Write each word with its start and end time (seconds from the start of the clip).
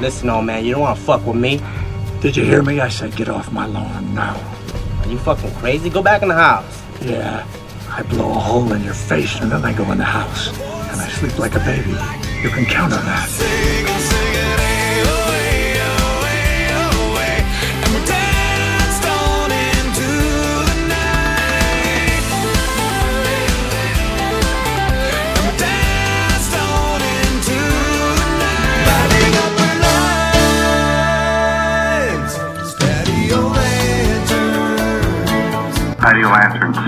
Listen, 0.00 0.30
old 0.30 0.44
man, 0.44 0.64
you 0.64 0.72
don't 0.72 0.82
want 0.82 0.96
to 0.96 1.04
fuck 1.04 1.26
with 1.26 1.36
me. 1.36 1.60
Did 2.20 2.36
you 2.36 2.44
hear 2.44 2.62
me? 2.62 2.78
I 2.78 2.88
said 2.88 3.16
get 3.16 3.28
off 3.28 3.50
my 3.50 3.66
lawn 3.66 4.14
now. 4.14 4.36
Are 5.02 5.08
you 5.08 5.18
fucking 5.18 5.52
crazy? 5.56 5.90
Go 5.90 6.02
back 6.02 6.22
in 6.22 6.28
the 6.28 6.34
house. 6.34 6.82
Yeah, 7.02 7.46
I 7.90 8.02
blow 8.02 8.30
a 8.30 8.34
hole 8.34 8.72
in 8.72 8.84
your 8.84 8.94
face 8.94 9.40
and 9.40 9.50
then 9.50 9.64
I 9.64 9.72
go 9.72 9.90
in 9.90 9.98
the 9.98 10.04
house. 10.04 10.48
And 10.90 11.00
I 11.00 11.08
sleep 11.08 11.38
like 11.38 11.56
a 11.56 11.60
baby. 11.60 11.90
You 12.42 12.50
can 12.50 12.64
count 12.64 12.92
on 12.92 13.04
that. 13.04 14.67
Patio 36.08 36.28
lanterns. 36.28 36.78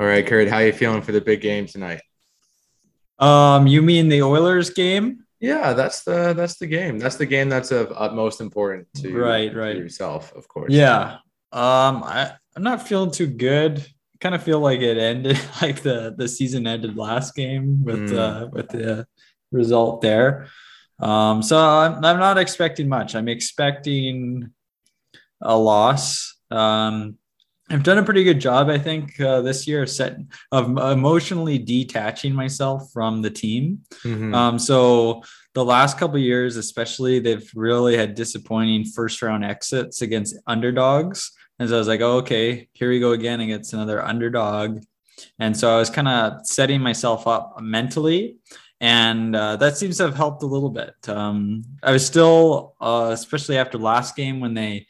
All 0.00 0.06
right, 0.06 0.26
Kurt, 0.26 0.48
how 0.48 0.60
you 0.60 0.72
feeling 0.72 1.02
for 1.02 1.12
the 1.12 1.20
big 1.20 1.42
game 1.42 1.66
tonight? 1.66 2.00
Um, 3.18 3.66
you 3.66 3.82
mean 3.82 4.08
the 4.08 4.22
Oilers 4.22 4.70
game? 4.70 5.26
Yeah, 5.38 5.74
that's 5.74 6.04
the 6.04 6.32
that's 6.32 6.56
the 6.56 6.66
game. 6.66 6.98
That's 6.98 7.16
the 7.16 7.26
game 7.26 7.50
that's 7.50 7.72
of 7.72 7.92
utmost 7.94 8.40
importance 8.40 8.88
to 9.02 9.14
Right, 9.14 9.52
to 9.52 9.58
right. 9.58 9.76
yourself, 9.76 10.32
of 10.34 10.48
course. 10.48 10.72
Yeah. 10.72 11.16
Um, 11.52 12.02
I 12.02 12.32
I'm 12.56 12.62
not 12.62 12.88
feeling 12.88 13.10
too 13.10 13.26
good. 13.26 13.86
Kind 14.22 14.34
of 14.34 14.42
feel 14.42 14.60
like 14.60 14.80
it 14.80 14.96
ended 14.96 15.38
like 15.60 15.82
the 15.82 16.14
the 16.16 16.26
season 16.26 16.66
ended 16.66 16.96
last 16.96 17.34
game 17.34 17.84
with 17.84 18.12
Mm. 18.12 18.16
uh 18.18 18.46
with 18.50 18.70
the 18.70 19.06
result 19.52 20.00
there. 20.00 20.46
Um, 21.00 21.42
so 21.42 21.58
I'm 21.58 22.04
I'm 22.04 22.18
not 22.18 22.38
expecting 22.38 22.88
much. 22.88 23.14
I'm 23.14 23.28
expecting 23.28 24.50
a 25.40 25.56
loss. 25.56 26.36
Um, 26.50 27.18
I've 27.70 27.82
done 27.82 27.96
a 27.96 28.02
pretty 28.02 28.24
good 28.24 28.40
job, 28.40 28.68
I 28.68 28.78
think, 28.78 29.18
uh, 29.18 29.40
this 29.40 29.66
year 29.66 29.82
of 29.82 29.90
set 29.90 30.18
of 30.52 30.68
emotionally 30.76 31.58
detaching 31.58 32.34
myself 32.34 32.90
from 32.92 33.22
the 33.22 33.30
team. 33.30 33.80
Mhm. 34.04 34.34
Um, 34.34 34.58
so 34.58 35.22
the 35.54 35.64
last 35.64 35.98
couple 35.98 36.16
of 36.16 36.22
years, 36.22 36.56
especially, 36.56 37.20
they've 37.20 37.50
really 37.54 37.96
had 37.96 38.14
disappointing 38.14 38.84
first 38.84 39.22
round 39.22 39.44
exits 39.44 40.02
against 40.02 40.36
underdogs. 40.46 41.32
And 41.58 41.68
so 41.68 41.76
I 41.76 41.78
was 41.78 41.88
like, 41.88 42.00
oh, 42.02 42.18
okay, 42.18 42.68
here 42.74 42.90
we 42.90 43.00
go 43.00 43.12
again 43.12 43.40
against 43.40 43.72
another 43.72 44.04
underdog. 44.04 44.82
And 45.38 45.56
so 45.56 45.74
I 45.74 45.78
was 45.78 45.90
kind 45.90 46.08
of 46.08 46.44
setting 46.44 46.80
myself 46.80 47.26
up 47.26 47.56
mentally. 47.60 48.36
And 48.84 49.34
uh, 49.34 49.56
that 49.56 49.78
seems 49.78 49.96
to 49.96 50.02
have 50.02 50.14
helped 50.14 50.42
a 50.42 50.46
little 50.46 50.68
bit. 50.68 50.94
Um, 51.08 51.64
I 51.82 51.90
was 51.90 52.04
still, 52.04 52.74
uh, 52.82 53.08
especially 53.14 53.56
after 53.56 53.78
last 53.78 54.14
game 54.14 54.40
when 54.40 54.52
they 54.52 54.86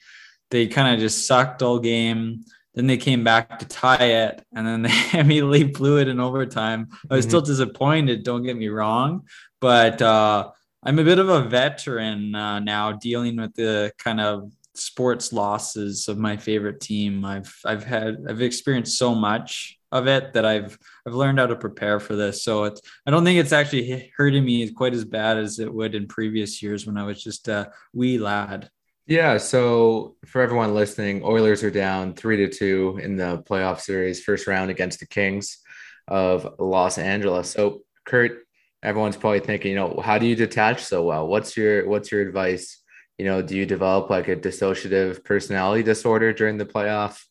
they 0.50 0.66
kind 0.66 0.92
of 0.92 0.98
just 1.00 1.28
sucked 1.28 1.62
all 1.62 1.78
game. 1.78 2.40
Then 2.74 2.88
they 2.88 2.96
came 2.96 3.22
back 3.22 3.60
to 3.60 3.66
tie 3.68 4.04
it, 4.26 4.44
and 4.52 4.66
then 4.66 4.82
they 5.12 5.20
immediately 5.20 5.62
blew 5.62 5.98
it 6.00 6.08
in 6.08 6.18
overtime. 6.18 6.88
I 7.08 7.14
was 7.14 7.24
Mhm. 7.24 7.28
still 7.28 7.40
disappointed. 7.42 8.24
Don't 8.24 8.42
get 8.42 8.56
me 8.56 8.66
wrong, 8.68 9.28
but 9.60 10.02
uh, 10.02 10.50
I'm 10.82 10.98
a 10.98 11.04
bit 11.04 11.20
of 11.20 11.28
a 11.28 11.42
veteran 11.42 12.34
uh, 12.34 12.58
now, 12.58 12.90
dealing 12.92 13.36
with 13.36 13.54
the 13.54 13.92
kind 13.98 14.20
of 14.20 14.50
sports 14.74 15.32
losses 15.32 16.08
of 16.08 16.18
my 16.18 16.36
favorite 16.36 16.80
team. 16.80 17.24
I've 17.24 17.54
I've 17.64 17.84
had 17.84 18.24
I've 18.28 18.42
experienced 18.42 18.98
so 18.98 19.14
much 19.14 19.78
of 19.94 20.08
it 20.08 20.32
that 20.34 20.44
I've 20.44 20.76
I've 21.06 21.14
learned 21.14 21.38
how 21.38 21.46
to 21.46 21.56
prepare 21.56 22.00
for 22.00 22.16
this. 22.16 22.42
So 22.42 22.64
it's 22.64 22.82
I 23.06 23.10
don't 23.10 23.24
think 23.24 23.38
it's 23.38 23.52
actually 23.52 24.12
hurting 24.16 24.44
me 24.44 24.68
quite 24.72 24.92
as 24.92 25.04
bad 25.04 25.38
as 25.38 25.60
it 25.60 25.72
would 25.72 25.94
in 25.94 26.06
previous 26.08 26.62
years 26.62 26.84
when 26.84 26.98
I 26.98 27.04
was 27.04 27.22
just 27.22 27.48
a 27.48 27.70
wee 27.94 28.18
lad. 28.18 28.68
Yeah, 29.06 29.36
so 29.36 30.16
for 30.26 30.40
everyone 30.40 30.74
listening, 30.74 31.22
Oilers 31.24 31.62
are 31.62 31.70
down 31.70 32.14
three 32.14 32.38
to 32.38 32.48
two 32.48 32.98
in 33.02 33.16
the 33.16 33.44
playoff 33.48 33.80
series, 33.80 34.24
first 34.24 34.46
round 34.46 34.70
against 34.70 34.98
the 34.98 35.06
Kings 35.06 35.58
of 36.08 36.54
Los 36.58 36.96
Angeles. 36.96 37.50
So, 37.50 37.82
Kurt, 38.06 38.46
everyone's 38.82 39.18
probably 39.18 39.40
thinking, 39.40 39.72
you 39.72 39.76
know, 39.76 40.00
how 40.02 40.16
do 40.16 40.26
you 40.26 40.34
detach 40.34 40.82
so 40.82 41.04
well? 41.04 41.28
What's 41.28 41.56
your 41.56 41.86
what's 41.86 42.10
your 42.10 42.22
advice? 42.22 42.82
You 43.18 43.26
know, 43.26 43.42
do 43.42 43.56
you 43.56 43.66
develop 43.66 44.10
like 44.10 44.26
a 44.26 44.36
dissociative 44.36 45.22
personality 45.22 45.84
disorder 45.84 46.32
during 46.32 46.56
the 46.56 46.66
playoff 46.66 47.22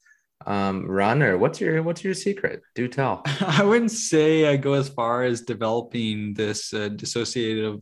um, 0.45 0.85
run, 0.85 1.23
or 1.23 1.37
what's 1.37 1.61
your 1.61 1.81
what's 1.83 2.03
your 2.03 2.13
secret? 2.13 2.61
Do 2.75 2.87
tell. 2.87 3.21
I 3.41 3.63
wouldn't 3.63 3.91
say 3.91 4.47
I 4.47 4.57
go 4.57 4.73
as 4.73 4.89
far 4.89 5.23
as 5.23 5.41
developing 5.41 6.33
this 6.33 6.73
uh, 6.73 6.89
dissociative 6.89 7.81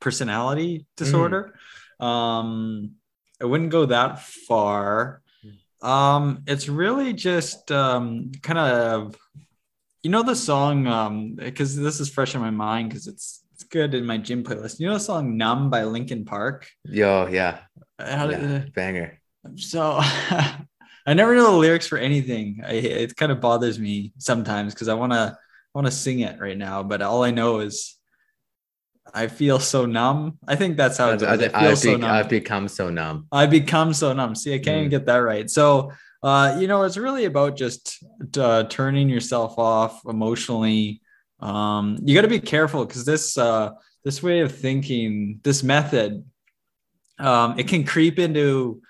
personality 0.00 0.86
disorder. 0.96 1.54
Um, 1.98 2.92
I 3.42 3.46
wouldn't 3.46 3.70
go 3.70 3.86
that 3.86 4.20
far. 4.22 5.22
Um, 5.82 6.42
it's 6.46 6.68
really 6.68 7.12
just 7.14 7.72
um, 7.72 8.32
kind 8.42 8.58
of, 8.58 9.16
you 10.02 10.10
know, 10.10 10.22
the 10.22 10.36
song, 10.36 10.86
um, 10.86 11.34
because 11.34 11.74
this 11.74 12.00
is 12.00 12.10
fresh 12.10 12.34
in 12.34 12.40
my 12.40 12.50
mind 12.50 12.90
because 12.90 13.06
it's 13.06 13.42
it's 13.54 13.64
good 13.64 13.94
in 13.94 14.06
my 14.06 14.18
gym 14.18 14.42
playlist. 14.44 14.78
You 14.80 14.86
know 14.88 14.94
the 14.94 15.00
song 15.00 15.36
"Numb" 15.36 15.70
by 15.70 15.84
Linkin 15.84 16.24
Park. 16.24 16.68
Yo, 16.84 17.26
yeah, 17.28 17.60
How 17.98 18.26
did- 18.26 18.40
yeah, 18.42 18.64
banger. 18.74 19.20
so 19.56 20.00
I 21.06 21.14
never 21.14 21.34
know 21.34 21.52
the 21.52 21.58
lyrics 21.58 21.86
for 21.86 21.98
anything. 21.98 22.62
I, 22.66 22.72
it 22.72 23.16
kind 23.16 23.32
of 23.32 23.40
bothers 23.40 23.78
me 23.78 24.12
sometimes 24.18 24.74
because 24.74 24.88
I 24.88 24.94
want 24.94 25.12
to 25.12 25.36
want 25.74 25.86
to 25.86 25.90
sing 25.92 26.20
it 26.20 26.40
right 26.40 26.58
now, 26.58 26.82
but 26.82 27.00
all 27.02 27.22
I 27.22 27.30
know 27.30 27.60
is 27.60 27.96
I 29.12 29.26
feel 29.26 29.58
so 29.58 29.86
numb. 29.86 30.38
I 30.46 30.56
think 30.56 30.76
that's 30.76 30.98
how 30.98 31.10
it 31.10 31.22
I, 31.22 31.36
goes. 31.36 31.42
I 31.42 31.48
feel 31.48 31.68
have 31.70 31.78
so 31.78 31.96
numb. 31.96 32.10
I've 32.10 32.28
become 32.28 32.68
so 32.68 32.90
numb. 32.90 33.26
I 33.32 33.46
become 33.46 33.92
so 33.94 34.12
numb. 34.12 34.34
See, 34.34 34.54
I 34.54 34.58
can't 34.58 34.76
even 34.78 34.88
Mm. 34.88 34.90
get 34.90 35.06
that 35.06 35.16
right. 35.16 35.48
So, 35.50 35.92
uh, 36.22 36.56
you 36.60 36.66
know, 36.68 36.82
it's 36.84 36.96
really 36.96 37.24
about 37.24 37.56
just 37.56 38.04
uh, 38.38 38.64
turning 38.64 39.08
yourself 39.08 39.58
off 39.58 40.02
emotionally. 40.06 41.00
Um, 41.40 41.98
you 42.04 42.14
got 42.14 42.22
to 42.22 42.28
be 42.28 42.38
careful 42.40 42.84
because 42.84 43.04
this 43.04 43.38
uh, 43.38 43.70
this 44.04 44.22
way 44.22 44.40
of 44.40 44.54
thinking, 44.56 45.40
this 45.42 45.62
method, 45.62 46.24
um, 47.18 47.58
it 47.58 47.66
can 47.68 47.84
creep 47.84 48.18
into 48.18 48.82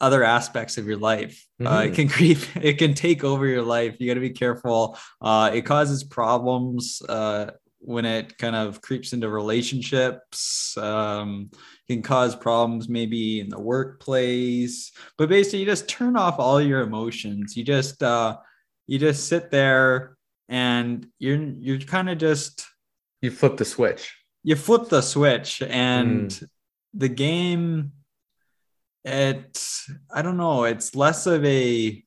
other 0.00 0.22
aspects 0.22 0.78
of 0.78 0.86
your 0.86 0.96
life. 0.98 1.44
Uh, 1.60 1.84
it 1.86 1.92
Mhm. 1.92 1.94
can 1.94 2.08
creep. 2.16 2.38
It 2.56 2.78
can 2.78 2.94
take 2.94 3.24
over 3.24 3.46
your 3.46 3.62
life. 3.62 3.96
You 3.98 4.06
got 4.06 4.14
to 4.14 4.20
be 4.20 4.30
careful. 4.30 4.96
Uh, 5.20 5.50
it 5.52 5.62
causes 5.62 6.04
problems 6.04 7.02
uh, 7.08 7.50
when 7.80 8.04
it 8.04 8.36
kind 8.38 8.54
of 8.56 8.80
creeps 8.80 9.12
into 9.12 9.28
relationships. 9.28 10.76
Um, 10.76 11.50
can 11.88 12.02
cause 12.02 12.36
problems 12.36 12.86
maybe 12.88 13.40
in 13.40 13.48
the 13.48 13.58
workplace 13.58 14.92
but 15.16 15.28
basically 15.30 15.60
you 15.60 15.64
just 15.64 15.88
turn 15.88 16.16
off 16.18 16.38
all 16.38 16.60
your 16.60 16.82
emotions 16.82 17.56
you 17.56 17.64
just 17.64 18.02
uh 18.02 18.36
you 18.86 18.98
just 18.98 19.26
sit 19.26 19.50
there 19.50 20.14
and 20.50 21.06
you're 21.18 21.38
you're 21.58 21.78
kind 21.78 22.10
of 22.10 22.18
just 22.18 22.66
You 23.22 23.30
flip 23.30 23.56
the 23.56 23.64
switch. 23.64 24.14
you 24.44 24.54
flip 24.54 24.90
the 24.90 25.00
switch 25.00 25.62
and 25.62 26.38
the 26.92 27.08
game 27.08 27.92
it 29.04 29.64
i 30.12 30.22
don't 30.22 30.36
know 30.36 30.64
it's 30.64 30.94
less 30.94 31.26
of 31.26 31.44
a 31.44 32.02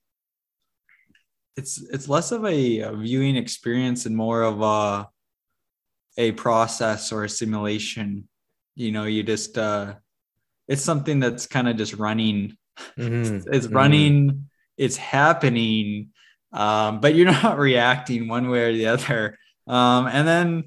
it's 1.57 1.81
it's 1.91 2.07
less 2.07 2.31
of 2.31 2.45
a, 2.45 2.79
a 2.79 2.95
viewing 2.95 3.35
experience 3.35 4.05
and 4.05 4.15
more 4.15 4.41
of 4.41 4.61
a 4.61 5.07
a 6.17 6.31
process 6.33 7.11
or 7.11 7.23
a 7.23 7.29
simulation. 7.29 8.27
You 8.75 8.91
know 8.91 9.05
you 9.05 9.23
just 9.23 9.57
uh 9.57 9.95
it's 10.67 10.81
something 10.81 11.19
that's 11.19 11.47
kind 11.47 11.67
of 11.67 11.77
just 11.77 11.93
running. 11.93 12.57
Mhm, 12.97 13.43
it's 13.51 13.67
mhm. 13.67 13.75
running 13.75 14.47
it's 14.77 14.97
happening 14.97 16.09
um 16.53 16.99
but 16.99 17.13
you're 17.13 17.31
not 17.43 17.59
reacting 17.59 18.27
one 18.27 18.49
way 18.49 18.63
or 18.63 18.73
the 18.73 18.87
other. 18.87 19.37
Um 19.67 20.07
and 20.07 20.27
then 20.27 20.63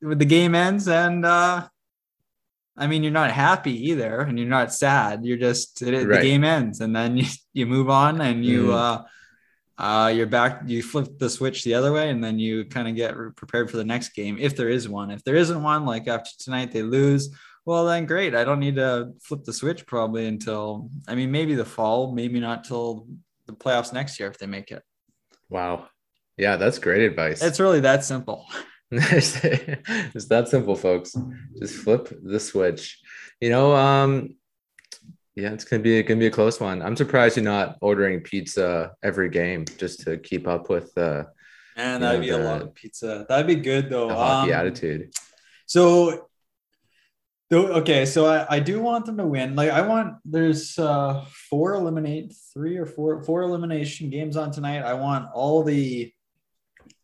when 0.00 0.18
the 0.18 0.24
game 0.24 0.54
ends 0.54 0.88
and 0.88 1.24
uh 1.24 1.68
i 2.76 2.86
mean 2.86 3.02
you're 3.02 3.12
not 3.12 3.30
happy 3.30 3.88
either 3.90 4.20
and 4.20 4.38
you're 4.38 4.48
not 4.48 4.72
sad 4.72 5.24
you're 5.24 5.36
just 5.36 5.82
it, 5.82 6.06
Right. 6.06 6.20
the 6.20 6.28
game 6.28 6.44
ends 6.44 6.80
and 6.80 6.94
then 6.94 7.16
you 7.16 7.26
you 7.52 7.66
move 7.66 7.90
on 7.90 8.20
and 8.20 8.44
you 8.44 8.68
Mhm. 8.68 8.74
uh 8.74 9.02
uh, 9.78 10.08
you're 10.08 10.26
back. 10.26 10.60
You 10.66 10.82
flip 10.82 11.18
the 11.18 11.30
switch 11.30 11.64
the 11.64 11.72
other 11.72 11.90
way, 11.90 12.10
and 12.10 12.22
then 12.22 12.38
you 12.38 12.66
kind 12.66 12.86
of 12.86 12.94
get 12.96 13.16
re- 13.16 13.30
prepared 13.34 13.70
for 13.70 13.78
the 13.78 13.84
next 13.84 14.10
game 14.10 14.36
if 14.38 14.54
there 14.54 14.68
is 14.68 14.90
one. 14.90 15.10
If 15.10 15.24
there 15.24 15.36
isn't 15.36 15.62
one, 15.62 15.86
like 15.86 16.06
after 16.06 16.28
tonight 16.38 16.70
they 16.70 16.82
lose, 16.82 17.30
well 17.64 17.86
then 17.86 18.04
great. 18.04 18.34
I 18.34 18.44
don't 18.44 18.60
need 18.60 18.76
to 18.76 19.14
flip 19.22 19.42
the 19.44 19.54
switch 19.54 19.86
probably 19.86 20.26
until 20.26 20.90
I 21.08 21.14
mean 21.14 21.30
maybe 21.30 21.54
the 21.54 21.64
fall, 21.64 22.12
maybe 22.12 22.40
not 22.40 22.64
till 22.64 23.06
the 23.46 23.54
playoffs 23.54 23.90
next 23.90 24.20
year 24.20 24.28
if 24.28 24.36
they 24.36 24.44
make 24.44 24.70
it. 24.70 24.82
Wow. 25.48 25.88
Yeah, 26.36 26.56
that's 26.56 26.78
great 26.78 27.00
advice. 27.10 27.42
It's 27.42 27.58
really 27.58 27.80
that 27.80 28.04
simple. 28.04 28.44
it's 28.92 30.26
that 30.26 30.48
simple, 30.48 30.74
folks. 30.74 31.16
Just 31.58 31.76
flip 31.76 32.08
the 32.22 32.40
switch. 32.40 33.00
You 33.40 33.50
know, 33.50 33.74
um, 33.74 34.36
yeah, 35.36 35.52
it's 35.52 35.64
gonna 35.64 35.82
be 35.82 36.02
gonna 36.02 36.18
be 36.18 36.26
a 36.26 36.30
close 36.30 36.58
one. 36.58 36.82
I'm 36.82 36.96
surprised 36.96 37.36
you're 37.36 37.44
not 37.44 37.76
ordering 37.80 38.20
pizza 38.20 38.92
every 39.02 39.30
game 39.30 39.64
just 39.78 40.00
to 40.00 40.18
keep 40.18 40.48
up 40.48 40.68
with 40.68 40.96
uh 40.98 41.24
Man, 41.76 42.00
that'd 42.00 42.20
know, 42.20 42.26
be 42.26 42.30
a 42.30 42.38
lot 42.38 42.62
of 42.62 42.74
pizza. 42.74 43.24
That'd 43.28 43.46
be 43.46 43.54
good 43.54 43.88
though. 43.90 44.08
The 44.08 44.14
hockey 44.16 44.52
Um, 44.52 44.60
attitude. 44.60 45.14
So, 45.66 46.26
though, 47.48 47.68
okay, 47.74 48.04
so 48.04 48.26
I, 48.26 48.56
I 48.56 48.58
do 48.60 48.80
want 48.80 49.06
them 49.06 49.16
to 49.18 49.24
win. 49.26 49.54
Like 49.54 49.70
I 49.70 49.82
want 49.82 50.16
there's 50.24 50.76
uh 50.78 51.24
four 51.48 51.74
eliminate 51.74 52.34
three 52.52 52.76
or 52.76 52.86
four 52.86 53.22
four 53.22 53.42
elimination 53.42 54.10
games 54.10 54.36
on 54.36 54.50
tonight. 54.50 54.82
I 54.82 54.94
want 54.94 55.28
all 55.32 55.62
the, 55.62 56.12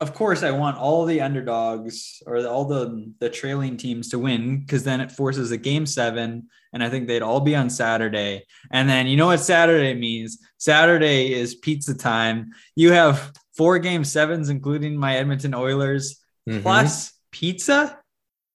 of 0.01 0.13
course, 0.15 0.43
I 0.43 0.51
want 0.51 0.77
all 0.77 1.05
the 1.07 1.21
underdogs 1.23 2.23
or 2.27 2.47
all 2.47 2.65
the 2.67 3.13
the 3.19 3.31
trailing 3.31 3.77
teams 3.77 4.09
to 4.11 4.19
win 4.19 4.61
because 4.61 4.85
then 4.85 5.01
it 5.01 5.11
forces 5.11 5.51
a 5.53 5.57
game 5.57 5.87
seven, 5.87 6.49
and 6.73 6.83
I 6.85 6.91
think 6.91 7.07
they'd 7.09 7.23
all 7.23 7.41
be 7.41 7.57
on 7.57 7.71
Saturday. 7.71 8.45
And 8.71 8.89
then 8.89 9.07
you 9.07 9.17
know 9.17 9.27
what 9.27 9.41
Saturday 9.41 9.95
means? 9.95 10.39
Saturday 10.59 11.33
is 11.33 11.55
pizza 11.55 11.95
time. 11.97 12.51
You 12.75 12.93
have 12.93 13.33
four 13.57 13.79
game 13.79 14.05
sevens, 14.05 14.49
including 14.51 14.97
my 14.97 15.17
Edmonton 15.17 15.55
Oilers 15.55 16.23
Mhm. 16.49 16.63
plus 16.63 17.13
pizza 17.31 17.99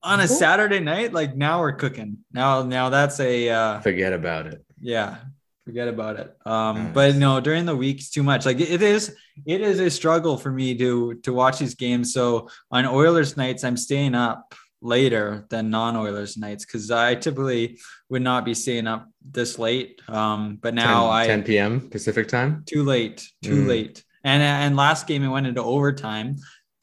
on 0.03 0.19
a 0.19 0.27
Saturday 0.27 0.79
night. 0.79 1.11
Like 1.13 1.35
now 1.35 1.59
we're 1.61 1.73
cooking. 1.73 2.19
Now, 2.31 2.63
now 2.63 2.89
that's 2.89 3.19
a 3.19 3.49
uh, 3.49 3.79
forget 3.81 4.13
about 4.13 4.47
it. 4.47 4.63
yeah. 4.79 5.17
Forget 5.65 5.87
about 5.87 6.19
it. 6.19 6.35
Um, 6.45 6.85
Nice. 6.85 6.93
but 6.93 7.15
no, 7.15 7.39
during 7.39 7.65
the 7.65 7.75
weeks 7.75 8.09
too 8.09 8.23
much. 8.23 8.45
Like 8.45 8.59
it 8.59 8.81
is, 8.81 9.15
it 9.45 9.61
is 9.61 9.79
a 9.79 9.89
struggle 9.91 10.35
for 10.37 10.51
me 10.51 10.75
to 10.77 11.13
to 11.23 11.31
watch 11.33 11.59
these 11.59 11.75
games. 11.75 12.13
So 12.13 12.49
on 12.71 12.85
Oilers 12.85 13.37
nights, 13.37 13.63
I'm 13.63 13.77
staying 13.77 14.15
up 14.15 14.55
later 14.81 15.45
than 15.51 15.69
non-Oilers 15.69 16.37
nights 16.37 16.65
because 16.65 16.89
I 16.89 17.13
typically 17.13 17.77
would 18.09 18.23
not 18.23 18.43
be 18.43 18.55
staying 18.55 18.87
up 18.87 19.07
this 19.23 19.59
late. 19.59 20.01
Um, 20.07 20.57
but 20.59 20.73
now 20.73 21.03
10, 21.03 21.11
I 21.13 21.27
10 21.27 21.43
p.m. 21.43 21.89
Pacific 21.91 22.27
time. 22.27 22.63
too 22.65 22.83
late, 22.83 23.27
too 23.43 23.63
Mm. 23.63 23.67
late. 23.67 24.03
And 24.23 24.41
and 24.41 24.75
last 24.75 25.05
game 25.05 25.23
it 25.23 25.27
went 25.29 25.45
into 25.45 25.61
overtime. 25.63 26.37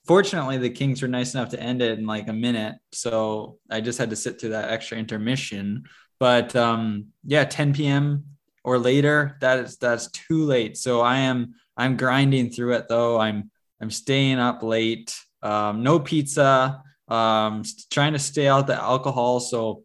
Fortunately, 0.06 0.56
the 0.56 0.70
Kings 0.70 1.02
were 1.02 1.08
nice 1.08 1.34
enough 1.34 1.50
to 1.50 1.60
end 1.60 1.82
it 1.82 1.98
in 1.98 2.06
like 2.06 2.28
a 2.28 2.32
minute, 2.32 2.76
so 2.92 3.58
I 3.68 3.80
just 3.80 3.98
had 3.98 4.10
to 4.10 4.16
sit 4.16 4.40
through 4.40 4.50
that 4.50 4.70
extra 4.70 4.96
intermission. 4.98 5.84
But 6.20 6.54
um, 6.56 7.06
yeah, 7.24 7.44
10 7.44 7.74
p.m. 7.74 8.24
or 8.68 8.78
later, 8.78 9.38
that 9.40 9.60
is 9.60 9.78
that's 9.78 10.10
too 10.10 10.44
late. 10.44 10.76
So 10.76 11.00
I 11.00 11.20
am 11.20 11.54
I'm 11.74 11.96
grinding 11.96 12.50
through 12.50 12.74
it 12.74 12.86
though. 12.86 13.18
I'm 13.18 13.50
I'm 13.80 13.90
staying 13.90 14.38
up 14.38 14.62
late. 14.62 15.16
Um, 15.42 15.82
no 15.82 15.98
pizza. 15.98 16.82
Um, 17.08 17.62
trying 17.90 18.12
to 18.12 18.18
stay 18.18 18.46
out 18.46 18.66
the 18.66 18.76
alcohol. 18.76 19.40
So 19.40 19.84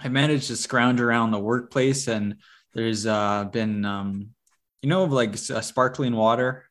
I 0.00 0.08
managed 0.08 0.46
to 0.46 0.56
scrounge 0.56 1.02
around 1.02 1.32
the 1.32 1.38
workplace, 1.38 2.08
and 2.08 2.36
there's 2.72 3.04
uh, 3.04 3.44
been 3.52 3.84
um, 3.84 4.30
you 4.80 4.88
know, 4.88 5.04
like 5.04 5.34
uh, 5.50 5.60
sparkling 5.60 6.16
water. 6.16 6.64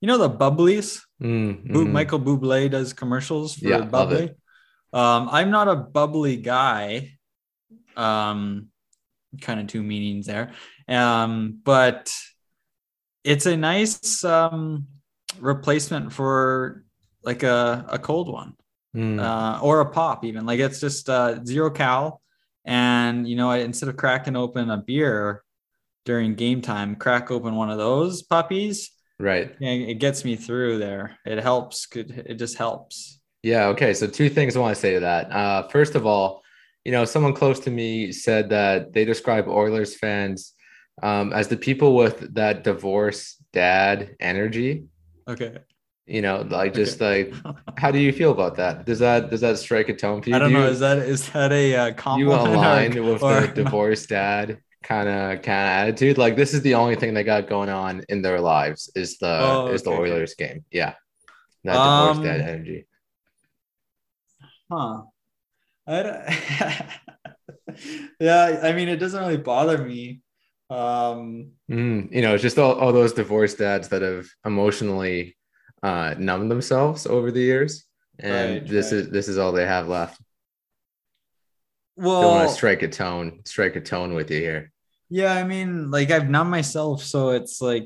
You 0.00 0.08
know 0.08 0.18
the 0.18 0.30
bubblies. 0.30 1.00
Mm, 1.22 1.68
mhm. 1.68 1.92
Michael 1.92 2.18
Bublé 2.18 2.68
does 2.68 2.92
commercials 2.92 3.54
for 3.54 3.68
Yeah, 3.68 3.82
bubbly. 3.82 4.34
Um, 4.92 5.28
I'm 5.30 5.50
not 5.50 5.68
a 5.68 5.76
bubbly 5.76 6.38
guy. 6.38 7.12
Um, 7.96 8.71
kind 9.40 9.60
of 9.60 9.66
two 9.66 9.82
meanings 9.82 10.26
there. 10.26 10.52
Um, 10.88 11.60
but 11.64 12.12
it's 13.24 13.46
a 13.46 13.56
nice 13.56 14.24
um 14.24 14.86
replacement 15.40 16.12
for 16.12 16.84
like 17.24 17.42
a, 17.42 17.86
a 17.88 17.98
cold 17.98 18.30
one 18.32 18.54
Mm. 18.94 19.18
uh, 19.18 19.58
or 19.62 19.80
a 19.80 19.86
pop 19.88 20.22
even 20.22 20.44
like 20.44 20.60
it's 20.60 20.78
just 20.78 21.08
uh, 21.08 21.42
zero 21.46 21.70
cal 21.70 22.20
and 22.66 23.26
you 23.26 23.36
know 23.36 23.50
instead 23.52 23.88
of 23.88 23.96
cracking 23.96 24.36
open 24.36 24.68
a 24.68 24.76
beer 24.76 25.42
during 26.04 26.34
game 26.34 26.60
time 26.60 26.96
crack 26.96 27.30
open 27.30 27.54
one 27.54 27.70
of 27.70 27.78
those 27.78 28.20
puppies 28.22 28.90
right. 29.18 29.56
and 29.62 29.82
it 29.84 29.94
gets 29.94 30.26
me 30.26 30.36
through 30.36 30.76
there 30.76 31.16
it 31.24 31.38
helps 31.38 31.88
it 31.94 32.34
just 32.34 32.58
helps 32.58 33.18
Yeah. 33.42 33.68
Okay. 33.68 33.94
So 33.94 34.06
two 34.06 34.28
things 34.28 34.56
I 34.56 34.60
want 34.60 34.74
to 34.76 34.80
say 34.80 34.92
to 34.92 35.00
that. 35.00 35.32
Uh, 35.32 35.68
first 35.68 35.94
of 35.94 36.04
all, 36.04 36.41
you 36.84 36.92
know, 36.92 37.04
someone 37.04 37.34
close 37.34 37.60
to 37.60 37.70
me 37.70 38.12
said 38.12 38.50
that 38.50 38.92
they 38.92 39.04
describe 39.04 39.48
Oilers 39.48 39.94
fans 39.96 40.54
um, 41.02 41.32
as 41.32 41.48
the 41.48 41.56
people 41.56 41.94
with 41.96 42.34
that 42.34 42.64
divorce 42.64 43.36
dad 43.52 44.16
energy. 44.20 44.84
okay 45.28 45.58
You 46.06 46.20
know, 46.22 46.42
like 46.50 46.74
just 46.74 47.00
like, 47.00 47.32
how 47.78 47.90
do 47.92 47.98
you 47.98 48.12
feel 48.12 48.32
about 48.32 48.56
that? 48.56 48.84
Does 48.84 48.98
that 48.98 49.30
does 49.30 49.40
that 49.40 49.58
strike 49.58 49.88
a 49.88 49.94
tone 49.94 50.20
for 50.22 50.30
you? 50.30 50.36
i 50.36 50.38
don't 50.38 50.50
Do 50.52 50.58
know 50.58 50.64
you- 50.64 50.72
is 50.74 50.80
that 50.80 50.98
is 50.98 51.30
that 51.30 51.52
a 51.52 51.76
uh, 51.76 51.86
you 51.86 51.94
compliment 51.94 52.42
or- 52.46 52.54
align 52.54 52.90
with 53.06 53.22
or 53.22 53.40
the 53.40 53.46
not? 53.46 53.54
divorced 53.54 54.08
dad 54.08 54.58
kind 54.82 55.08
of 55.08 55.42
kind 55.42 55.62
of 55.62 55.72
attitude 55.80 56.18
like 56.18 56.34
this 56.34 56.52
is 56.54 56.60
the 56.62 56.74
only 56.74 56.96
thing 56.96 57.14
they 57.14 57.22
got 57.22 57.48
going 57.48 57.68
on 57.68 58.02
in 58.08 58.20
their 58.20 58.40
lives 58.40 58.90
is 58.96 59.16
the 59.18 59.30
Oh, 59.46 59.66
is 59.74 59.82
the 59.84 59.90
okay, 59.90 59.98
okay. 60.02 60.10
oilers 60.12 60.34
game 60.34 60.64
yeah 60.72 60.94
that 61.64 61.82
divorced 61.84 62.22
dad 62.22 62.40
Um, 62.40 62.48
energy 62.48 62.86
Huh. 64.70 65.02
I 65.86 66.02
don't- 66.02 67.76
yeah, 68.20 68.60
I 68.62 68.72
mean, 68.72 68.88
it 68.88 68.96
doesn't 68.96 69.20
really 69.20 69.36
bother 69.38 69.78
me. 69.78 70.20
Um, 70.70 71.52
Mm, 71.70 72.12
you 72.12 72.22
know 72.22 72.34
it's 72.34 72.42
just 72.42 72.58
all, 72.58 72.74
all 72.74 72.92
those 72.92 73.12
divorced 73.12 73.58
dads 73.58 73.88
that 73.88 74.02
have 74.02 74.26
emotionally 74.44 75.36
uh 75.82 76.14
numbed 76.18 76.50
themselves 76.50 77.06
over 77.06 77.30
the 77.30 77.40
years 77.40 77.84
and 78.18 78.60
Right, 78.60 78.68
this 78.68 78.86
right. 78.86 79.00
is 79.00 79.10
this 79.10 79.28
is 79.28 79.38
all 79.38 79.52
they 79.52 79.64
have 79.64 79.88
left 79.88 80.20
well, 81.96 82.20
they 82.20 82.26
want 82.26 82.48
to 82.48 82.54
strike 82.54 82.82
a 82.82 82.88
tone 82.88 83.40
strike 83.44 83.76
a 83.76 83.80
tone 83.80 84.14
with 84.14 84.30
you 84.30 84.38
here 84.40 84.72
yeah, 85.08 85.34
I 85.34 85.44
mean, 85.44 85.90
like 85.90 86.10
I've 86.10 86.30
numbed 86.30 86.50
myself, 86.50 87.02
so 87.04 87.30
it's 87.30 87.60
like 87.60 87.84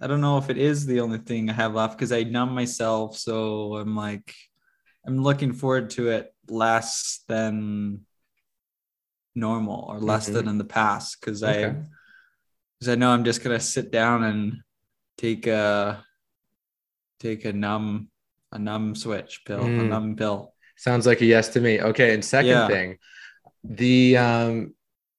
I 0.00 0.08
don't 0.08 0.20
know 0.20 0.38
if 0.38 0.50
it 0.50 0.58
is 0.58 0.84
the 0.86 1.00
only 1.00 1.18
thing 1.18 1.48
I 1.48 1.52
have 1.52 1.74
left 1.74 1.96
because 1.96 2.10
I 2.10 2.24
numb 2.24 2.52
myself, 2.52 3.16
so 3.16 3.76
I'm 3.76 3.94
like 3.94 4.34
I'm 5.06 5.22
looking 5.22 5.52
forward 5.52 5.90
to 5.90 6.08
it 6.08 6.31
less 6.48 7.20
than 7.28 8.00
normal 9.34 9.86
or 9.88 9.98
less 9.98 10.28
Mhm. 10.28 10.32
than 10.34 10.48
in 10.48 10.58
the 10.58 10.64
past 10.64 11.20
because 11.20 11.42
I 11.42 11.68
because 12.78 12.88
I 12.88 12.94
know 12.96 13.10
I'm 13.10 13.24
just 13.24 13.42
gonna 13.42 13.60
sit 13.60 13.90
down 13.90 14.24
and 14.24 14.62
take 15.16 15.46
a 15.46 16.04
take 17.20 17.44
a 17.44 17.52
numb 17.52 18.08
a 18.50 18.58
numb 18.58 18.94
switch 18.94 19.44
pill, 19.46 19.64
a 19.64 19.68
Mm. 19.68 19.88
numb 19.88 20.16
pill. 20.16 20.52
Sounds 20.76 21.06
like 21.06 21.20
a 21.22 21.24
yes 21.24 21.48
to 21.50 21.60
me. 21.60 21.80
Okay, 21.80 22.12
and 22.12 22.22
second 22.24 22.50
Yeah. 22.50 22.66
thing, 22.66 22.98
the 23.64 24.16
um 24.18 24.74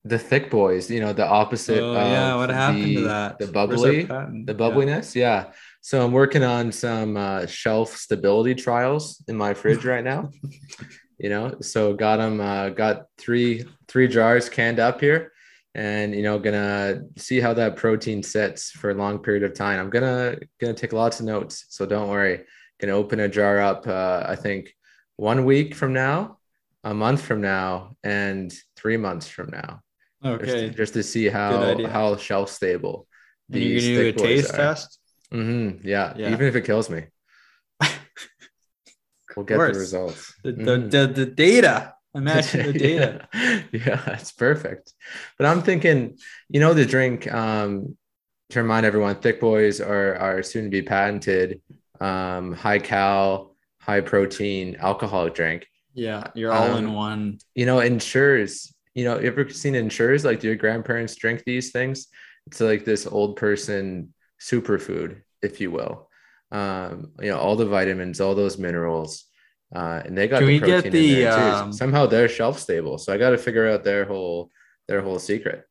the 0.05 0.19
thick 0.19 0.51
boys, 0.51 0.91
you 0.91 0.99
know, 0.99 1.13
the 1.13 1.25
opposite. 1.25 1.81
Oh 1.81 1.93
yeah, 1.93 2.35
what 2.35 2.49
happened 2.49 2.83
the, 2.83 2.95
to 2.95 3.01
that? 3.07 3.39
The 3.39 3.47
bubbly, 3.47 4.03
the 4.03 4.43
Yeah. 4.47 4.53
bubbliness. 4.53 5.15
Yeah. 5.15 5.53
So 5.79 6.03
I'm 6.05 6.11
working 6.11 6.43
on 6.43 6.71
some 6.73 7.15
uh, 7.15 7.45
shelf 7.45 7.95
stability 7.95 8.53
trials 8.55 9.23
in 9.29 9.37
my 9.37 9.53
fridge 9.53 9.85
right 9.85 10.03
now. 10.03 10.29
you 11.23 11.29
know, 11.29 11.55
so 11.61 11.93
got 11.93 12.17
them. 12.17 12.41
Uh, 12.41 12.69
got 12.69 13.05
three 13.17 13.63
three 13.87 14.09
jars 14.09 14.49
canned 14.49 14.79
up 14.79 14.99
here, 14.99 15.31
and 15.73 16.13
you 16.13 16.21
know, 16.21 16.37
gonna 16.37 17.03
see 17.17 17.39
how 17.39 17.53
that 17.53 17.77
protein 17.77 18.21
sits 18.21 18.71
for 18.71 18.89
a 18.91 18.93
long 18.93 19.19
period 19.19 19.43
of 19.43 19.53
time. 19.53 19.79
I'm 19.79 19.89
gonna 19.89 20.37
gonna 20.59 20.73
take 20.73 20.91
lots 20.91 21.21
of 21.21 21.25
notes, 21.25 21.65
so 21.69 21.85
don't 21.85 22.09
worry. 22.09 22.43
Gonna 22.79 22.93
open 22.93 23.21
a 23.21 23.29
jar 23.29 23.61
up. 23.61 23.87
Uh, 23.87 24.23
I 24.27 24.35
think 24.35 24.75
one 25.15 25.45
week 25.45 25.75
from 25.75 25.93
now, 25.93 26.39
a 26.83 26.93
month 26.93 27.21
from 27.21 27.39
now, 27.39 27.95
and 28.03 28.53
three 28.75 28.97
months 28.97 29.27
from 29.29 29.49
now. 29.49 29.79
Just, 30.23 30.41
Okay. 30.43 30.69
just 30.69 30.93
to 30.93 31.03
see 31.03 31.27
how 31.29 31.87
how 31.87 32.17
shelf 32.17 32.49
stable. 32.49 33.07
And 33.51 33.63
you're 33.63 33.79
gonna 33.79 34.11
do 34.11 34.19
a 34.25 34.27
taste 34.27 34.53
test? 34.53 34.99
mm-hmm. 35.31 35.87
Yeah. 35.87 36.13
Yeah. 36.17 36.33
even 36.33 36.47
if 36.47 36.55
it 36.55 36.65
kills 36.65 36.89
me, 36.89 37.05
we'll 39.35 39.45
get 39.45 39.57
the 39.57 39.79
results. 39.79 40.33
The, 40.43 40.51
the, 40.53 40.61
Mhm. 40.77 40.91
the, 40.91 41.07
the 41.07 41.25
data. 41.25 41.93
Imagine 42.15 42.71
the 42.71 42.79
data. 42.87 43.27
yeah. 43.33 43.61
yeah, 43.71 44.09
it's 44.19 44.31
perfect. 44.31 44.93
But 45.37 45.47
I'm 45.47 45.61
thinking, 45.61 46.17
you 46.49 46.59
know, 46.59 46.73
the 46.73 46.85
drink. 46.85 47.31
Um, 47.31 47.97
to 48.51 48.61
remind 48.61 48.85
everyone, 48.85 49.15
thick 49.15 49.39
boys 49.39 49.81
are 49.81 50.15
are 50.15 50.43
soon 50.43 50.65
to 50.65 50.69
be 50.69 50.83
patented. 50.83 51.61
Um, 51.99 52.53
high 52.53 52.79
cal, 52.79 53.55
high 53.79 54.01
protein 54.01 54.75
alcoholic 54.79 55.33
drink. 55.33 55.65
Yeah, 55.95 56.25
you're 56.35 56.51
all 56.51 56.75
in 56.77 56.85
Um, 56.87 56.93
one. 56.93 57.37
you 57.55 57.65
know, 57.65 57.79
ensures, 57.79 58.75
you 58.93 59.05
know, 59.05 59.19
you 59.19 59.27
ever 59.27 59.49
seen 59.49 59.73
ensures 59.75 60.23
like 60.25 60.39
do 60.39 60.47
your 60.47 60.55
grandparents 60.55 61.15
drink 61.15 61.43
these 61.45 61.71
things? 61.71 62.07
It's 62.47 62.59
like 62.59 62.83
this 62.85 63.07
old 63.07 63.37
person 63.37 64.13
superfood, 64.39 65.21
if 65.41 65.59
you 65.61 65.71
will. 65.71 66.09
Um, 66.53 67.11
you 67.19 67.29
know, 67.31 67.39
all 67.39 67.55
the 67.55 67.65
vitamins, 67.65 68.21
all 68.21 68.35
those 68.35 68.57
minerals, 68.57 69.25
uh, 69.75 70.01
and 70.05 70.17
they 70.17 70.27
got 70.27 70.39
Can 70.39 70.47
the 70.47 70.53
we 70.53 70.59
get 70.59 70.83
protein 70.83 70.93
the, 70.93 71.25
in 71.25 71.31
there 71.33 71.35
too. 71.35 71.63
um, 71.63 71.73
Somehow 71.73 72.05
they're 72.05 72.29
shelf 72.29 72.59
stable. 72.59 72.97
So 72.99 73.11
I 73.11 73.17
got 73.17 73.31
to 73.31 73.37
figure 73.39 73.67
out 73.67 73.83
their 73.83 74.05
whole 74.05 74.51
their 74.87 75.01
whole 75.01 75.19
secret. 75.19 75.65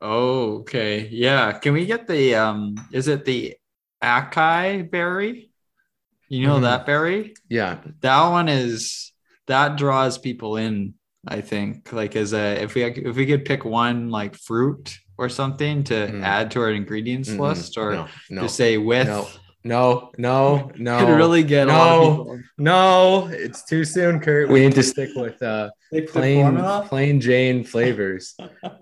Oh, 0.00 0.58
okay. 0.60 1.08
Yeah. 1.08 1.58
Can 1.58 1.72
we 1.72 1.86
get 1.86 2.06
the 2.06 2.34
um 2.36 2.76
is 2.92 3.08
it 3.08 3.24
the 3.24 3.56
acai 4.02 4.88
berry? 4.88 5.50
You 6.28 6.46
know 6.46 6.58
Mhm. 6.58 6.62
that 6.62 6.86
berry? 6.86 7.34
Yeah. 7.48 7.78
That 8.00 8.28
one 8.28 8.48
is 8.48 9.12
that 9.46 9.76
draws 9.76 10.18
people 10.18 10.56
in, 10.56 10.94
I 11.26 11.40
think. 11.40 11.92
Like 11.92 12.16
as 12.16 12.32
a 12.34 12.62
if 12.62 12.74
we 12.74 12.84
if 12.84 13.16
we 13.16 13.26
could 13.26 13.44
pick 13.44 13.64
one 13.64 14.10
like 14.10 14.36
fruit 14.36 14.98
or 15.18 15.28
something 15.28 15.82
to 15.84 15.94
Mhm. 15.94 16.22
add 16.24 16.50
to 16.52 16.60
our 16.60 16.70
ingredients 16.70 17.28
Mm-mm. 17.28 17.40
list 17.40 17.76
or 17.76 17.92
no, 17.92 18.06
no, 18.30 18.42
to 18.42 18.48
say 18.48 18.78
with 18.78 19.08
no, 19.08 19.26
No, 19.64 20.10
no, 20.16 20.70
no. 20.78 20.98
Could 21.04 21.16
really 21.16 21.42
get 21.42 21.68
a 21.68 21.72
lot 21.72 21.88
of 21.88 22.00
no, 22.02 22.10
people. 22.10 22.40
no. 22.56 23.26
It's 23.32 23.64
too 23.64 23.84
soon, 23.84 24.20
Kurt. 24.20 24.48
We 24.48 24.60
need 24.60 24.74
to 24.76 24.82
stick 24.84 25.10
with 25.16 25.42
uh, 25.42 25.70
They 25.90 26.02
plain, 26.02 26.56
plain 26.86 27.20
Jane 27.20 27.64
flavors. 27.64 28.34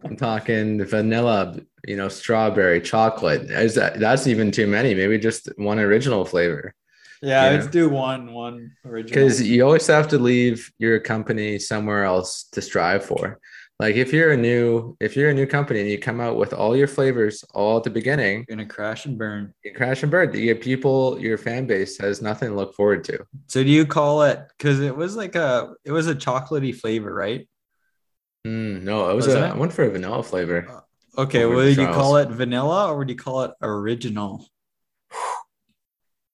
I'm 0.04 0.16
talking 0.16 0.84
vanilla, 0.84 1.56
you 1.88 1.96
know, 1.96 2.08
strawberry, 2.08 2.80
chocolate. 2.82 3.50
Is 3.50 3.74
that 3.76 3.98
that's 3.98 4.26
even 4.26 4.50
too 4.52 4.66
many? 4.66 4.94
Maybe 4.94 5.18
just 5.18 5.48
one 5.56 5.78
original 5.78 6.24
flavor. 6.26 6.74
Yeah, 7.22 7.44
Yeah. 7.44 7.50
let's 7.56 7.68
do 7.68 7.88
one 7.88 8.34
one 8.34 8.72
original. 8.84 9.08
because 9.08 9.40
you 9.42 9.64
always 9.64 9.86
have 9.86 10.08
to 10.08 10.18
leave 10.18 10.70
your 10.78 11.00
company 11.00 11.58
somewhere 11.58 12.04
else 12.04 12.44
to 12.52 12.60
strive 12.60 13.02
for 13.06 13.38
like 13.78 13.96
if 13.96 14.12
you're 14.12 14.32
a 14.32 14.36
new 14.36 14.96
if 15.00 15.16
you're 15.16 15.30
a 15.30 15.34
new 15.34 15.46
company 15.46 15.80
and 15.80 15.88
you 15.88 15.98
come 15.98 16.20
out 16.20 16.36
with 16.36 16.52
all 16.52 16.76
your 16.76 16.86
flavors 16.86 17.44
all 17.54 17.76
at 17.78 17.84
the 17.84 17.90
beginning 17.90 18.44
You're 18.48 18.56
gonna 18.56 18.68
crash 18.68 19.04
and 19.06 19.18
burn. 19.18 19.52
you 19.64 19.72
crash 19.74 20.02
and 20.02 20.10
burn 20.10 20.32
your 20.34 20.56
people 20.56 21.18
your 21.20 21.38
fan 21.38 21.66
base 21.66 21.98
has 21.98 22.22
nothing 22.22 22.50
to 22.50 22.54
look 22.54 22.74
forward 22.74 23.04
to 23.04 23.24
So 23.48 23.62
do 23.62 23.68
you 23.70 23.86
call 23.86 24.22
it 24.22 24.40
because 24.56 24.80
it 24.80 24.96
was 24.96 25.16
like 25.16 25.34
a 25.34 25.74
it 25.84 25.92
was 25.92 26.06
a 26.06 26.14
chocolatey 26.14 26.74
flavor, 26.74 27.12
right? 27.12 27.46
Mm, 28.46 28.82
no 28.82 29.10
it 29.10 29.14
was, 29.14 29.26
Was 29.26 29.34
a 29.34 29.44
it? 29.46 29.50
I 29.52 29.56
went 29.56 29.72
for 29.72 29.84
a 29.84 29.90
vanilla 29.90 30.22
flavor 30.22 30.66
Okay, 31.18 31.44
Over 31.44 31.56
would 31.56 31.76
you 31.76 31.86
call 31.86 32.16
it 32.16 32.28
vanilla 32.28 32.88
or 32.88 32.98
would 32.98 33.08
you 33.08 33.16
call 33.16 33.42
it 33.42 33.52
original? 33.62 34.46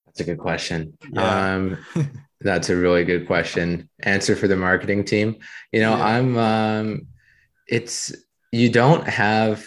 that's 0.07 0.21
a 0.21 0.25
good 0.25 0.39
question 0.39 0.97
Yeah. 1.11 1.55
um 1.57 1.79
that's 2.41 2.69
a 2.71 2.77
really 2.77 3.05
good 3.05 3.27
question 3.27 3.89
answer 4.03 4.35
for 4.37 4.47
the 4.49 4.57
marketing 4.57 5.05
team 5.05 5.37
you 5.73 5.81
know 5.81 5.97
Yeah. 5.97 6.05
i'm 6.05 6.37
um 6.37 7.07
it's 7.69 8.13
you 8.53 8.69
don't 8.71 9.07
have 9.09 9.65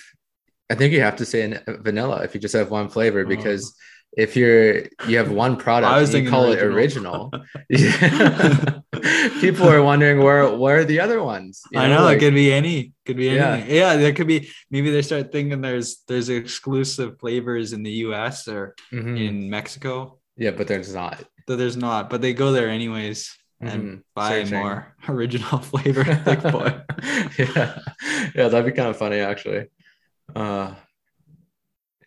i 0.69 0.75
think 0.75 0.93
you 0.93 1.01
have 1.01 1.15
to 1.15 1.25
say 1.25 1.57
vanilla 1.81 2.21
if 2.23 2.33
you 2.35 2.39
just 2.41 2.55
have 2.55 2.69
one 2.71 2.89
flavor 2.89 3.21
Oh. 3.25 3.27
because 3.27 3.75
if 4.17 4.35
you're 4.37 4.83
you 5.07 5.17
have 5.17 5.31
one 5.31 5.57
product 5.57 5.91
I 5.97 5.99
was 5.99 6.13
you 6.13 6.29
call 6.29 6.45
original. 6.53 7.29
it 7.33 7.41
original 7.73 8.81
people 9.41 9.67
are 9.67 9.81
wondering 9.83 10.19
where 10.23 10.49
where 10.55 10.79
are 10.79 10.85
the 10.85 10.99
other 10.99 11.21
ones 11.21 11.61
You 11.71 11.79
I 11.79 11.87
know 11.87 12.03
like- 12.03 12.17
it 12.17 12.19
could 12.21 12.33
be 12.33 12.53
any, 12.53 12.93
could 13.05 13.17
be 13.17 13.25
Yeah. 13.25 13.53
anything. 13.53 13.75
Yeah. 13.75 13.95
there 13.97 14.13
could 14.13 14.27
be 14.27 14.49
maybe 14.71 14.89
they 14.91 15.01
start 15.01 15.31
thinking 15.31 15.61
there's 15.61 16.03
there's 16.07 16.29
exclusive 16.29 17.19
flavors 17.19 17.73
in 17.73 17.83
the 17.83 17.91
U.S. 18.07 18.47
or 18.47 18.75
Mhm. 18.93 19.19
in 19.27 19.49
Mexico 19.49 20.19
yeah 20.37 20.51
but 20.51 20.67
there's 20.67 20.93
not 20.93 21.23
that 21.47 21.57
there's 21.57 21.77
not, 21.77 22.09
but 22.09 22.21
they 22.21 22.33
go 22.33 22.51
there 22.51 22.69
anyways 22.69 23.35
and 23.61 23.83
Mhm. 23.83 24.03
buy 24.15 24.29
Searching. 24.43 24.57
more 24.59 24.95
original 25.07 25.59
flavor. 25.59 26.03
Thick 26.25 26.41
boy. 26.41 26.79
yeah, 27.37 27.79
yeah, 28.35 28.47
that'd 28.49 28.65
be 28.65 28.71
kind 28.71 28.89
of 28.89 28.97
funny 28.97 29.19
actually. 29.19 29.67
Uh, 30.35 30.73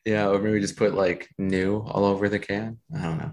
yeah, 0.05 0.29
or 0.29 0.39
maybe 0.39 0.61
just 0.61 0.77
put 0.77 0.95
like 0.95 1.29
new 1.39 1.79
all 1.79 2.05
over 2.05 2.29
the 2.29 2.39
can. 2.39 2.79
I 2.97 3.03
don't 3.03 3.19
know. 3.19 3.33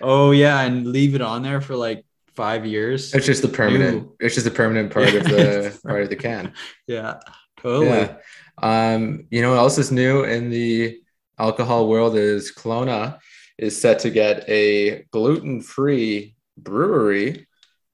Oh 0.00 0.30
yeah, 0.32 0.60
and 0.62 0.86
leave 0.86 1.14
it 1.14 1.20
on 1.22 1.42
there 1.42 1.60
for 1.60 1.76
like 1.76 2.04
five 2.34 2.64
years. 2.66 3.14
It's 3.14 3.26
just 3.26 3.42
the 3.42 3.48
permanent. 3.48 4.02
New. 4.02 4.16
It's 4.20 4.34
just 4.34 4.44
the 4.46 4.50
permanent 4.50 4.92
part 4.92 5.14
of 5.14 5.24
the 5.24 5.78
part 5.86 6.02
of 6.02 6.08
the 6.08 6.16
can. 6.16 6.54
Yeah, 6.86 7.20
totally. 7.60 7.86
Yeah. 7.88 8.16
Um, 8.62 9.26
you 9.30 9.42
know 9.42 9.50
what 9.50 9.58
else 9.58 9.78
is 9.78 9.90
new 9.92 10.24
in 10.24 10.50
the 10.50 11.00
alcohol 11.38 11.88
world 11.88 12.16
is 12.16 12.52
Kelowna 12.54 13.18
is 13.58 13.78
set 13.80 13.98
to 14.00 14.10
get 14.10 14.48
a 14.48 15.04
gluten-free 15.10 16.34
brewery, 16.62 17.46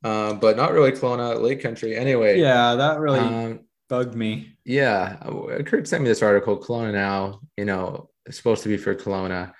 uh, 0.04 0.34
but 0.34 0.56
not 0.56 0.72
really 0.72 0.92
Kelowna 0.92 1.40
Lake 1.40 1.62
Country. 1.62 1.96
Anyway, 1.96 2.40
Yeah, 2.40 2.74
that 2.74 3.00
really 3.00 3.20
um, 3.20 3.60
bugged 3.88 4.14
me. 4.14 4.56
Yeah, 4.64 5.16
Kurt 5.64 5.88
sent 5.88 6.02
me 6.02 6.08
this 6.08 6.22
article. 6.22 6.58
Kelowna 6.58 6.92
now, 6.92 7.40
you 7.56 7.64
know, 7.64 8.10
supposed 8.30 8.62
to 8.62 8.68
be 8.68 8.76
for 8.76 8.94
Kelowna. 8.94 9.52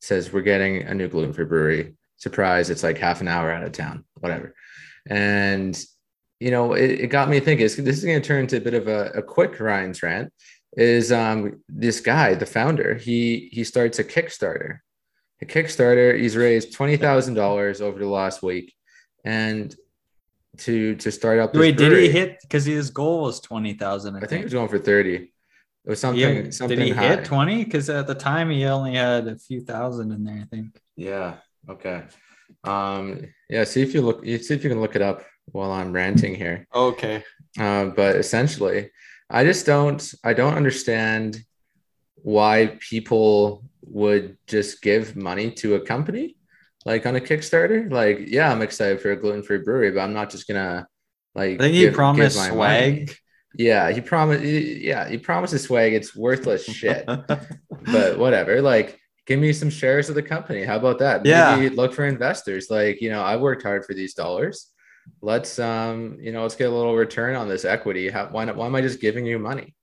Says 0.00 0.32
we're 0.32 0.42
getting 0.42 0.82
a 0.82 0.94
new 0.94 1.08
gluten-free 1.08 1.46
brewery. 1.46 1.94
Surprise! 2.16 2.70
It's 2.70 2.82
like 2.82 2.98
half 2.98 3.20
an 3.20 3.28
hour 3.28 3.50
out 3.50 3.64
of 3.64 3.72
town. 3.72 4.04
Whatever. 4.20 4.54
And 5.08 5.78
you 6.40 6.50
know, 6.50 6.74
it, 6.74 6.90
it 6.90 7.06
got 7.08 7.28
me 7.28 7.40
thinking. 7.40 7.64
This 7.64 7.76
this 7.76 7.98
is 7.98 8.04
going 8.04 8.20
to 8.20 8.26
turn 8.26 8.40
into 8.40 8.58
a 8.58 8.60
bit 8.60 8.74
of 8.74 8.88
a, 8.88 9.10
a 9.14 9.22
quick 9.22 9.58
Ryan's 9.58 10.02
rant. 10.02 10.32
Is 10.76 11.10
um 11.10 11.62
this 11.68 12.00
guy, 12.00 12.34
the 12.34 12.46
founder? 12.46 12.94
He 12.94 13.48
he 13.52 13.64
starts 13.64 13.98
a 13.98 14.04
Kickstarter. 14.04 14.78
A 15.42 15.44
Kickstarter. 15.44 16.18
He's 16.18 16.36
raised 16.36 16.72
twenty 16.72 16.96
thousand 16.96 17.34
dollars 17.34 17.80
over 17.80 17.98
the 17.98 18.08
last 18.08 18.42
week, 18.42 18.74
and 19.24 19.74
to 20.58 20.94
to 20.96 21.12
start 21.12 21.38
up. 21.38 21.52
this 21.52 21.60
Wait, 21.60 21.76
did 21.76 21.92
he 21.92 22.08
hit? 22.08 22.38
Because 22.40 22.64
his 22.64 22.90
goal 22.90 23.22
was 23.22 23.40
twenty 23.40 23.74
thousand. 23.74 24.14
I, 24.14 24.18
I 24.18 24.20
think 24.20 24.30
think. 24.30 24.40
he 24.40 24.44
was 24.44 24.52
going 24.54 24.68
for 24.68 24.78
30. 24.78 25.14
It 25.14 25.30
was 25.84 26.00
something, 26.00 26.20
Yeah, 26.46 26.50
something 26.50 26.78
did 26.78 26.86
he 26.86 26.92
high. 26.92 27.08
hit 27.08 27.24
twenty? 27.26 27.64
Because 27.64 27.90
at 27.90 28.06
the 28.06 28.14
time 28.14 28.50
he 28.50 28.64
only 28.64 28.94
had 28.94 29.28
a 29.28 29.36
few 29.36 29.60
thousand 29.60 30.10
in 30.12 30.24
there. 30.24 30.40
I 30.42 30.44
think. 30.46 30.80
Yeah. 30.96 31.34
Okay. 31.68 32.04
Um, 32.64 33.20
yeah, 33.50 33.64
see 33.64 33.82
if 33.82 33.92
you 33.94 34.00
look 34.02 34.24
see 34.24 34.54
if 34.54 34.64
you 34.64 34.70
can 34.70 34.80
look 34.80 34.96
it 34.96 35.02
up 35.02 35.24
while 35.52 35.70
I'm 35.70 35.92
ranting 35.92 36.34
here. 36.34 36.66
Okay. 36.74 37.22
Uh, 37.60 37.86
but 37.86 38.16
essentially, 38.16 38.90
I 39.28 39.44
just 39.44 39.66
don't 39.66 40.02
I 40.24 40.32
don't 40.32 40.54
understand 40.54 41.44
why 42.16 42.76
people 42.80 43.64
would 43.96 44.36
just 44.46 44.82
give 44.82 45.16
money 45.16 45.50
to 45.50 45.74
a 45.76 45.80
company 45.80 46.36
like 46.84 47.06
on 47.06 47.16
a 47.16 47.20
Kickstarter. 47.20 47.90
Like, 47.90 48.18
yeah, 48.26 48.52
I'm 48.52 48.60
excited 48.62 49.00
for 49.00 49.10
a 49.12 49.16
gluten-free 49.16 49.62
brewery, 49.64 49.90
but 49.90 50.00
I'm 50.00 50.12
not 50.12 50.30
just 50.30 50.46
gonna 50.46 50.86
like 51.34 51.54
I 51.54 51.64
think 51.64 51.74
give- 51.74 51.90
give 51.90 51.94
promised 51.94 52.36
my 52.36 52.50
swag. 52.50 52.92
money. 52.92 53.08
Yeah, 53.58 53.90
he 53.90 54.02
promised. 54.02 54.44
Yeah, 54.44 55.08
he 55.08 55.16
promises 55.16 55.62
swag. 55.62 55.94
It's 55.94 56.14
worthless 56.14 56.64
shit. 56.64 57.06
but 57.06 58.18
whatever. 58.18 58.60
Like, 58.60 59.00
give 59.26 59.40
me 59.40 59.52
some 59.54 59.70
shares 59.70 60.10
of 60.10 60.14
the 60.14 60.22
company. 60.22 60.62
How 60.62 60.76
about 60.76 60.98
that? 60.98 61.24
Yeah. 61.24 61.56
Maybe 61.56 61.74
look 61.74 61.94
for 61.94 62.04
investors. 62.04 62.66
Like, 62.68 63.00
you 63.00 63.08
know, 63.08 63.22
I 63.22 63.36
worked 63.36 63.62
hard 63.62 63.86
for 63.86 63.94
these 63.94 64.12
dollars. 64.12 64.70
Let's, 65.22 65.58
um, 65.58 66.18
you 66.20 66.32
know, 66.32 66.42
let's 66.42 66.56
get 66.56 66.68
a 66.68 66.74
little 66.74 66.96
return 66.96 67.34
on 67.34 67.48
this 67.48 67.64
equity. 67.64 68.10
How, 68.10 68.26
why 68.26 68.44
not? 68.44 68.56
Why 68.56 68.66
am 68.66 68.74
I 68.74 68.82
just 68.82 69.00
giving 69.00 69.24
you 69.24 69.38
money? 69.38 69.74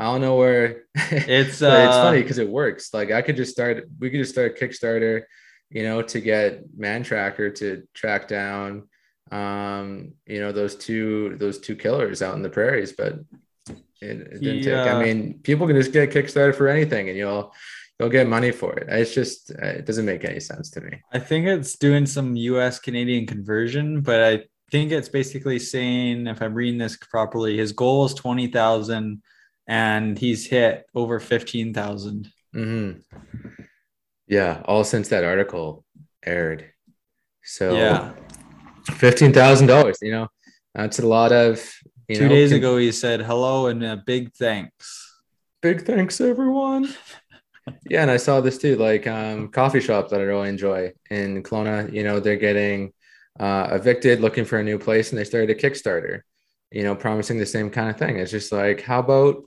I 0.00 0.04
don't 0.04 0.22
know 0.22 0.36
where. 0.36 0.84
It's 0.94 1.60
But 1.60 1.84
it's 1.84 1.94
uh, 1.94 2.02
funny 2.04 2.22
because 2.22 2.38
it 2.38 2.48
works. 2.48 2.94
Like, 2.94 3.10
I 3.10 3.20
could 3.20 3.36
just 3.36 3.52
start. 3.52 3.86
We 3.98 4.08
could 4.08 4.20
just 4.20 4.32
start 4.32 4.56
a 4.56 4.64
Kickstarter, 4.64 5.24
you 5.68 5.82
know, 5.82 6.00
to 6.00 6.20
get 6.22 6.64
Mantracker 6.74 7.54
to 7.56 7.82
track 7.92 8.26
down, 8.26 8.88
um, 9.30 10.14
you 10.24 10.40
know, 10.40 10.52
those 10.52 10.74
two 10.74 11.36
those 11.38 11.58
two 11.58 11.76
killers 11.76 12.22
out 12.22 12.34
in 12.34 12.42
the 12.42 12.48
prairies. 12.48 12.92
But 12.92 13.20
it, 13.68 13.76
it 14.00 14.40
didn't 14.40 14.62
take. 14.62 14.66
Yeah. 14.68 14.96
I 14.96 15.02
mean, 15.04 15.40
people 15.42 15.66
can 15.66 15.76
just 15.76 15.92
get 15.92 16.10
Kickstarter 16.10 16.54
for 16.54 16.68
anything, 16.68 17.10
and 17.10 17.18
you'll 17.18 17.52
you'll 17.98 18.08
get 18.08 18.26
money 18.26 18.52
for 18.52 18.72
it. 18.72 18.88
It's 18.88 19.12
just 19.12 19.50
uh, 19.50 19.66
it 19.66 19.84
doesn't 19.84 20.06
make 20.06 20.24
any 20.24 20.40
sense 20.40 20.70
to 20.70 20.80
me. 20.80 21.02
I 21.12 21.18
think 21.18 21.46
it's 21.46 21.76
doing 21.76 22.06
some 22.06 22.36
US 22.36 22.78
Canadian 22.78 23.26
conversion, 23.26 24.00
but 24.00 24.22
I 24.22 24.44
think 24.70 24.92
it's 24.92 25.10
basically 25.10 25.58
saying, 25.58 26.26
if 26.26 26.40
I'm 26.40 26.54
reading 26.54 26.78
this 26.78 26.96
properly, 26.96 27.58
his 27.58 27.72
goal 27.72 28.06
is 28.06 28.14
20,000 28.14 29.20
and 29.70 30.18
he's 30.18 30.46
hit 30.46 30.84
over 30.96 31.20
15,000. 31.20 32.28
hmm 32.52 32.90
Yeah, 34.26 34.62
all 34.64 34.82
since 34.82 35.08
that 35.08 35.22
article 35.24 35.84
aired. 36.26 36.72
So 37.44 37.76
Yeah. 37.76 38.12
fifteen 38.94 39.32
thousand 39.32 39.68
dollars. 39.68 39.98
You 40.02 40.10
know, 40.10 40.28
that's 40.74 40.98
a 40.98 41.06
lot 41.06 41.32
of. 41.32 41.64
You 42.08 42.16
Two 42.16 42.28
know, 42.28 42.34
days 42.34 42.50
ago, 42.50 42.76
he 42.78 42.90
said 42.90 43.20
hello 43.22 43.68
and 43.68 43.84
a 43.84 43.96
big 43.96 44.34
thanks. 44.34 45.06
big 45.62 45.82
thanks 45.86 46.20
everyone 46.20 46.88
yeah 47.90 48.00
and 48.00 48.10
i 48.10 48.16
saw 48.16 48.40
this 48.40 48.56
too 48.56 48.76
like 48.76 49.06
um 49.06 49.48
coffee 49.48 49.78
shop 49.78 50.08
that 50.08 50.18
i 50.18 50.22
really 50.24 50.48
enjoy 50.48 50.90
in 51.10 51.42
Kelowna 51.42 51.92
you 51.92 52.02
know 52.02 52.18
they're 52.18 52.36
getting 52.48 52.92
uh 53.38 53.68
evicted 53.72 54.20
looking 54.22 54.46
for 54.46 54.58
a 54.58 54.64
new 54.64 54.78
place 54.78 55.10
and 55.10 55.18
they 55.18 55.24
started 55.24 55.50
a 55.50 55.54
kickstarter 55.54 56.22
you 56.72 56.82
know 56.82 56.94
promising 56.96 57.36
the 57.38 57.44
same 57.44 57.68
kind 57.68 57.90
of 57.90 57.98
thing 57.98 58.18
it's 58.18 58.30
just 58.30 58.50
like 58.52 58.80
how 58.80 59.00
about 59.00 59.44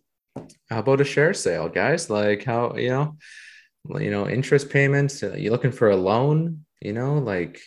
how 0.69 0.79
about 0.79 1.01
a 1.01 1.03
share 1.05 1.33
sale 1.33 1.69
guys 1.69 2.09
like 2.09 2.43
how 2.43 2.75
you 2.75 2.89
know 2.89 3.15
you 3.99 4.09
know 4.09 4.27
interest 4.27 4.69
payments 4.69 5.21
uh, 5.23 5.33
you 5.33 5.51
looking 5.51 5.71
for 5.71 5.89
a 5.91 5.95
loan 5.95 6.65
you 6.81 6.93
know 6.93 7.17
like 7.19 7.59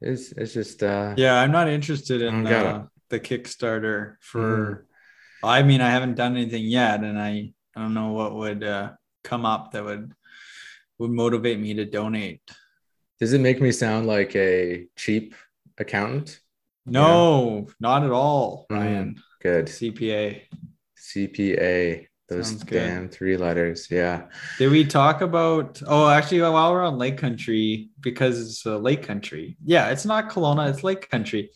it's 0.00 0.32
it's 0.32 0.52
just 0.52 0.82
uh 0.82 1.14
Yeah, 1.16 1.40
I'm 1.40 1.52
not 1.52 1.68
interested 1.68 2.20
in 2.22 2.46
I 2.46 2.52
uh, 2.52 2.86
the 3.08 3.20
Kickstarter 3.20 4.16
for. 4.20 4.86
I 5.44 5.62
mean, 5.62 5.80
I 5.80 5.90
haven't 5.90 6.14
done 6.14 6.36
anything 6.36 6.64
yet, 6.64 7.02
and 7.04 7.18
I 7.18 7.52
I 7.76 7.80
don't 7.80 7.94
know 7.94 8.12
what 8.12 8.34
would 8.34 8.62
uh, 8.64 8.92
come 9.22 9.46
up 9.46 9.72
that 9.72 9.84
would 9.84 10.12
would 10.98 11.10
motivate 11.10 11.58
me 11.60 11.74
to 11.74 11.84
donate. 11.84 12.42
does 13.20 13.32
it 13.32 13.40
make 13.40 13.60
me 13.60 13.70
sound 13.72 14.06
like 14.06 14.34
a 14.34 14.86
cheap 14.96 15.34
accountant 15.78 16.40
No, 16.86 17.68
not 17.78 18.02
at 18.02 18.10
all, 18.10 18.66
Mm. 18.70 18.76
Ryan. 18.76 19.22
good 19.40 19.66
CPA. 19.66 20.42
CPA, 21.14 22.06
those 22.28 22.48
Sounds 22.48 22.64
good. 22.64 22.78
damn 22.78 23.08
three 23.08 23.36
letters. 23.36 23.88
Yeah. 23.90 24.24
Did 24.58 24.70
we 24.70 24.84
talk 24.84 25.20
about? 25.20 25.82
Oh, 25.86 26.08
actually, 26.08 26.40
while 26.42 26.72
we're 26.72 26.82
on 26.84 26.96
Lake 26.98 27.18
Country, 27.18 27.90
because 28.00 28.40
it's 28.40 28.66
uh, 28.66 28.78
Lake 28.78 29.02
Country. 29.02 29.56
Yeah, 29.64 29.90
it's 29.90 30.04
not 30.06 30.30
Kelowna, 30.30 30.70
it's 30.70 30.82
Lake 30.84 31.08
Country. 31.10 31.50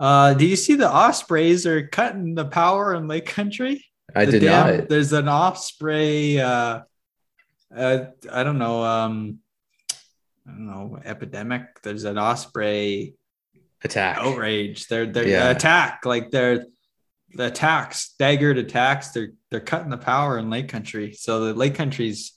Uh, 0.00 0.34
do 0.34 0.46
you 0.46 0.56
see 0.56 0.74
the 0.74 0.88
ospreys 0.88 1.66
are 1.66 1.86
cutting 1.88 2.34
the 2.34 2.44
power 2.44 2.94
in 2.94 3.08
Lake 3.08 3.26
Country? 3.26 3.84
I 4.14 4.24
The 4.26 4.32
did 4.32 4.40
dam- 4.42 4.76
not. 4.78 4.88
There's 4.88 5.12
an 5.12 5.28
osprey. 5.28 6.40
Uh, 6.40 6.80
uh, 7.74 8.04
I 8.32 8.42
don't 8.44 8.58
know. 8.58 8.82
Um, 8.84 9.38
I 10.46 10.50
don't 10.52 10.66
know 10.66 10.98
epidemic. 11.04 11.62
There's 11.82 12.04
an 12.04 12.16
osprey 12.18 13.14
Attack. 13.84 14.18
outrage. 14.18 14.86
They're 14.88 15.06
they're 15.06 15.28
Yeah. 15.28 15.50
attack 15.50 16.00
like 16.06 16.30
they're 16.30 16.64
the 17.34 17.46
attacks, 17.46 18.00
staggered 18.00 18.58
attacks. 18.58 19.08
They're 19.10 19.32
they're 19.50 19.60
cutting 19.60 19.90
the 19.90 19.98
power 19.98 20.38
in 20.38 20.50
Lake 20.50 20.68
Country. 20.68 21.12
So 21.12 21.44
the 21.46 21.54
Lake 21.54 21.74
Country's, 21.74 22.32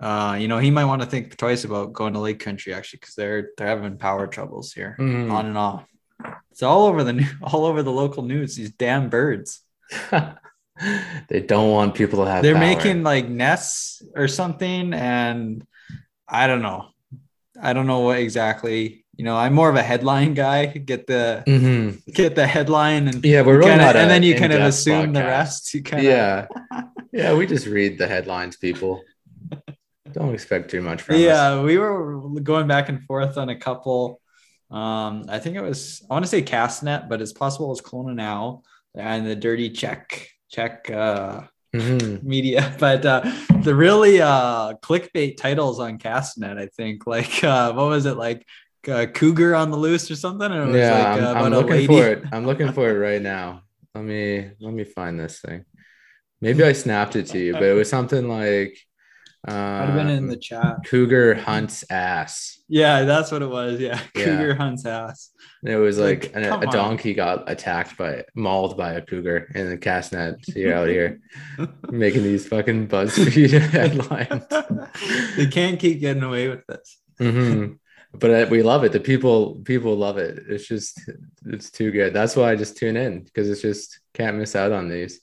uh, 0.00 0.36
you 0.38 0.48
know, 0.48 0.58
he 0.58 0.70
might 0.70 0.84
want 0.86 1.02
to 1.02 1.08
think 1.08 1.36
twice 1.36 1.64
about 1.64 1.92
going 1.92 2.12
to 2.14 2.18
Lake 2.20 2.40
Country 2.40 2.72
actually 2.74 2.98
because 3.00 3.14
they're 3.14 3.50
they're 3.56 3.66
having 3.68 3.98
power 3.98 4.26
troubles 4.26 4.72
here 4.72 4.96
Mhm. 4.98 5.30
on 5.32 5.46
and 5.46 5.58
off. 5.58 5.84
It's 6.50 6.62
all 6.62 6.86
over 6.86 7.02
the 7.04 7.12
new, 7.12 7.26
all 7.42 7.64
over 7.66 7.82
the 7.82 7.92
local 7.92 8.22
news. 8.22 8.56
These 8.56 8.72
damn 8.72 9.08
birds. 9.10 9.60
they 11.28 11.40
don't 11.40 11.70
want 11.70 11.94
people 11.94 12.24
to 12.24 12.30
have. 12.30 12.42
They're 12.42 12.54
power. 12.54 12.62
making 12.64 13.02
like 13.02 13.28
nests 13.28 14.02
or 14.16 14.28
something, 14.28 14.92
and 14.92 15.64
I 16.28 16.46
don't 16.46 16.62
know. 16.62 16.88
I 17.60 17.72
don't 17.72 17.86
know 17.86 18.00
what 18.00 18.18
exactly. 18.18 19.03
You 19.16 19.24
know, 19.24 19.36
I'm 19.36 19.52
more 19.54 19.70
of 19.70 19.76
a 19.76 19.82
headline 19.82 20.34
guy. 20.34 20.66
Get 20.66 21.06
the 21.06 21.42
Mhm. 21.46 22.02
get 22.12 22.34
the 22.34 22.46
headline 22.46 23.08
and 23.08 23.24
Yeah, 23.24 23.42
we're 23.42 23.58
really 23.58 23.70
kinda- 23.70 23.84
not. 23.84 23.96
and 23.96 24.10
then 24.10 24.22
you 24.22 24.34
kind 24.34 24.52
of 24.52 24.60
assume 24.62 25.12
the 25.12 25.20
rest. 25.22 25.72
You 25.74 25.82
kind 25.82 26.00
of 26.00 26.12
Yeah, 26.12 26.46
yeah. 27.12 27.34
We 27.34 27.46
just 27.46 27.66
read 27.66 27.98
the 27.98 28.06
headlines, 28.08 28.56
people. 28.56 29.02
Don't 30.12 30.34
expect 30.34 30.70
too 30.70 30.80
much 30.82 31.02
from 31.02 31.16
us. 31.16 31.20
yeah. 31.20 31.60
We 31.62 31.78
were 31.78 32.20
going 32.40 32.66
back 32.68 32.88
and 32.88 33.02
forth 33.04 33.36
on 33.36 33.48
a 33.48 33.56
couple. 33.56 34.20
Um, 34.70 35.24
I 35.28 35.38
think 35.38 35.56
it 35.56 35.62
was 35.62 36.02
I 36.10 36.14
want 36.14 36.24
to 36.24 36.28
say 36.30 36.42
Castanet, 36.42 37.08
but 37.08 37.20
it's 37.22 37.32
possible 37.32 37.72
it's 37.72 37.80
Kelowna 37.82 38.14
now 38.14 38.62
and 38.96 39.26
the 39.26 39.36
dirty 39.36 39.70
check 39.70 40.28
check 40.50 40.90
uh 40.90 41.42
Mhm. 41.74 42.22
media, 42.22 42.72
but 42.78 43.04
uh, 43.04 43.22
the 43.62 43.74
really 43.74 44.20
uh, 44.20 44.74
clickbait 44.74 45.36
titles 45.36 45.80
on 45.80 45.98
Castanet, 45.98 46.56
I 46.56 46.66
think, 46.68 47.04
like 47.04 47.42
uh, 47.42 47.72
what 47.72 47.88
was 47.88 48.06
it 48.06 48.16
like, 48.16 48.46
uh, 48.88 49.06
Cougar 49.06 49.54
on 49.54 49.70
the 49.70 49.76
loose 49.76 50.10
or 50.10 50.16
something? 50.16 50.50
Was 50.50 50.74
Yeah, 50.76 50.92
like, 50.98 51.06
I'm, 51.06 51.24
uh, 51.24 51.32
I'm 51.46 51.52
looking 51.52 51.86
for 51.86 52.06
it. 52.06 52.24
I'm 52.32 52.46
looking 52.46 52.72
for 52.72 52.88
it 52.90 52.98
right 52.98 53.22
now. 53.22 53.62
Let 53.94 54.04
me 54.04 54.50
let 54.60 54.72
me 54.74 54.84
find 54.84 55.18
this 55.18 55.40
thing. 55.40 55.64
Maybe 56.40 56.62
I 56.64 56.72
snapped 56.72 57.16
it 57.16 57.26
to 57.28 57.38
you, 57.38 57.52
but 57.52 57.62
it 57.62 57.72
was 57.74 57.88
something 57.88 58.28
like 58.28 58.76
Might 59.46 59.52
have 59.54 59.94
been 59.94 60.08
in 60.10 60.24
um, 60.24 60.28
the 60.28 60.36
chat. 60.36 60.76
Cougar 60.84 61.34
hunts 61.36 61.84
ass. 61.90 62.58
Yeah, 62.68 63.04
that's 63.04 63.30
what 63.30 63.40
it 63.42 63.48
was. 63.48 63.78
Yeah, 63.80 64.00
Yeah. 64.16 64.24
Cougar 64.24 64.54
hunts 64.56 64.84
ass. 64.84 65.30
And 65.62 65.72
It 65.72 65.76
was 65.76 65.98
like, 65.98 66.34
Like, 66.34 66.36
an- 66.36 66.44
a 66.44 66.66
on. 66.66 66.72
donkey 66.72 67.14
got 67.14 67.50
attacked 67.50 67.96
by 67.96 68.24
mauled 68.34 68.76
by 68.76 68.94
a 68.94 69.00
cougar 69.00 69.48
in 69.54 69.70
the 69.70 69.78
cast 69.78 70.12
castanet. 70.12 70.54
You're 70.56 70.74
out 70.74 70.88
here 70.88 71.20
making 71.90 72.24
these 72.24 72.46
fucking 72.48 72.88
BuzzFeed 72.88 73.50
headlines. 73.70 74.44
they 75.36 75.46
can't 75.46 75.78
keep 75.78 76.00
getting 76.00 76.22
away 76.22 76.48
with 76.48 76.66
this. 76.66 76.98
Mhm. 77.20 77.78
But 78.18 78.30
uh, 78.30 78.46
we 78.50 78.62
love 78.62 78.84
it. 78.84 78.92
The 78.92 79.00
people 79.00 79.56
people 79.64 79.96
love 79.96 80.18
it. 80.18 80.38
It's 80.48 80.66
just 80.66 81.00
it's 81.46 81.70
too 81.70 81.90
good. 81.90 82.12
That's 82.14 82.36
why 82.36 82.50
I 82.52 82.56
just 82.56 82.76
tune 82.76 82.96
in 82.96 83.22
because 83.24 83.50
it's 83.50 83.62
just 83.62 83.98
can't 84.14 84.36
miss 84.36 84.54
out 84.54 84.72
on 84.72 84.88
these. 84.88 85.20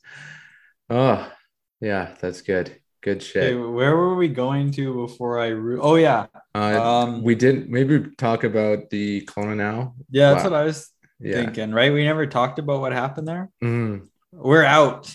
Oh 0.90 1.32
yeah, 1.80 2.16
that's 2.20 2.42
good. 2.42 2.76
Good 3.02 3.24
shit. 3.24 3.58
where 3.58 3.96
were 3.96 4.14
we 4.16 4.28
going 4.28 4.72
to 4.74 5.08
before 5.08 5.40
I? 5.40 5.48
Ru- 5.48 5.82
oh 5.82 5.96
yeah, 5.96 6.28
Uh, 6.54 6.84
um, 6.84 7.24
we 7.24 7.34
didn't 7.34 7.68
maybe 7.70 8.06
talk 8.18 8.44
about 8.44 8.92
the 8.92 9.22
Kelowna 9.26 9.56
now. 9.58 9.96
yeah, 10.12 10.34
that's 10.34 10.44
Wow. 10.44 10.52
what 10.52 10.60
I 10.60 10.64
was 10.66 10.92
Yeah. 11.20 11.36
thinking. 11.44 11.72
Right, 11.72 11.92
we 11.92 12.04
never 12.04 12.28
talked 12.28 12.60
about 12.60 12.80
what 12.82 12.92
happened 12.94 13.28
there. 13.28 13.50
Mhm. 13.64 14.08
We're 14.32 14.64
out. 14.64 15.12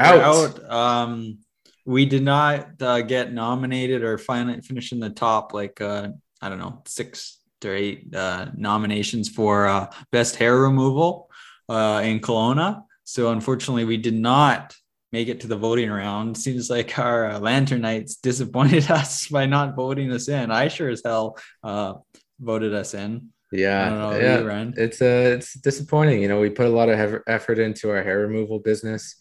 Out. 0.00 0.16
We're 0.16 0.22
out. 0.24 0.70
Um, 0.72 1.38
we 1.86 2.04
did 2.06 2.24
not 2.24 2.82
uh, 2.82 3.02
get 3.02 3.32
nominated 3.32 4.02
or 4.02 4.18
finally 4.18 4.60
finish 4.62 4.90
in 4.90 4.98
the 4.98 5.10
top, 5.10 5.52
like 5.54 5.80
uh, 5.80 6.08
I 6.44 6.50
don't 6.50 6.58
know, 6.58 6.82
six 6.84 7.38
or 7.64 7.74
eight 7.74 8.14
uh, 8.14 8.48
nominations 8.54 9.30
for 9.30 9.66
uh, 9.66 9.90
best 10.12 10.36
hair 10.36 10.58
removal 10.58 11.30
uh, 11.70 12.02
in 12.04 12.20
Kelowna. 12.20 12.82
So 13.04 13.30
unfortunately, 13.30 13.86
we 13.86 13.96
did 13.96 14.14
not 14.14 14.76
make 15.10 15.28
it 15.28 15.40
to 15.40 15.46
the 15.46 15.56
voting 15.56 15.90
round. 15.90 16.36
Seems 16.36 16.68
like 16.68 16.98
our 16.98 17.30
uh, 17.30 17.38
Lantern 17.38 17.80
Knights 17.80 18.16
disappointed 18.16 18.90
us 18.90 19.28
by 19.28 19.46
not 19.46 19.74
voting 19.74 20.12
us 20.12 20.28
in. 20.28 20.50
I 20.50 20.68
sure 20.68 20.90
as 20.90 21.00
hell 21.02 21.38
uh, 21.62 21.94
voted 22.38 22.74
us 22.74 22.92
in. 22.92 23.30
Yeah, 23.50 23.88
know, 23.88 24.18
yeah. 24.18 24.40
you, 24.40 24.74
It's 24.76 25.00
uh, 25.00 25.36
it's 25.36 25.54
disappointing. 25.54 26.20
You 26.20 26.28
know, 26.28 26.40
we 26.40 26.50
put 26.50 26.66
a 26.66 26.70
lot 26.70 26.90
of 26.90 27.22
effort 27.26 27.58
into 27.58 27.88
our 27.90 28.02
hair 28.02 28.18
removal 28.18 28.58
business. 28.58 29.16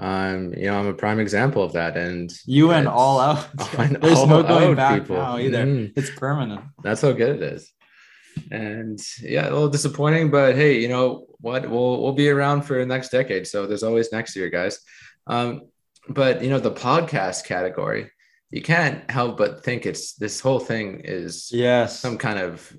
Um, 0.00 0.54
you 0.54 0.64
know, 0.64 0.78
I'm 0.78 0.86
a 0.86 0.94
prime 0.94 1.20
example 1.20 1.62
of 1.62 1.74
that, 1.74 1.94
and 1.96 2.32
You 2.46 2.68
went 2.68 2.86
all 2.86 3.20
out. 3.20 3.46
There's 3.76 4.26
no 4.26 4.42
going 4.42 4.74
back 4.74 5.02
people. 5.02 5.16
now 5.16 5.38
either. 5.38 5.64
Mhm. 5.66 5.92
It's 5.94 6.10
permanent. 6.10 6.62
That's 6.82 7.02
how 7.02 7.12
good 7.12 7.36
it 7.36 7.42
is. 7.42 7.70
And 8.50 8.98
yeah, 9.22 9.48
a 9.48 9.52
little 9.52 9.68
disappointing, 9.68 10.30
but 10.30 10.54
hey, 10.56 10.80
you 10.80 10.88
know 10.88 11.26
what? 11.40 11.68
We'll 11.68 12.00
we'll 12.02 12.12
be 12.14 12.30
around 12.30 12.62
for 12.62 12.78
the 12.78 12.86
next 12.86 13.10
decade, 13.10 13.46
so 13.46 13.66
there's 13.66 13.82
always 13.82 14.10
next 14.12 14.34
year, 14.36 14.48
guys. 14.48 14.78
Um, 15.26 15.62
but 16.08 16.42
you 16.42 16.48
know, 16.48 16.58
the 16.60 16.70
podcast 16.72 17.44
category, 17.44 18.10
you 18.50 18.62
can't 18.62 19.08
help 19.10 19.36
but 19.36 19.62
think 19.64 19.84
it's 19.84 20.14
this 20.14 20.40
whole 20.40 20.60
thing 20.60 21.00
is 21.04 21.50
Yes. 21.52 21.98
some 22.00 22.16
kind 22.16 22.38
of 22.38 22.72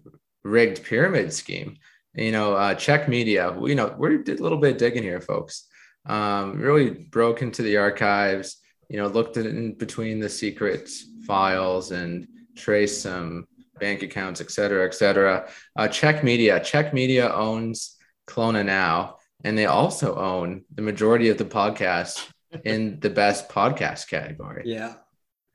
rigged 0.43 0.83
pyramid 0.83 1.31
scheme. 1.33 1.77
You 2.15 2.31
know, 2.31 2.55
uh, 2.55 2.73
Czech 2.73 3.07
Media. 3.07 3.55
You 3.63 3.75
know, 3.75 3.95
we 3.97 4.17
did 4.23 4.39
a 4.39 4.43
little 4.43 4.57
bit 4.57 4.71
of 4.71 4.77
digging 4.77 5.03
here, 5.03 5.21
folks. 5.21 5.67
Um, 6.05 6.59
really 6.59 6.89
broke 6.89 7.41
into 7.41 7.61
the 7.61 7.77
archives. 7.77 8.57
You 8.89 8.97
know, 8.97 9.07
looked 9.07 9.37
in 9.37 9.73
between 9.75 10.19
the 10.19 10.29
secret 10.29 10.89
files 11.25 11.91
and 11.91 12.27
traced 12.55 13.01
some 13.01 13.47
bank 13.79 14.03
accounts, 14.03 14.41
et 14.41 14.51
cetera, 14.51 14.85
et 14.85 14.93
cetera. 14.93 15.49
Uh, 15.75 15.87
Czech 15.87 16.23
Media. 16.23 16.59
Czech 16.59 16.93
Media 16.93 17.33
owns 17.33 17.97
Kelowna 18.27 18.65
now, 18.65 19.17
and 19.43 19.57
they 19.57 19.65
also 19.65 20.15
own 20.15 20.63
the 20.73 20.81
majority 20.81 21.29
of 21.29 21.37
the 21.37 21.45
podcasts 21.45 22.27
in 22.65 22.99
the 22.99 23.09
best 23.09 23.49
podcast 23.49 24.07
category. 24.07 24.63
Yeah. 24.65 24.95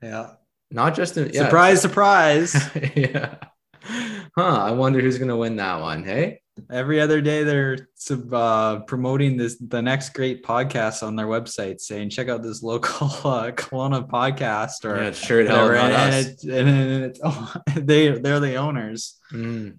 Yeah. 0.01 0.31
Not 0.69 0.95
just 0.95 1.17
in 1.17 1.31
yeah, 1.33 1.45
Surprise, 1.45 1.81
surprise. 1.81 2.69
yeah. 2.95 3.35
Huh. 4.35 4.63
I 4.69 4.71
wonder 4.71 4.99
who's 4.99 5.17
gonna 5.17 5.37
win 5.37 5.55
that 5.55 5.79
one. 5.81 6.03
Hey. 6.03 6.41
Every 6.71 6.99
other 6.99 7.21
day 7.21 7.43
they're 7.43 7.89
uh, 8.31 8.79
promoting 8.81 9.37
this 9.37 9.57
the 9.57 9.81
next 9.81 10.09
great 10.13 10.43
podcast 10.43 11.05
on 11.05 11.15
their 11.15 11.27
website, 11.27 11.79
saying 11.81 12.09
check 12.09 12.29
out 12.29 12.43
this 12.43 12.63
local 12.63 13.07
uh, 13.29 13.51
Kelowna 13.51 14.07
podcast 14.07 14.85
or 14.85 15.01
Yeah, 15.01 15.11
sure 15.11 15.43
whatever. 15.43 15.75
And, 15.75 15.93
us. 15.93 16.43
it, 16.43 16.43
and 16.51 17.03
it's 17.05 17.19
oh, 17.23 17.53
they 17.75 18.17
they're 18.19 18.39
the 18.39 18.55
owners. 18.55 19.17
Mm. 19.31 19.77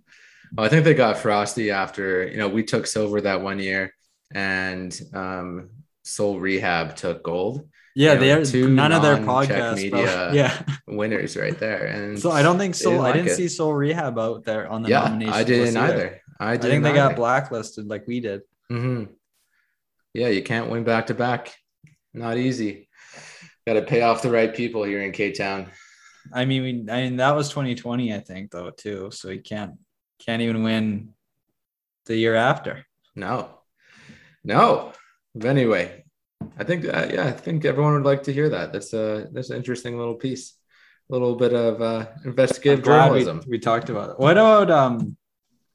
Well, 0.57 0.67
I 0.67 0.69
think 0.69 0.85
they 0.85 0.95
got 0.95 1.19
frosty 1.19 1.71
after 1.71 2.27
you 2.27 2.39
know 2.39 2.49
we 2.49 2.63
took 2.65 2.87
silver 2.87 3.21
that 3.21 3.43
one 3.43 3.59
year, 3.59 3.93
and 4.33 4.99
um, 5.13 5.71
Soul 6.05 6.41
Rehab 6.41 6.97
took 6.97 7.23
gold. 7.23 7.69
Yeah, 7.95 8.13
You 8.13 8.19
know, 8.19 8.25
they're 8.25 8.45
two 8.45 8.69
none 8.71 8.93
of 8.93 9.03
their 9.03 9.19
non-Czech 9.19 9.75
media. 9.75 10.31
Yeah. 10.33 10.57
Winners 10.87 11.37
right 11.37 11.59
there. 11.59 11.87
And 11.87 12.17
So 12.17 12.31
I 12.31 12.43
don't 12.43 12.57
think 12.57 12.77
Soul. 12.77 13.01
I 13.01 13.11
didn't 13.11 13.35
see 13.35 13.49
Soul 13.49 13.75
Rehab 13.75 14.17
out 14.19 14.45
there 14.45 14.69
on 14.69 14.83
the 14.83 14.91
Yeah, 14.91 15.01
nomination. 15.01 15.35
I 15.35 15.43
didn't 15.43 15.65
list 15.75 15.77
either. 15.77 16.21
I 16.41 16.53
I 16.53 16.57
think 16.59 16.83
they 16.83 16.93
got 16.93 17.17
blacklisted 17.17 17.87
like 17.87 18.07
we 18.07 18.21
did. 18.21 18.43
Mm-hmm. 18.71 19.13
Yeah, 20.15 20.29
you 20.29 20.43
can't 20.43 20.71
win 20.71 20.85
back 20.85 21.07
to 21.09 21.15
back. 21.15 21.55
Not 22.15 22.37
easy. 22.37 22.89
Got 23.67 23.75
to 23.75 23.83
pay 23.83 24.03
off 24.03 24.23
the 24.23 24.31
right 24.31 24.55
people 24.55 24.85
here 24.85 25.03
in 25.03 25.13
K 25.13 25.33
Town. 25.33 25.71
I 26.33 26.45
mean, 26.45 26.63
we, 26.63 26.93
I 26.93 27.03
mean 27.03 27.17
that 27.17 27.35
was 27.35 27.49
2020, 27.51 28.15
I 28.15 28.21
think, 28.21 28.51
though, 28.51 28.71
too. 28.71 29.11
So 29.13 29.31
you 29.31 29.43
can't 29.43 29.75
can't 30.19 30.43
even 30.43 30.63
win 30.63 31.15
the 32.07 32.17
year 32.17 32.35
after. 32.35 32.85
No, 33.15 33.51
no. 34.45 34.93
But 35.35 35.49
anyway, 35.49 36.05
I 36.59 36.65
think 36.65 36.85
uh, 36.85 37.09
yeah, 37.13 37.27
I 37.27 37.33
think 37.33 37.65
everyone 37.65 37.95
would 37.95 38.05
like 38.05 38.25
to 38.25 38.33
hear 38.33 38.49
that. 38.51 38.73
That's 38.73 38.93
a 38.93 39.29
that's 39.33 39.51
an 39.51 39.57
interesting 39.57 39.99
little 39.99 40.15
piece, 40.15 40.55
a 41.11 41.13
little 41.13 41.37
bit 41.37 41.53
of 41.53 41.81
uh, 41.83 42.07
investigative 42.25 42.85
glad 42.85 43.13
we, 43.13 43.21
journalism. 43.21 43.43
we 43.49 43.59
talked 43.59 43.91
about 43.91 44.11
it. 44.11 44.19
What 44.19 44.39
about 44.39 44.71
um? 44.71 45.17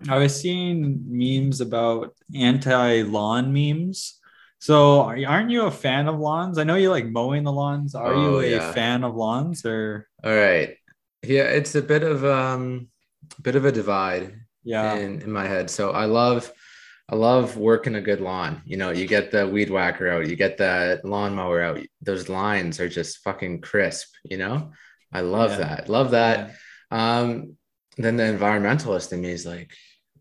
I 0.09 0.17
was 0.17 0.39
seeing 0.39 1.03
memes 1.07 1.61
about 1.61 2.13
anti-lawn 2.35 3.53
memes. 3.53 4.19
So 4.59 5.01
are, 5.01 5.17
aren't 5.27 5.51
you 5.51 5.63
a 5.65 5.71
fan 5.71 6.07
of 6.07 6.19
lawns? 6.19 6.57
I 6.57 6.63
know 6.63 6.75
you 6.75 6.89
like 6.89 7.05
mowing 7.07 7.43
the 7.43 7.51
lawns. 7.51 7.95
Are 7.95 8.13
Oh, 8.13 8.39
you 8.39 8.39
a 8.39 8.47
yeah. 8.47 8.71
fan 8.73 9.03
of 9.03 9.15
lawns 9.15 9.65
or 9.65 10.07
All 10.23 10.33
right, 10.35 10.77
yeah, 11.21 11.43
it's 11.43 11.75
a 11.75 11.81
bit 11.81 12.03
of 12.03 12.23
um, 12.25 12.87
bit 13.41 13.55
of 13.55 13.65
a 13.65 13.71
divide 13.71 14.35
yeah? 14.63 14.93
in 14.95 15.21
in 15.21 15.31
my 15.31 15.47
head. 15.47 15.69
So 15.69 15.91
I 15.91 16.05
love. 16.05 16.51
I 17.09 17.15
love 17.15 17.57
working 17.57 17.95
a 17.95 18.01
good 18.01 18.21
lawn. 18.21 18.61
You 18.65 18.77
know, 18.77 18.91
you 18.91 19.05
get 19.07 19.29
the 19.29 19.45
weed 19.45 19.69
whacker 19.69 20.09
out, 20.09 20.25
you 20.27 20.37
get 20.37 20.57
the 20.57 21.01
lawnmower 21.03 21.61
out. 21.61 21.79
Those 22.01 22.29
lines 22.29 22.79
are 22.79 22.87
just 22.87 23.17
fucking 23.19 23.59
crisp. 23.61 24.07
You 24.23 24.37
know, 24.37 24.71
I 25.11 25.19
love 25.19 25.51
Yeah. 25.51 25.57
that. 25.59 25.89
Love 25.89 26.11
that. 26.11 26.55
Um, 26.91 27.57
then 27.97 28.17
the 28.17 28.23
environmentalist 28.23 29.13
in 29.13 29.21
me 29.21 29.31
is 29.31 29.45
like, 29.45 29.71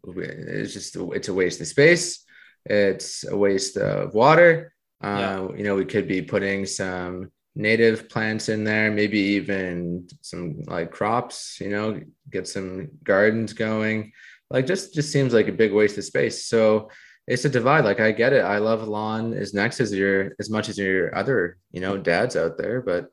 it's 0.04 0.72
just 0.72 0.96
it's 0.96 1.28
a 1.28 1.34
waste 1.34 1.60
of 1.60 1.66
space. 1.68 2.24
It's 2.66 3.24
a 3.24 3.36
waste 3.36 3.76
of 3.76 4.14
water. 4.14 4.72
Uh, 5.02 5.18
Yeah. 5.18 5.56
You 5.56 5.64
know, 5.64 5.76
we 5.76 5.84
could 5.84 6.08
be 6.08 6.22
putting 6.22 6.66
some 6.66 7.30
native 7.54 8.08
plants 8.08 8.48
in 8.48 8.64
there, 8.64 8.90
maybe 8.90 9.18
even 9.18 10.08
some 10.22 10.62
like 10.66 10.90
crops, 10.90 11.58
you 11.60 11.68
know, 11.68 12.00
get 12.30 12.48
some 12.48 12.88
gardens 13.04 13.52
going. 13.52 14.12
Like 14.50 14.66
just 14.66 14.94
just 14.94 15.12
seems 15.12 15.32
like 15.32 15.48
a 15.48 15.52
big 15.52 15.72
waste 15.72 15.98
of 15.98 16.04
space. 16.04 16.46
So 16.46 16.90
it's 17.26 17.44
a 17.44 17.48
divide. 17.48 17.84
Like 17.84 18.00
I 18.00 18.12
get 18.12 18.32
it. 18.32 18.44
I 18.44 18.58
love 18.58 18.86
lawn 18.86 19.32
as 19.34 19.54
next 19.54 19.80
as 19.80 19.92
your 19.94 20.34
as 20.40 20.50
much 20.50 20.68
as 20.68 20.76
your 20.78 21.14
other, 21.16 21.58
you 21.70 21.80
know, 21.80 21.96
dads 21.96 22.36
out 22.36 22.58
there, 22.58 22.80
but 22.82 23.06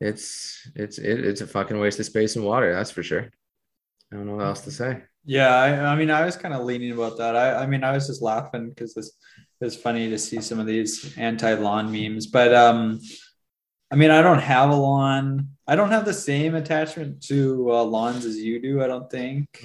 it's 0.00 0.68
it's 0.74 0.98
it, 0.98 1.24
it's 1.24 1.40
a 1.40 1.46
fucking 1.46 1.78
waste 1.78 2.00
of 2.00 2.06
space 2.06 2.36
and 2.36 2.44
water, 2.44 2.72
that's 2.74 2.90
for 2.90 3.02
sure. 3.02 3.30
I 4.12 4.16
don't 4.16 4.26
know 4.26 4.36
what 4.36 4.46
else 4.46 4.62
to 4.62 4.70
say. 4.70 5.02
Yeah, 5.24 5.54
I, 5.54 5.92
I 5.92 5.96
mean, 5.96 6.10
I 6.10 6.24
was 6.24 6.36
kind 6.36 6.54
of 6.54 6.64
leaning 6.64 6.92
about 6.92 7.18
that. 7.18 7.34
I, 7.34 7.64
I 7.64 7.66
mean, 7.66 7.82
I 7.82 7.92
was 7.92 8.06
just 8.06 8.22
laughing 8.22 8.68
because 8.68 8.96
it's 8.96 9.12
it's 9.60 9.74
funny 9.74 10.08
to 10.10 10.18
see 10.18 10.40
some 10.40 10.60
of 10.60 10.66
these 10.66 11.16
anti-lawn 11.16 11.90
memes. 11.90 12.26
But 12.26 12.54
um, 12.54 13.00
I 13.90 13.96
mean, 13.96 14.10
I 14.10 14.22
don't 14.22 14.38
have 14.38 14.70
a 14.70 14.74
lawn. 14.74 15.48
I 15.66 15.74
don't 15.74 15.90
have 15.90 16.04
the 16.04 16.14
same 16.14 16.54
attachment 16.54 17.22
to 17.24 17.72
uh, 17.72 17.82
lawns 17.82 18.24
as 18.24 18.36
you 18.36 18.60
do. 18.62 18.82
I 18.82 18.86
don't 18.86 19.10
think. 19.10 19.64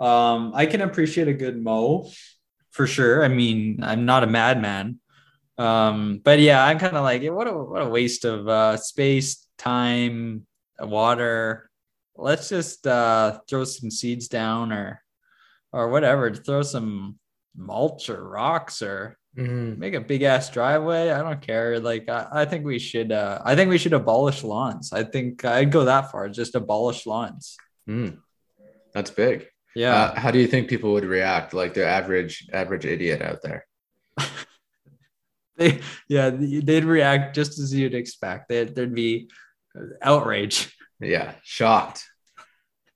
Um, 0.00 0.52
I 0.54 0.66
can 0.66 0.80
appreciate 0.80 1.28
a 1.28 1.34
good 1.34 1.62
mow, 1.62 2.10
for 2.72 2.86
sure. 2.86 3.24
I 3.24 3.28
mean, 3.28 3.84
I'm 3.84 4.06
not 4.06 4.24
a 4.24 4.26
madman. 4.26 4.98
Um, 5.58 6.20
but 6.22 6.40
yeah, 6.40 6.64
I'm 6.64 6.78
kind 6.78 6.96
of 6.96 7.04
like, 7.04 7.22
what 7.22 7.46
a 7.46 7.52
what 7.52 7.82
a 7.82 7.88
waste 7.88 8.24
of 8.24 8.48
uh, 8.48 8.76
space, 8.76 9.46
time, 9.56 10.46
water 10.80 11.70
let's 12.18 12.48
just 12.48 12.86
uh, 12.86 13.38
throw 13.48 13.64
some 13.64 13.90
seeds 13.90 14.28
down 14.28 14.72
or 14.72 15.02
or 15.72 15.88
whatever 15.90 16.32
throw 16.32 16.62
some 16.62 17.18
mulch 17.56 18.08
or 18.10 18.28
rocks 18.28 18.82
or 18.82 19.16
Mhm. 19.36 19.76
make 19.76 19.92
a 19.92 20.00
big 20.00 20.22
ass 20.22 20.48
driveway 20.48 21.10
i 21.10 21.20
don't 21.22 21.42
care 21.42 21.78
like 21.78 22.08
i, 22.08 22.26
I 22.32 22.44
think 22.46 22.64
we 22.64 22.78
should 22.78 23.12
uh, 23.12 23.42
i 23.44 23.54
think 23.54 23.68
we 23.68 23.76
should 23.76 23.92
abolish 23.92 24.42
lawns 24.42 24.94
i 24.94 25.04
think 25.04 25.44
i'd 25.44 25.70
go 25.70 25.84
that 25.84 26.10
far 26.10 26.30
just 26.30 26.54
abolish 26.54 27.04
lawns 27.06 27.56
Mm. 27.86 28.16
That's 28.94 29.10
big. 29.10 29.46
yeah 29.74 29.94
Uh, 29.94 30.18
how 30.20 30.30
do 30.30 30.38
you 30.38 30.46
think 30.48 30.68
people 30.68 30.92
would 30.94 31.04
react? 31.04 31.52
Like 31.52 31.74
the 31.74 31.84
average 31.86 32.48
average 32.52 32.86
idiot 32.86 33.20
out 33.20 33.40
there. 33.42 33.66
they 35.58 35.80
yeah 36.08 36.30
they'd 36.30 36.84
react 36.84 37.34
just 37.34 37.58
as 37.58 37.72
you'd 37.74 37.94
expect 37.94 38.48
They'd, 38.48 38.74
there'd 38.74 38.94
be 38.94 39.28
outrage 40.02 40.74
Yeah, 41.00 41.34
shocked. 41.42 42.08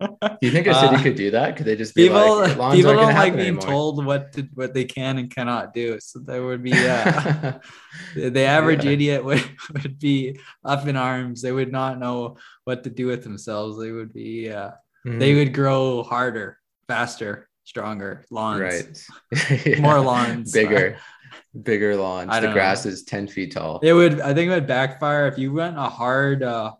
Do 0.00 0.08
you 0.40 0.50
think 0.50 0.66
a 0.66 0.74
city 0.80 0.96
Uh, 0.96 1.02
could 1.02 1.14
do 1.16 1.30
that? 1.32 1.56
Could 1.56 1.66
they 1.66 1.76
just 1.76 1.94
be 1.94 2.04
people 2.08 2.38
like, 2.38 2.72
people 2.72 2.94
don't 2.94 3.14
like 3.14 3.34
being 3.34 3.48
anymore? 3.58 3.60
told 3.62 4.06
what 4.06 4.32
to, 4.32 4.48
what 4.54 4.72
they 4.72 4.84
can 4.84 5.18
and 5.18 5.30
cannot 5.30 5.74
do 5.74 5.98
so 6.00 6.18
there 6.20 6.42
would 6.42 6.62
be 6.62 6.72
uh 6.72 7.58
the 8.16 8.40
average 8.44 8.84
Yeah. 8.86 8.92
idiot 8.92 9.24
would, 9.26 9.44
would 9.74 9.98
be 9.98 10.38
up 10.64 10.86
in 10.86 10.96
arms 10.96 11.42
they 11.42 11.52
would 11.52 11.70
not 11.70 11.98
know 11.98 12.38
what 12.64 12.82
to 12.84 12.90
do 12.90 13.06
with 13.08 13.22
themselves 13.24 13.78
they 13.78 13.90
would 13.92 14.14
be 14.14 14.50
uh 14.50 14.70
they 15.04 15.32
Mhm. 15.32 15.36
would 15.36 15.52
grow 15.54 16.02
harder 16.02 16.56
faster 16.88 17.50
stronger 17.64 18.24
lawns 18.30 19.06
right. 19.28 19.78
More 19.80 20.00
lawns. 20.00 20.50
bigger, 20.50 20.96
bigger 21.62 21.94
lawns. 21.96 22.32
The 22.40 22.52
grass 22.52 22.84
know. 22.86 22.90
is 22.92 23.04
ten 23.04 23.28
feet 23.28 23.52
tall. 23.52 23.80
it 23.82 23.92
would 23.92 24.20
i 24.22 24.32
think 24.32 24.50
it 24.50 24.54
would 24.54 24.66
backfire 24.66 25.26
if 25.28 25.36
you 25.36 25.52
went 25.52 25.76
a 25.76 25.82
hard 26.00 26.42
uh 26.42 26.72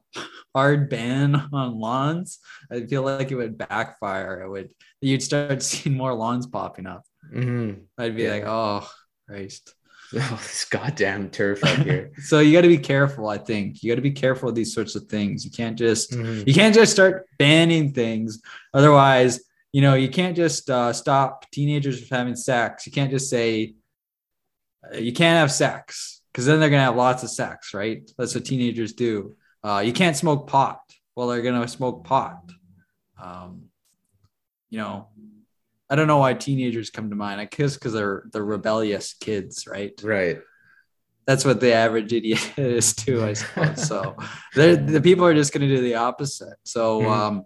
hard 0.54 0.90
ban 0.90 1.34
on 1.52 1.78
lawns 1.78 2.38
i 2.72 2.80
feel 2.86 3.02
like 3.02 3.30
it 3.30 3.36
would 3.36 3.56
backfire. 3.58 4.42
It 4.42 4.50
would 4.50 4.70
you'd 5.00 5.22
start 5.22 5.62
seeing 5.68 5.96
more 5.96 6.14
lawns 6.14 6.46
popping 6.46 6.86
up. 6.86 7.04
Mhm. 7.34 7.82
i'd 7.98 8.16
be 8.16 8.22
Yeah. 8.24 8.30
like 8.32 8.44
oh 8.46 8.88
christ. 9.28 9.74
Oh, 10.12 10.38
this 10.42 10.64
goddamn 10.64 11.30
turf 11.30 11.62
up 11.62 11.78
here. 11.86 12.10
so 12.18 12.40
you 12.40 12.52
got 12.52 12.62
to 12.62 12.68
be 12.68 12.78
careful 12.78 13.28
i 13.28 13.38
think. 13.38 13.80
You 13.80 13.92
got 13.92 13.96
to 14.02 14.02
be 14.02 14.10
careful 14.10 14.46
with 14.46 14.56
these 14.56 14.74
sorts 14.74 14.96
of 14.96 15.04
things. 15.04 15.44
You 15.44 15.52
can't 15.52 15.78
just 15.78 16.10
Mhm. 16.10 16.44
you 16.48 16.52
can't 16.52 16.74
just 16.74 16.90
start 16.92 17.26
banning 17.38 17.92
things. 17.92 18.40
Otherwise 18.74 19.40
you 19.72 19.82
know 19.82 19.94
you 19.94 20.08
can't 20.08 20.34
just 20.36 20.68
uh, 20.68 20.92
stop 20.92 21.48
teenagers 21.52 22.04
from 22.04 22.16
having 22.18 22.34
sex. 22.34 22.86
You 22.88 22.92
can't 22.92 23.12
just 23.12 23.30
say 23.30 23.74
uh, 24.92 24.96
you 24.96 25.12
can't 25.12 25.38
have 25.38 25.52
sex 25.52 26.22
because 26.32 26.44
then 26.46 26.58
they're 26.58 26.70
gonna 26.70 26.82
have 26.90 26.96
lots 26.96 27.22
of 27.22 27.30
sex 27.30 27.72
right? 27.72 28.10
That's 28.18 28.34
what 28.34 28.44
teenagers 28.44 28.92
do 28.94 29.36
uh, 29.64 29.83
you 29.85 29.92
can't 29.92 30.16
smoke 30.16 30.46
pot 30.49 30.81
well 31.16 31.29
they're 31.29 31.42
gonna 31.42 31.66
smoke 31.68 32.05
pot 32.05 32.40
um, 33.23 33.64
you 34.70 34.79
know 34.79 35.09
i 35.90 35.96
don't 35.96 36.07
know 36.07 36.18
why 36.18 36.33
teenagers 36.35 36.90
come 36.90 37.11
to 37.11 37.16
mind 37.16 37.40
i 37.40 37.44
guess 37.44 37.75
because 37.75 37.92
they're 37.92 38.25
the 38.33 38.42
rebellious 38.42 39.14
kids 39.14 39.66
right 39.66 39.92
Right. 40.03 40.38
that's 41.27 41.44
what 41.44 41.61
the 41.61 41.73
average 41.73 42.12
idiot 42.12 42.53
is 42.59 42.92
too, 42.94 43.23
I 43.25 43.35
suppose. 43.35 43.87
So 43.87 44.16
the 44.55 45.01
people 45.03 45.25
are 45.27 45.35
just 45.35 45.53
going 45.53 45.68
to 45.68 45.77
do 45.77 45.81
the 45.83 45.94
opposite. 45.94 46.57
So, 46.64 47.03
Mhm. 47.03 47.11
um, 47.11 47.44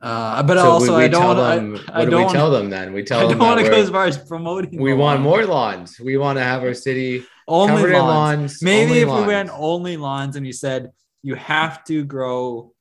uh, 0.00 0.42
but 0.44 0.58
So 0.58 0.70
also 0.72 0.92
we, 0.92 0.98
we 0.98 1.04
I 1.04 1.08
don't 1.08 1.36
them. 1.36 1.76
to. 1.76 1.82
what 1.86 1.94
I 1.96 2.04
do 2.04 2.10
don't 2.12 2.26
we 2.26 2.32
tell 2.32 2.50
them 2.52 2.70
then? 2.70 2.92
We 2.92 3.02
tell 3.10 3.20
I 3.20 3.26
them 3.26 3.38
don't 3.38 3.48
want 3.48 3.60
to 3.64 3.68
go 3.68 3.80
as 3.80 3.90
far 3.90 4.04
as 4.04 4.16
promoting. 4.16 4.80
we 4.80 4.94
want 4.94 5.20
more 5.22 5.44
lawns. 5.44 5.98
We 5.98 6.16
want 6.18 6.38
to 6.38 6.44
have 6.44 6.62
our 6.62 6.74
city 6.74 7.24
only 7.48 7.74
covered 7.82 7.92
lawns. 7.94 8.40
lawns. 8.40 8.62
Maybe 8.62 8.84
only 8.90 9.00
if 9.00 9.08
lawns. 9.08 9.26
we 9.26 9.32
went 9.34 9.50
only 9.52 9.96
lawns 9.96 10.36
and 10.36 10.46
you 10.46 10.52
said 10.52 10.92
you 11.22 11.34
have 11.34 11.82
to 11.84 12.04
grow 12.04 12.72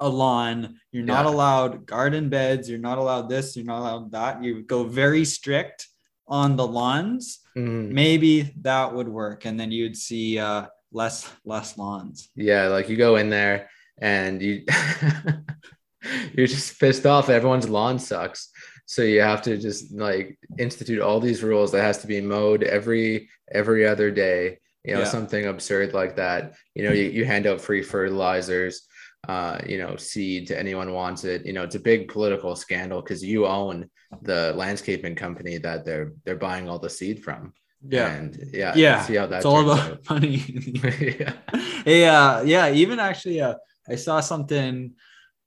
a 0.00 0.08
lawn, 0.08 0.78
you're 0.92 1.02
not 1.04 1.26
allowed 1.26 1.84
garden 1.84 2.28
beds. 2.28 2.70
You're 2.70 2.78
not 2.78 2.98
allowed 2.98 3.28
this. 3.28 3.56
You're 3.56 3.64
not 3.66 3.80
allowed 3.80 4.12
that. 4.12 4.44
You 4.44 4.62
go 4.62 4.84
very 4.84 5.24
strict 5.24 5.88
on 6.28 6.54
the 6.54 6.66
lawns. 6.66 7.40
Mhm. 7.56 7.90
Maybe 7.90 8.54
that 8.60 8.94
would 8.94 9.08
work, 9.08 9.44
and 9.44 9.58
then 9.58 9.72
you'd 9.72 9.96
see 9.96 10.38
uh, 10.38 10.66
less 10.92 11.28
less 11.44 11.76
lawns. 11.76 12.28
Yeah, 12.36 12.68
like 12.68 12.88
you 12.88 12.96
go 12.96 13.16
in 13.16 13.28
there 13.30 13.70
and 14.00 14.40
you 14.40 14.64
you're 16.34 16.46
just 16.46 16.78
pissed 16.78 17.06
off. 17.06 17.28
Everyone's 17.28 17.68
lawn 17.68 17.98
sucks. 17.98 18.50
So 18.88 19.02
you 19.02 19.20
have 19.20 19.42
to 19.42 19.58
just 19.58 19.92
like 19.92 20.38
institute 20.56 21.00
all 21.02 21.20
these 21.20 21.42
rules 21.42 21.72
that 21.72 21.82
has 21.82 21.98
to 21.98 22.06
be 22.06 22.22
mowed 22.22 22.62
every 22.62 23.28
every 23.60 23.86
other 23.86 24.10
day. 24.10 24.58
You 24.82 24.94
know, 24.94 25.00
Yeah. 25.00 25.12
something 25.16 25.44
absurd 25.44 25.92
like 25.92 26.16
that. 26.16 26.54
You 26.74 26.84
know, 26.84 26.92
you, 26.92 27.04
you 27.16 27.24
hand 27.26 27.46
out 27.46 27.60
free 27.60 27.82
fertilizers, 27.82 28.74
uh, 29.28 29.58
you 29.66 29.76
know, 29.76 29.96
seed 29.96 30.46
to 30.48 30.58
anyone 30.58 30.90
wants 30.94 31.24
it. 31.24 31.44
You 31.44 31.52
know, 31.52 31.64
it's 31.64 31.74
a 31.74 31.80
big 31.92 32.08
political 32.08 32.56
scandal 32.56 33.02
because 33.02 33.22
you 33.22 33.46
own 33.46 33.90
the 34.22 34.54
landscaping 34.56 35.16
company 35.16 35.58
that 35.58 35.84
they're 35.84 36.12
they're 36.24 36.36
buying 36.48 36.66
all 36.70 36.78
the 36.78 36.88
seed 36.98 37.22
from. 37.22 37.52
And 37.92 38.30
yeah, 38.54 38.72
yeah. 38.74 39.02
see 39.02 39.16
how 39.16 39.26
that 39.26 39.36
it's 39.36 39.44
all 39.46 39.60
about 39.70 39.90
out. 39.92 40.10
money. 40.10 40.36
yeah. 41.20 41.34
hey, 41.84 42.06
uh, 42.08 42.42
yeah, 42.42 42.72
even 42.72 42.98
actually, 42.98 43.40
uh, 43.42 43.54
I 43.86 43.96
saw 43.96 44.20
something 44.20 44.94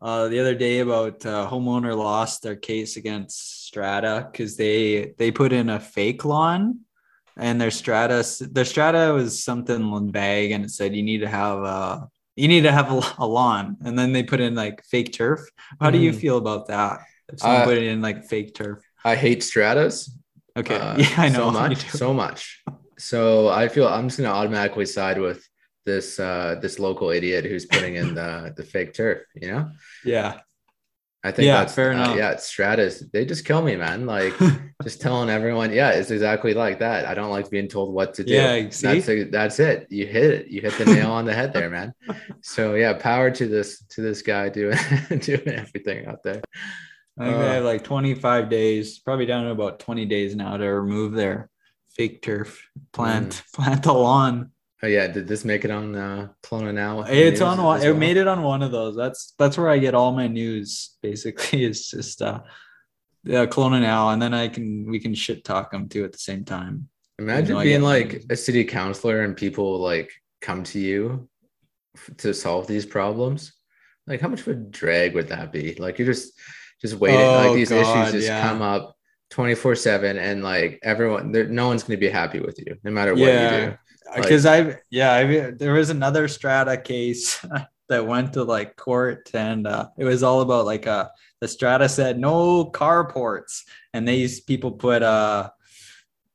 uh, 0.02 0.28
the 0.28 0.40
other 0.40 0.56
day 0.56 0.80
about 0.80 1.26
uh, 1.26 1.48
homeowner 1.50 1.96
lost 1.96 2.42
their 2.44 2.56
case 2.56 2.98
against 2.98 3.66
Strata 3.68 4.28
because 4.32 4.58
they 4.58 5.14
they 5.18 5.32
put 5.32 5.54
in 5.54 5.70
a 5.70 5.80
fake 5.80 6.26
lawn, 6.26 6.80
and 7.38 7.60
their 7.60 7.72
Strata 7.72 8.26
their 8.52 8.66
Strata 8.66 9.14
was 9.14 9.44
something 9.44 10.12
vague, 10.12 10.52
and 10.52 10.66
it 10.66 10.72
said 10.72 10.96
you 10.96 11.04
need 11.04 11.20
to 11.20 11.28
have 11.30 11.60
a 11.60 12.08
you 12.36 12.48
need 12.48 12.62
to 12.62 12.72
have 12.72 12.92
a, 12.92 13.02
a 13.20 13.26
lawn, 13.28 13.78
and 13.86 13.98
then 13.98 14.14
they 14.14 14.24
put 14.24 14.40
in 14.40 14.56
like 14.56 14.84
fake 14.86 15.14
turf. 15.14 15.42
How 15.80 15.90
do 15.92 15.98
you 15.98 16.12
Mhm. 16.12 16.20
feel 16.20 16.38
about 16.38 16.68
that? 16.68 17.02
If 17.32 17.40
someone 17.40 17.62
Uh, 17.62 17.66
put 17.66 17.78
in 17.78 18.02
like 18.02 18.26
fake 18.26 18.54
turf. 18.56 18.80
I 19.06 19.16
hate 19.16 19.44
stratas. 19.44 20.10
Okay, 20.58 20.76
uh, 20.76 20.98
yeah, 21.00 21.14
I 21.18 21.30
know 21.30 21.46
so 21.48 21.52
much, 21.62 21.90
so 21.92 22.14
much. 22.14 22.64
So 22.98 23.48
I 23.50 23.68
feel 23.68 23.88
I'm 23.88 24.08
just 24.08 24.18
gonna 24.20 24.30
automatically 24.34 24.86
side 24.86 25.20
with 25.20 25.48
this 25.86 26.20
uh 26.20 26.60
this 26.62 26.80
local 26.80 27.10
idiot 27.10 27.46
who's 27.46 27.66
putting 27.66 27.96
in 27.96 28.14
the 28.16 28.54
the 28.58 28.64
fake 28.64 28.94
turf. 28.94 29.24
You 29.36 29.52
know, 29.52 29.72
yeah, 30.06 30.40
I 31.24 31.32
think 31.32 31.46
Yeah, 31.48 31.60
that's 31.60 31.74
fair 31.76 31.92
uh, 31.92 31.94
enough. 31.94 32.18
yeah, 32.18 32.36
stratas. 32.38 33.04
They 33.12 33.26
just 33.26 33.46
kill 33.46 33.62
me, 33.62 33.76
man. 33.76 34.06
Like 34.06 34.34
just 34.84 35.02
telling 35.02 35.30
everyone, 35.30 35.72
yeah, 35.74 35.92
it's 35.92 36.12
exactly 36.12 36.54
like 36.54 36.80
that. 36.80 37.06
I 37.06 37.14
don't 37.14 37.30
like 37.30 37.50
being 37.50 37.68
told 37.68 37.94
what 37.94 38.14
to 38.16 38.24
do. 38.24 38.34
Yeah, 38.34 38.70
see? 38.70 38.88
that's 38.88 39.08
it- 39.10 39.32
that's 39.32 39.60
it. 39.60 39.88
You 39.90 40.06
hit 40.08 40.32
it. 40.32 40.48
You 40.48 40.62
hit 40.62 40.78
the 40.78 40.86
nail 40.86 41.12
on 41.12 41.26
the 41.26 41.34
head 41.34 41.54
there, 41.54 41.70
man. 41.70 41.94
So 42.44 42.74
yeah, 42.74 42.94
power 42.94 43.30
to 43.30 43.48
this 43.48 43.84
to 43.90 44.02
this 44.02 44.24
guy 44.24 44.50
doing 44.50 44.78
doing 45.20 45.48
everything 45.48 46.08
out 46.08 46.24
there. 46.24 46.42
I 47.20 47.26
think 47.26 47.36
Uh, 47.38 47.40
they 47.42 47.54
have 47.54 47.64
like 47.66 47.84
25 47.84 48.50
days, 48.50 48.98
probably 48.98 49.28
down 49.28 49.44
to 49.46 49.52
about 49.52 49.80
20 49.80 50.06
days 50.06 50.36
now 50.36 50.58
to 50.58 50.66
remove 50.66 51.14
their 51.14 51.50
fake 51.96 52.22
turf, 52.24 52.68
plant, 52.94 53.44
plant 53.54 53.84
the 53.84 53.94
lawn. 53.94 54.52
Oh 54.84 54.88
yeah, 54.88 55.08
did 55.08 55.28
this 55.28 55.46
make 55.46 55.64
it 55.64 55.70
on 55.72 55.96
uh, 55.96 56.30
Kelowna 56.44 56.74
now? 56.74 57.02
It's 57.02 57.40
news 57.40 57.42
on 57.42 57.62
one. 57.62 57.82
It 57.82 57.90
well? 57.90 57.98
made 57.98 58.18
it 58.18 58.28
on 58.28 58.42
one 58.42 58.64
of 58.64 58.72
those. 58.72 58.96
That's 58.96 59.34
that's 59.38 59.58
where 59.58 59.70
I 59.70 59.78
get 59.78 59.94
all 59.94 60.12
my 60.12 60.28
news. 60.28 60.98
Basically, 61.02 61.66
it's 61.66 61.92
just 61.92 62.22
uh, 62.22 62.42
yeah, 63.24 63.46
Kelowna 63.46 63.82
now, 63.82 64.10
and 64.10 64.22
then 64.22 64.34
I 64.34 64.48
can 64.48 64.90
we 64.90 65.00
can 65.00 65.14
shit 65.14 65.44
talk 65.44 65.72
them 65.72 65.88
too 65.88 66.04
at 66.04 66.12
the 66.12 66.18
same 66.18 66.46
time. 66.46 66.90
Imagine 67.20 67.62
being 67.62 67.84
like 67.84 68.24
a 68.32 68.36
city 68.36 68.64
councilor 68.64 69.22
and 69.22 69.38
people 69.38 69.78
like 69.80 70.12
come 70.42 70.64
to 70.64 70.80
you 70.80 71.30
f- 71.96 72.18
to 72.18 72.34
solve 72.34 72.66
these 72.66 72.86
problems. 72.86 73.54
Like, 74.08 74.22
how 74.22 74.30
much 74.30 74.42
of 74.42 74.48
a 74.48 74.56
drag 74.56 75.14
would 75.14 75.28
that 75.28 75.52
be? 75.52 75.76
Like, 75.76 76.00
you're 76.00 76.08
just 76.08 76.34
just 76.82 76.96
waiting. 76.96 77.20
Oh, 77.20 77.50
like 77.50 77.54
these 77.54 77.70
God, 77.70 77.82
issues 77.82 78.14
just 78.14 78.28
yeah. 78.28 78.42
come 78.42 78.64
up 78.64 78.96
twenty 79.30 79.54
four 79.54 79.76
seven, 79.76 80.18
and 80.18 80.44
like 80.44 80.80
everyone, 80.82 81.32
there, 81.32 81.48
no 81.48 81.68
one's 81.68 81.84
going 81.84 82.00
to 82.00 82.04
be 82.04 82.10
happy 82.10 82.40
with 82.40 82.58
you, 82.58 82.78
no 82.84 82.90
matter 82.90 83.14
what 83.14 83.20
you 83.20 83.68
do. 83.68 83.78
Because 84.16 84.46
I 84.46 84.78
yeah. 84.90 85.14
I 85.14 85.52
there 85.52 85.74
was 85.74 85.90
another 85.90 86.28
strata 86.28 86.78
case 86.78 87.44
that 87.90 88.08
went 88.08 88.34
to 88.34 88.44
like 88.44 88.76
court 88.78 89.30
and 89.34 89.68
uh, 89.68 89.90
it 89.98 90.06
was 90.06 90.24
all 90.24 90.42
about 90.42 90.66
like 90.66 90.88
uh 90.88 91.08
the 91.42 91.48
strata 91.48 91.90
said 91.90 92.20
no 92.20 92.66
carports. 92.72 93.64
And 93.94 94.08
these 94.08 94.40
people 94.40 94.72
put 94.72 95.04
uh 95.04 95.50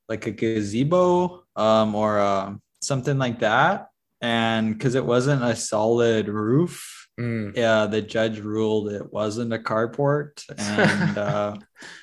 like 0.09 0.27
a 0.27 0.31
gazebo 0.31 1.45
um 1.57 1.95
or 1.95 2.19
uh, 2.19 2.55
something 2.81 3.19
like 3.19 3.41
that. 3.41 3.89
And 4.21 4.73
because 4.73 4.95
it 4.95 5.05
wasn't 5.05 5.43
a 5.45 5.57
solid 5.57 6.29
roof 6.29 6.93
Mm. 7.19 7.57
yeah 7.57 7.87
the 7.87 8.03
judge 8.03 8.41
ruled 8.41 8.93
it 8.93 9.11
wasn't 9.11 9.51
a 9.55 9.59
carport. 9.59 10.45
And 10.59 11.17
uh 11.17 11.57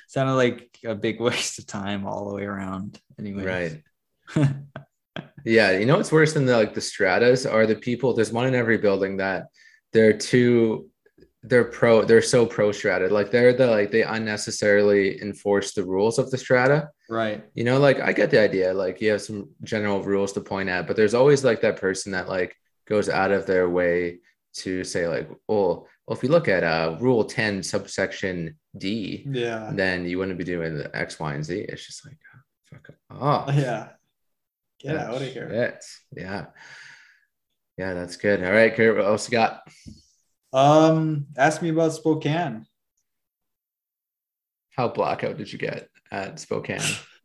sounded 0.08 0.34
like 0.34 0.76
a 0.84 0.96
big 0.96 1.20
waste 1.20 1.60
of 1.60 1.66
time 1.66 2.04
all 2.04 2.28
the 2.28 2.34
way 2.34 2.42
around 2.42 3.00
anyway 3.16 3.44
Right. 3.44 3.82
Yeah, 5.44 5.72
you 5.72 5.84
know 5.86 5.96
what's 5.96 6.12
worse 6.12 6.32
than 6.32 6.46
the 6.46 6.56
like 6.56 6.74
the 6.74 6.80
stratas 6.80 7.44
are 7.44 7.66
the 7.66 7.76
people. 7.76 8.14
There's 8.14 8.32
one 8.32 8.46
in 8.46 8.54
every 8.54 8.78
building 8.78 9.18
that 9.18 9.48
they're 9.92 10.16
too 10.16 10.88
they're 11.42 11.64
pro 11.64 12.02
they're 12.04 12.22
so 12.22 12.46
pro 12.46 12.72
strata. 12.72 13.08
Like 13.08 13.30
they're 13.30 13.52
the 13.52 13.66
like 13.66 13.90
they 13.90 14.02
unnecessarily 14.02 15.20
enforce 15.20 15.74
the 15.74 15.84
rules 15.84 16.18
of 16.18 16.30
the 16.30 16.38
strata. 16.38 16.88
right 17.08 17.44
You 17.54 17.64
know, 17.64 17.78
like 17.78 18.00
I 18.00 18.12
get 18.12 18.30
the 18.30 18.40
idea, 18.40 18.72
like 18.72 19.00
you 19.00 19.10
have 19.10 19.20
some 19.22 19.50
general 19.62 20.02
rules 20.02 20.32
to 20.32 20.40
point 20.40 20.70
at, 20.70 20.86
but 20.86 20.96
there's 20.96 21.14
always 21.14 21.44
like 21.44 21.60
that 21.60 21.76
person 21.76 22.12
that 22.12 22.28
like 22.28 22.56
goes 22.88 23.08
out 23.08 23.30
of 23.30 23.46
their 23.46 23.68
way 23.68 24.20
to 24.54 24.84
say, 24.84 25.08
like, 25.08 25.28
oh, 25.48 25.86
well, 26.06 26.16
if 26.16 26.22
you 26.22 26.28
look 26.28 26.48
at 26.48 26.64
uh 26.64 26.96
rule 27.00 27.24
10 27.24 27.62
subsection 27.62 28.56
D, 28.76 29.26
yeah 29.30 29.70
then 29.74 30.06
you 30.06 30.18
wouldn't 30.18 30.38
be 30.38 30.44
doing 30.44 30.76
the 30.78 30.94
X, 30.96 31.20
Y, 31.20 31.34
and 31.34 31.44
Z. 31.44 31.66
It's 31.68 31.86
just 31.86 32.06
like 32.06 32.18
fuck 32.70 32.94
off. 33.10 33.54
yeah 33.54 33.88
get 34.84 34.94
Yeah, 34.94 35.08
out 35.08 35.14
of 35.22 35.22
here 35.22 35.48
shit. 35.50 35.84
Yeah. 36.22 36.46
Yeah, 37.76 37.94
that's 37.94 38.16
good. 38.16 38.44
All 38.44 38.52
right, 38.52 38.74
Kurt, 38.74 38.96
what 38.96 39.06
else 39.06 39.28
you 39.30 39.32
got? 39.36 39.62
um 40.52 41.26
ask 41.36 41.62
me 41.62 41.70
about 41.70 41.92
spokane 41.92 42.64
How 44.76 44.86
blackout 44.86 45.36
did 45.36 45.52
you 45.52 45.58
get 45.58 45.88
at 46.12 46.38
Spokane? 46.38 46.78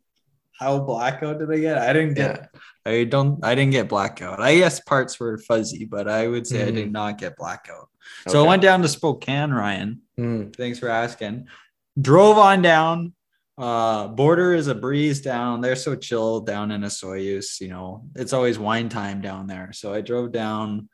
how 0.58 0.80
blackout 0.80 1.38
did 1.38 1.50
i 1.50 1.58
get 1.60 1.78
i 1.78 1.92
didn't 1.92 2.14
get 2.14 2.50
Yeah. 2.84 2.92
i 2.92 3.04
don't 3.04 3.38
i 3.44 3.54
didn't 3.54 3.70
get 3.70 3.88
blackout 3.88 4.40
i 4.40 4.56
guess 4.56 4.80
parts 4.80 5.18
were 5.20 5.38
fuzzy 5.38 5.84
but 5.86 6.06
i 6.08 6.26
would 6.26 6.44
say 6.46 6.66
i 6.66 6.70
did 6.72 6.88
Mhm. 6.88 6.92
not 6.92 7.18
get 7.18 7.36
blackout 7.36 7.88
so 8.28 8.44
i 8.44 8.48
went 8.48 8.60
down 8.62 8.82
to 8.82 8.88
spokane 8.88 9.52
ryan 9.52 10.02
Mm, 10.18 10.54
Thanks 10.54 10.78
for 10.80 10.88
asking. 10.90 11.46
Drove 11.98 12.36
on 12.36 12.60
down. 12.62 13.14
Uh, 13.58 14.08
border 14.08 14.54
is 14.54 14.68
a 14.68 14.74
breeze 14.74 15.20
down. 15.20 15.60
They're 15.60 15.76
so 15.76 15.94
chill 15.94 16.40
down 16.40 16.70
in 16.70 16.84
a 16.84 16.88
Soyuz. 16.88 17.60
You 17.60 17.68
know, 17.68 18.04
it's 18.14 18.32
always 18.32 18.58
wine 18.58 18.88
time 18.88 19.20
down 19.20 19.46
there. 19.46 19.72
So 19.72 19.92
I 19.92 20.00
drove 20.00 20.32
down, 20.32 20.88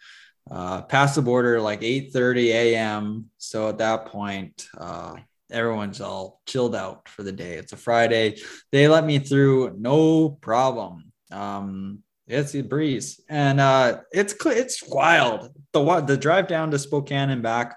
uh, 0.51 0.83
past 0.83 1.14
the 1.14 1.23
border 1.23 1.61
like 1.61 1.83
8 1.83 2.12
30 2.12 2.53
a.m. 2.53 3.31
So 3.38 3.69
at 3.69 3.79
that 3.79 4.07
point, 4.07 4.66
uh, 4.77 5.16
everyone's 5.51 6.01
all 6.01 6.40
chilled 6.47 6.75
out 6.75 7.09
for 7.09 7.23
the 7.23 7.33
day. 7.33 7.55
It's 7.55 7.73
a 7.73 7.77
Friday. 7.77 8.40
They 8.73 8.88
let 8.88 9.05
me 9.05 9.19
through, 9.21 9.77
no 9.79 10.31
problem. 10.31 11.12
Um, 11.31 12.01
it's 12.27 12.57
a 12.57 12.62
breeze, 12.62 13.21
and 13.29 13.61
uh, 13.61 14.01
it's 14.11 14.35
it's 14.47 14.83
wild. 14.88 15.51
The 15.73 16.01
the 16.01 16.16
drive 16.16 16.49
down 16.49 16.73
to 16.73 16.79
Spokane 16.79 17.31
and 17.31 17.40
back 17.40 17.77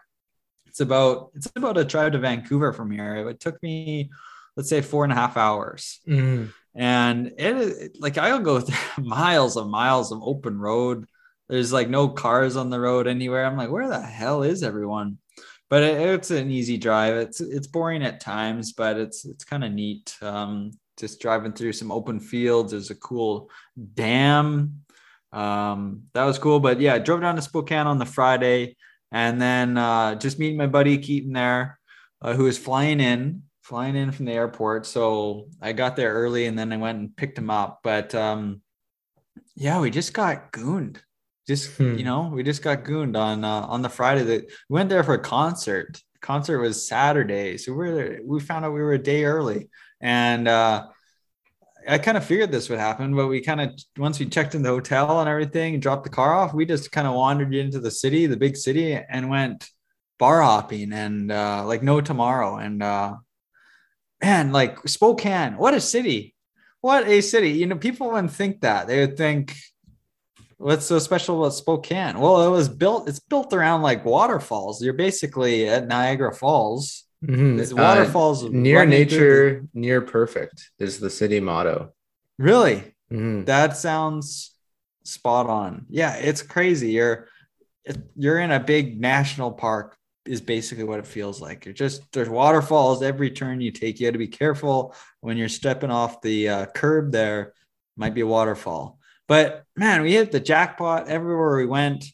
it's 0.69 0.79
about 0.79 1.31
it's 1.35 1.51
about 1.55 1.77
a 1.77 1.83
drive 1.83 2.13
to 2.13 2.19
Vancouver 2.19 2.71
from 2.71 2.89
here. 2.91 3.27
It 3.27 3.39
took 3.41 3.61
me, 3.61 4.11
let's 4.55 4.69
say, 4.69 4.81
four 4.81 5.03
and 5.03 5.13
a 5.13 5.15
half 5.15 5.37
hours, 5.37 5.99
mm, 6.07 6.51
and 6.75 7.33
it, 7.37 7.97
like 7.99 8.17
I'll 8.17 8.39
go 8.39 8.59
through 8.59 9.03
miles 9.03 9.57
of 9.57 9.67
miles 9.67 10.11
of 10.11 10.21
open 10.21 10.59
road. 10.59 11.05
There's 11.47 11.73
like 11.73 11.89
no 11.89 12.09
cars 12.09 12.55
on 12.55 12.69
the 12.69 12.79
road 12.79 13.07
anywhere. 13.07 13.45
I'm 13.45 13.57
like, 13.57 13.71
where 13.71 13.87
the 13.87 14.01
hell 14.01 14.43
is 14.43 14.61
everyone? 14.61 15.17
But 15.69 15.83
it, 15.83 15.99
it's 15.99 16.31
an 16.31 16.51
easy 16.51 16.77
drive. 16.77 17.15
It's 17.15 17.41
it's 17.41 17.67
boring 17.67 18.03
at 18.03 18.21
times, 18.21 18.73
but 18.73 18.97
it's 18.97 19.25
it's 19.25 19.43
kind 19.43 19.63
of 19.63 19.71
neat. 19.71 20.15
Um, 20.21 20.71
just 20.97 21.21
driving 21.21 21.53
through 21.53 21.73
some 21.73 21.91
open 21.91 22.19
fields. 22.19 22.71
There's 22.71 22.91
a 22.91 22.95
cool 22.95 23.49
dam. 23.93 24.81
Um, 25.31 26.03
that 26.13 26.25
was 26.25 26.37
cool. 26.39 26.59
But 26.59 26.79
yeah, 26.81 26.95
I 26.95 26.99
drove 26.99 27.21
down 27.21 27.35
to 27.35 27.41
Spokane 27.41 27.87
on 27.87 27.99
the 27.99 28.05
Friday 28.05 28.75
and 29.11 29.41
then 29.41 29.77
uh, 29.77 30.15
just 30.15 30.39
meeting 30.39 30.57
my 30.57 30.67
buddy 30.67 30.97
Keaton 30.97 31.33
there, 31.33 31.79
uh, 32.21 32.33
who 32.33 32.43
was 32.43 32.57
flying 32.57 32.99
in, 32.99 33.43
flying 33.69 33.95
in 33.95 34.11
from 34.11 34.25
the 34.25 34.31
airport. 34.33 34.87
So 34.87 35.45
I 35.61 35.73
got 35.73 35.95
there 35.95 36.11
early, 36.11 36.47
and 36.47 36.57
then 36.57 36.73
I 36.73 36.77
went 36.77 36.97
and 36.97 37.15
picked 37.15 37.37
him 37.37 37.51
up. 37.51 37.79
But 37.83 38.13
um, 38.15 38.61
yeah, 39.55 39.79
we 39.79 39.91
just 39.91 40.11
got 40.13 40.51
gooned. 40.51 41.01
Just 41.47 41.77
Hmm. 41.77 41.95
you 41.97 42.03
know, 42.03 42.31
we 42.33 42.41
just 42.43 42.63
got 42.63 42.83
gooned 42.83 43.15
on 43.15 43.45
uh, 43.45 43.61
on 43.73 43.81
the 43.83 43.89
Friday. 43.89 44.23
That 44.23 44.41
we 44.69 44.73
went 44.73 44.89
there 44.89 45.03
for 45.03 45.13
a 45.13 45.19
concert. 45.19 46.01
The 46.15 46.19
concert 46.19 46.59
was 46.59 46.87
Saturday, 46.87 47.57
so 47.57 47.71
we 47.73 47.89
were 47.89 48.19
we 48.25 48.39
found 48.39 48.65
out 48.65 48.73
we 48.73 48.81
were 48.81 48.93
a 48.93 49.07
day 49.13 49.23
early, 49.23 49.69
and 50.01 50.47
uh, 50.47 50.87
I 51.87 51.97
kind 51.99 52.17
of 52.17 52.25
figured 52.25 52.51
this 52.51 52.69
would 52.69 52.79
happen, 52.79 53.15
but 53.15 53.27
we 53.27 53.39
kind 53.41 53.61
of 53.61 53.69
once 53.97 54.19
we 54.19 54.25
checked 54.25 54.55
in 54.55 54.63
the 54.63 54.69
hotel 54.69 55.19
and 55.21 55.29
everything, 55.29 55.75
and 55.75 55.81
dropped 55.81 56.03
the 56.05 56.09
car 56.09 56.33
off, 56.33 56.53
we 56.53 56.65
just 56.65 56.91
kind 56.91 57.07
of 57.07 57.13
wandered 57.13 57.53
into 57.53 57.79
the 57.79 57.91
city, 57.91 58.25
the 58.25 58.37
big 58.37 58.57
city, 58.57 58.93
and 58.93 59.29
went 59.29 59.69
bar 60.17 60.41
hopping 60.41 60.91
and 60.91 61.31
uh, 61.31 61.63
like 61.65 61.81
no 61.83 62.01
tomorrow. 62.01 62.57
And 62.57 62.83
uh, 62.83 63.15
man, 64.21 64.51
like 64.51 64.77
Spokane, 64.87 65.57
what 65.57 65.73
a 65.73 65.81
city! 65.81 66.35
What 66.81 67.07
a 67.07 67.21
city! 67.21 67.51
You 67.51 67.65
know, 67.67 67.77
people 67.77 68.11
wouldn't 68.11 68.31
think 68.33 68.61
that. 68.61 68.87
They 68.87 68.99
would 69.01 69.17
think, 69.17 69.55
what's 70.57 70.85
so 70.85 70.99
special 70.99 71.39
about 71.41 71.53
Spokane? 71.53 72.19
Well, 72.19 72.45
it 72.45 72.49
was 72.49 72.69
built. 72.69 73.07
It's 73.09 73.19
built 73.19 73.53
around 73.53 73.81
like 73.81 74.05
waterfalls. 74.05 74.81
You're 74.81 74.93
basically 74.93 75.67
at 75.67 75.87
Niagara 75.87 76.33
Falls. 76.33 77.05
mhm. 77.25 77.57
There's 77.57 77.73
Uh, 77.73 77.75
waterfalls 77.75 78.43
near 78.49 78.79
through 78.81 78.89
the- 78.91 78.97
nature, 78.97 79.65
near 79.73 80.01
perfect 80.01 80.71
is 80.79 80.99
the 81.01 81.09
city 81.09 81.41
motto. 81.41 81.91
Really? 82.37 82.95
Mhm. 83.11 83.45
That 83.45 83.75
sounds 83.75 84.55
spot 85.03 85.47
on. 85.49 85.85
Yeah, 85.89 86.15
it's 86.15 86.41
crazy. 86.41 86.91
You're 86.91 87.27
you're 88.15 88.39
in 88.39 88.51
a 88.51 88.59
big 88.59 89.01
national 89.01 89.51
park 89.51 89.97
is 90.25 90.41
basically 90.41 90.83
what 90.83 90.99
it 90.99 91.07
feels 91.07 91.41
like. 91.41 91.65
You're 91.65 91.73
just 91.73 92.11
there's 92.11 92.29
waterfalls 92.29 93.01
every 93.01 93.31
turn 93.31 93.61
you 93.61 93.71
take. 93.71 93.99
You 93.99 94.07
got 94.07 94.13
to 94.13 94.19
be 94.19 94.27
careful 94.27 94.95
when 95.21 95.37
you're 95.37 95.49
stepping 95.49 95.91
off 95.91 96.21
the 96.21 96.49
uh, 96.49 96.65
curb. 96.67 97.11
There 97.11 97.53
might 97.97 98.13
be 98.13 98.21
a 98.21 98.27
waterfall, 98.27 98.99
but 99.27 99.63
man, 99.75 100.01
we 100.01 100.13
hit 100.13 100.31
the 100.31 100.39
jackpot 100.39 101.07
everywhere 101.07 101.57
we 101.57 101.65
went. 101.65 102.05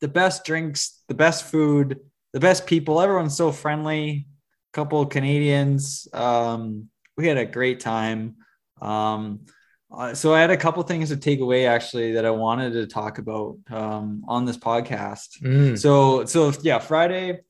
The 0.00 0.08
best 0.08 0.44
drinks, 0.44 1.02
the 1.08 1.14
best 1.14 1.44
food, 1.44 2.00
the 2.32 2.40
best 2.40 2.66
people. 2.66 3.00
Everyone's 3.00 3.36
so 3.36 3.52
friendly. 3.52 4.26
A 4.72 4.76
couple 4.76 5.00
of 5.00 5.08
Canadians. 5.08 6.06
Um, 6.12 6.90
we 7.16 7.26
had 7.26 7.38
a 7.38 7.46
great 7.46 7.80
time. 7.80 8.36
Um, 8.80 9.46
uh, 9.90 10.14
so 10.14 10.34
I 10.34 10.40
had 10.40 10.50
a 10.50 10.56
couple 10.56 10.82
things 10.82 11.10
to 11.10 11.16
take 11.16 11.40
away 11.40 11.66
actually 11.66 12.12
that 12.12 12.26
I 12.26 12.30
wanted 12.30 12.72
to 12.72 12.86
talk 12.86 13.18
about 13.18 13.58
um, 13.70 14.24
on 14.26 14.44
this 14.44 14.56
podcast. 14.56 15.40
Mm. 15.40 15.78
So 15.78 16.24
so 16.24 16.52
yeah, 16.62 16.78
Friday, 16.78 17.40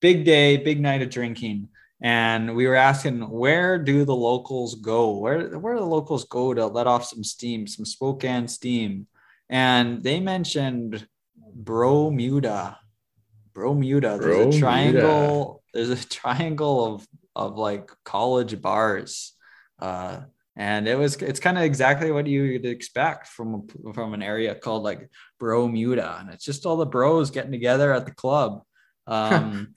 big 0.00 0.24
day, 0.24 0.56
big 0.58 0.80
night 0.80 1.02
of 1.02 1.10
drinking, 1.10 1.68
and 2.00 2.54
we 2.54 2.66
were 2.68 2.76
asking 2.76 3.28
where 3.28 3.78
do 3.78 4.04
the 4.04 4.14
locals 4.14 4.76
go? 4.76 5.16
Where 5.18 5.58
where 5.58 5.74
do 5.74 5.80
the 5.80 5.86
locals 5.86 6.24
go 6.26 6.54
to 6.54 6.66
let 6.66 6.86
off 6.86 7.04
some 7.04 7.24
steam, 7.24 7.66
some 7.66 7.84
Spokane 7.84 8.46
steam? 8.46 9.08
And 9.50 10.02
they 10.02 10.20
mentioned 10.20 11.08
Bromuda. 11.60 12.76
Bromuda. 13.52 14.20
There's 14.20 14.46
Bromuda. 14.46 14.56
a 14.56 14.60
triangle. 14.60 15.62
There's 15.74 15.90
a 15.90 16.08
triangle 16.08 16.94
of 16.94 17.08
of 17.34 17.58
like 17.58 17.90
college 18.04 18.60
bars. 18.62 19.32
Uh, 19.80 20.20
and 20.58 20.88
it 20.88 20.98
was 20.98 21.14
it's 21.22 21.38
kind 21.38 21.56
of 21.56 21.62
exactly 21.62 22.10
what 22.10 22.26
you 22.26 22.52
would 22.52 22.66
expect 22.66 23.28
from 23.28 23.68
from 23.94 24.12
an 24.12 24.22
area 24.22 24.56
called 24.56 24.82
like 24.82 25.08
Bromuda, 25.40 26.20
and 26.20 26.30
it's 26.30 26.44
just 26.44 26.66
all 26.66 26.76
the 26.76 26.84
bros 26.84 27.30
getting 27.30 27.52
together 27.52 27.92
at 27.94 28.04
the 28.04 28.12
club. 28.12 28.62
Um, 29.06 29.74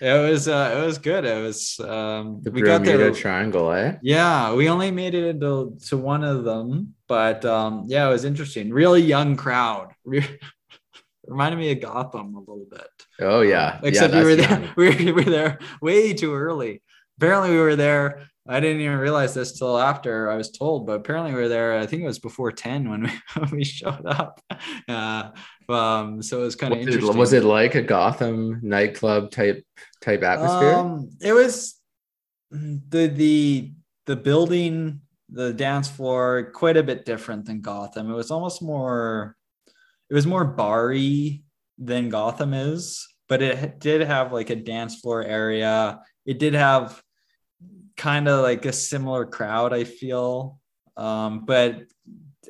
it 0.00 0.12
was 0.12 0.46
uh, 0.46 0.76
it 0.76 0.84
was 0.84 0.98
good. 0.98 1.24
It 1.24 1.42
was 1.42 1.80
um, 1.80 2.40
The 2.42 2.50
we 2.50 2.60
got 2.60 2.82
Bermuda 2.82 2.98
there. 2.98 3.14
Triangle, 3.14 3.72
eh? 3.72 3.96
Yeah, 4.02 4.52
we 4.52 4.68
only 4.68 4.90
made 4.90 5.14
it 5.14 5.26
into 5.26 5.78
to 5.86 5.96
one 5.96 6.22
of 6.22 6.44
them, 6.44 6.94
but 7.08 7.42
um, 7.46 7.84
yeah, 7.86 8.06
it 8.06 8.10
was 8.10 8.26
interesting. 8.26 8.70
Really 8.70 9.00
young 9.00 9.36
crowd. 9.36 9.94
Reminded 11.26 11.58
me 11.58 11.72
of 11.72 11.80
Gotham 11.80 12.34
a 12.34 12.40
little 12.40 12.66
bit. 12.70 12.88
Oh 13.20 13.40
yeah. 13.40 13.76
Um, 13.76 13.80
except 13.84 14.12
yeah, 14.12 14.20
we 14.20 14.26
were 14.26 14.36
there. 14.36 14.72
We 14.76 14.88
were, 14.88 14.96
we 14.98 15.12
were 15.12 15.30
there 15.30 15.58
way 15.80 16.12
too 16.12 16.34
early. 16.34 16.82
Apparently, 17.16 17.50
we 17.50 17.58
were 17.58 17.76
there. 17.76 18.28
I 18.48 18.58
didn't 18.58 18.80
even 18.80 18.98
realize 18.98 19.34
this 19.34 19.58
till 19.58 19.78
after 19.78 20.30
I 20.30 20.36
was 20.36 20.50
told, 20.50 20.86
but 20.86 20.94
apparently, 20.94 21.32
we 21.32 21.40
were 21.40 21.48
there. 21.48 21.78
I 21.78 21.86
think 21.86 22.02
it 22.02 22.06
was 22.06 22.18
before 22.18 22.50
ten 22.52 22.88
when 22.88 23.02
we 23.02 23.10
when 23.40 23.50
we 23.50 23.64
showed 23.64 24.06
up. 24.06 24.40
Uh, 24.88 25.30
um, 25.68 26.22
so 26.22 26.40
it 26.40 26.44
was 26.44 26.56
kind 26.56 26.72
of 26.72 26.80
it, 26.80 26.88
interesting. 26.88 27.16
was 27.16 27.32
it 27.32 27.44
like 27.44 27.74
a 27.74 27.82
Gotham 27.82 28.60
nightclub 28.62 29.30
type 29.30 29.64
type 30.00 30.22
atmosphere? 30.22 30.74
Um, 30.74 31.10
it 31.20 31.32
was 31.32 31.80
the 32.50 33.06
the 33.06 33.72
the 34.06 34.16
building 34.16 35.00
the 35.32 35.52
dance 35.52 35.88
floor 35.88 36.50
quite 36.52 36.76
a 36.76 36.82
bit 36.82 37.04
different 37.04 37.46
than 37.46 37.60
Gotham. 37.60 38.10
It 38.10 38.14
was 38.14 38.30
almost 38.30 38.62
more, 38.62 39.36
it 40.08 40.14
was 40.14 40.26
more 40.26 40.44
bary 40.44 41.44
than 41.78 42.08
Gotham 42.08 42.52
is, 42.52 43.06
but 43.28 43.42
it 43.42 43.78
did 43.78 44.00
have 44.00 44.32
like 44.32 44.50
a 44.50 44.56
dance 44.56 44.96
floor 45.00 45.22
area. 45.22 46.00
It 46.26 46.38
did 46.38 46.54
have 46.54 47.00
kind 48.00 48.28
of 48.28 48.42
like 48.42 48.64
a 48.64 48.72
similar 48.72 49.26
crowd, 49.26 49.74
I 49.74 49.84
feel. 49.84 50.58
Um, 50.96 51.44
but 51.44 51.82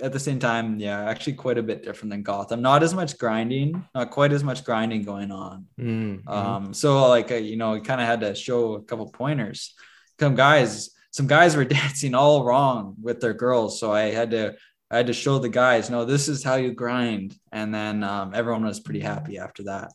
at 0.00 0.12
the 0.12 0.20
same 0.20 0.38
time, 0.38 0.78
yeah, 0.78 1.10
actually 1.10 1.34
quite 1.34 1.58
a 1.58 1.62
bit 1.62 1.82
different 1.82 2.10
than 2.12 2.22
Gotham. 2.22 2.62
Not 2.62 2.84
as 2.84 2.94
much 2.94 3.18
grinding, 3.18 3.84
not 3.94 4.10
quite 4.10 4.32
as 4.32 4.44
much 4.44 4.64
grinding 4.64 5.02
going 5.02 5.32
on. 5.32 5.66
Mm, 5.78 6.28
Um, 6.28 6.72
so 6.72 7.08
like 7.08 7.32
uh, 7.32 7.34
you 7.34 7.56
know, 7.56 7.72
we 7.72 7.80
kind 7.80 8.00
of 8.00 8.06
had 8.06 8.20
to 8.20 8.34
show 8.34 8.74
a 8.74 8.82
couple 8.82 9.10
pointers. 9.10 9.74
Some 10.20 10.36
guys, 10.36 10.90
some 11.10 11.26
guys 11.26 11.56
were 11.56 11.64
dancing 11.80 12.14
all 12.14 12.44
wrong 12.44 12.94
with 13.02 13.20
their 13.20 13.34
girls, 13.34 13.80
so 13.80 13.92
I 13.92 14.12
had 14.12 14.30
to 14.30 14.54
I 14.92 14.96
had 14.98 15.06
to 15.08 15.12
show 15.12 15.38
the 15.38 15.48
guys, 15.48 15.88
no, 15.90 16.04
this 16.04 16.28
is 16.28 16.42
how 16.42 16.56
you 16.56 16.72
grind, 16.72 17.36
and 17.52 17.74
then 17.74 18.02
um, 18.02 18.32
everyone 18.34 18.64
was 18.64 18.80
pretty 18.80 19.00
happy 19.00 19.38
after 19.38 19.64
that. 19.64 19.92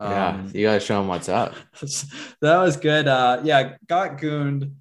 Yeah, 0.00 0.28
Um, 0.28 0.50
you 0.54 0.62
gotta 0.66 0.80
show 0.80 0.98
them 0.98 1.08
what's 1.08 1.28
up. 1.28 1.54
that 2.40 2.58
was 2.58 2.76
good. 2.76 3.08
Uh, 3.08 3.40
yeah, 3.44 3.76
got 3.88 4.18
gooned. 4.20 4.72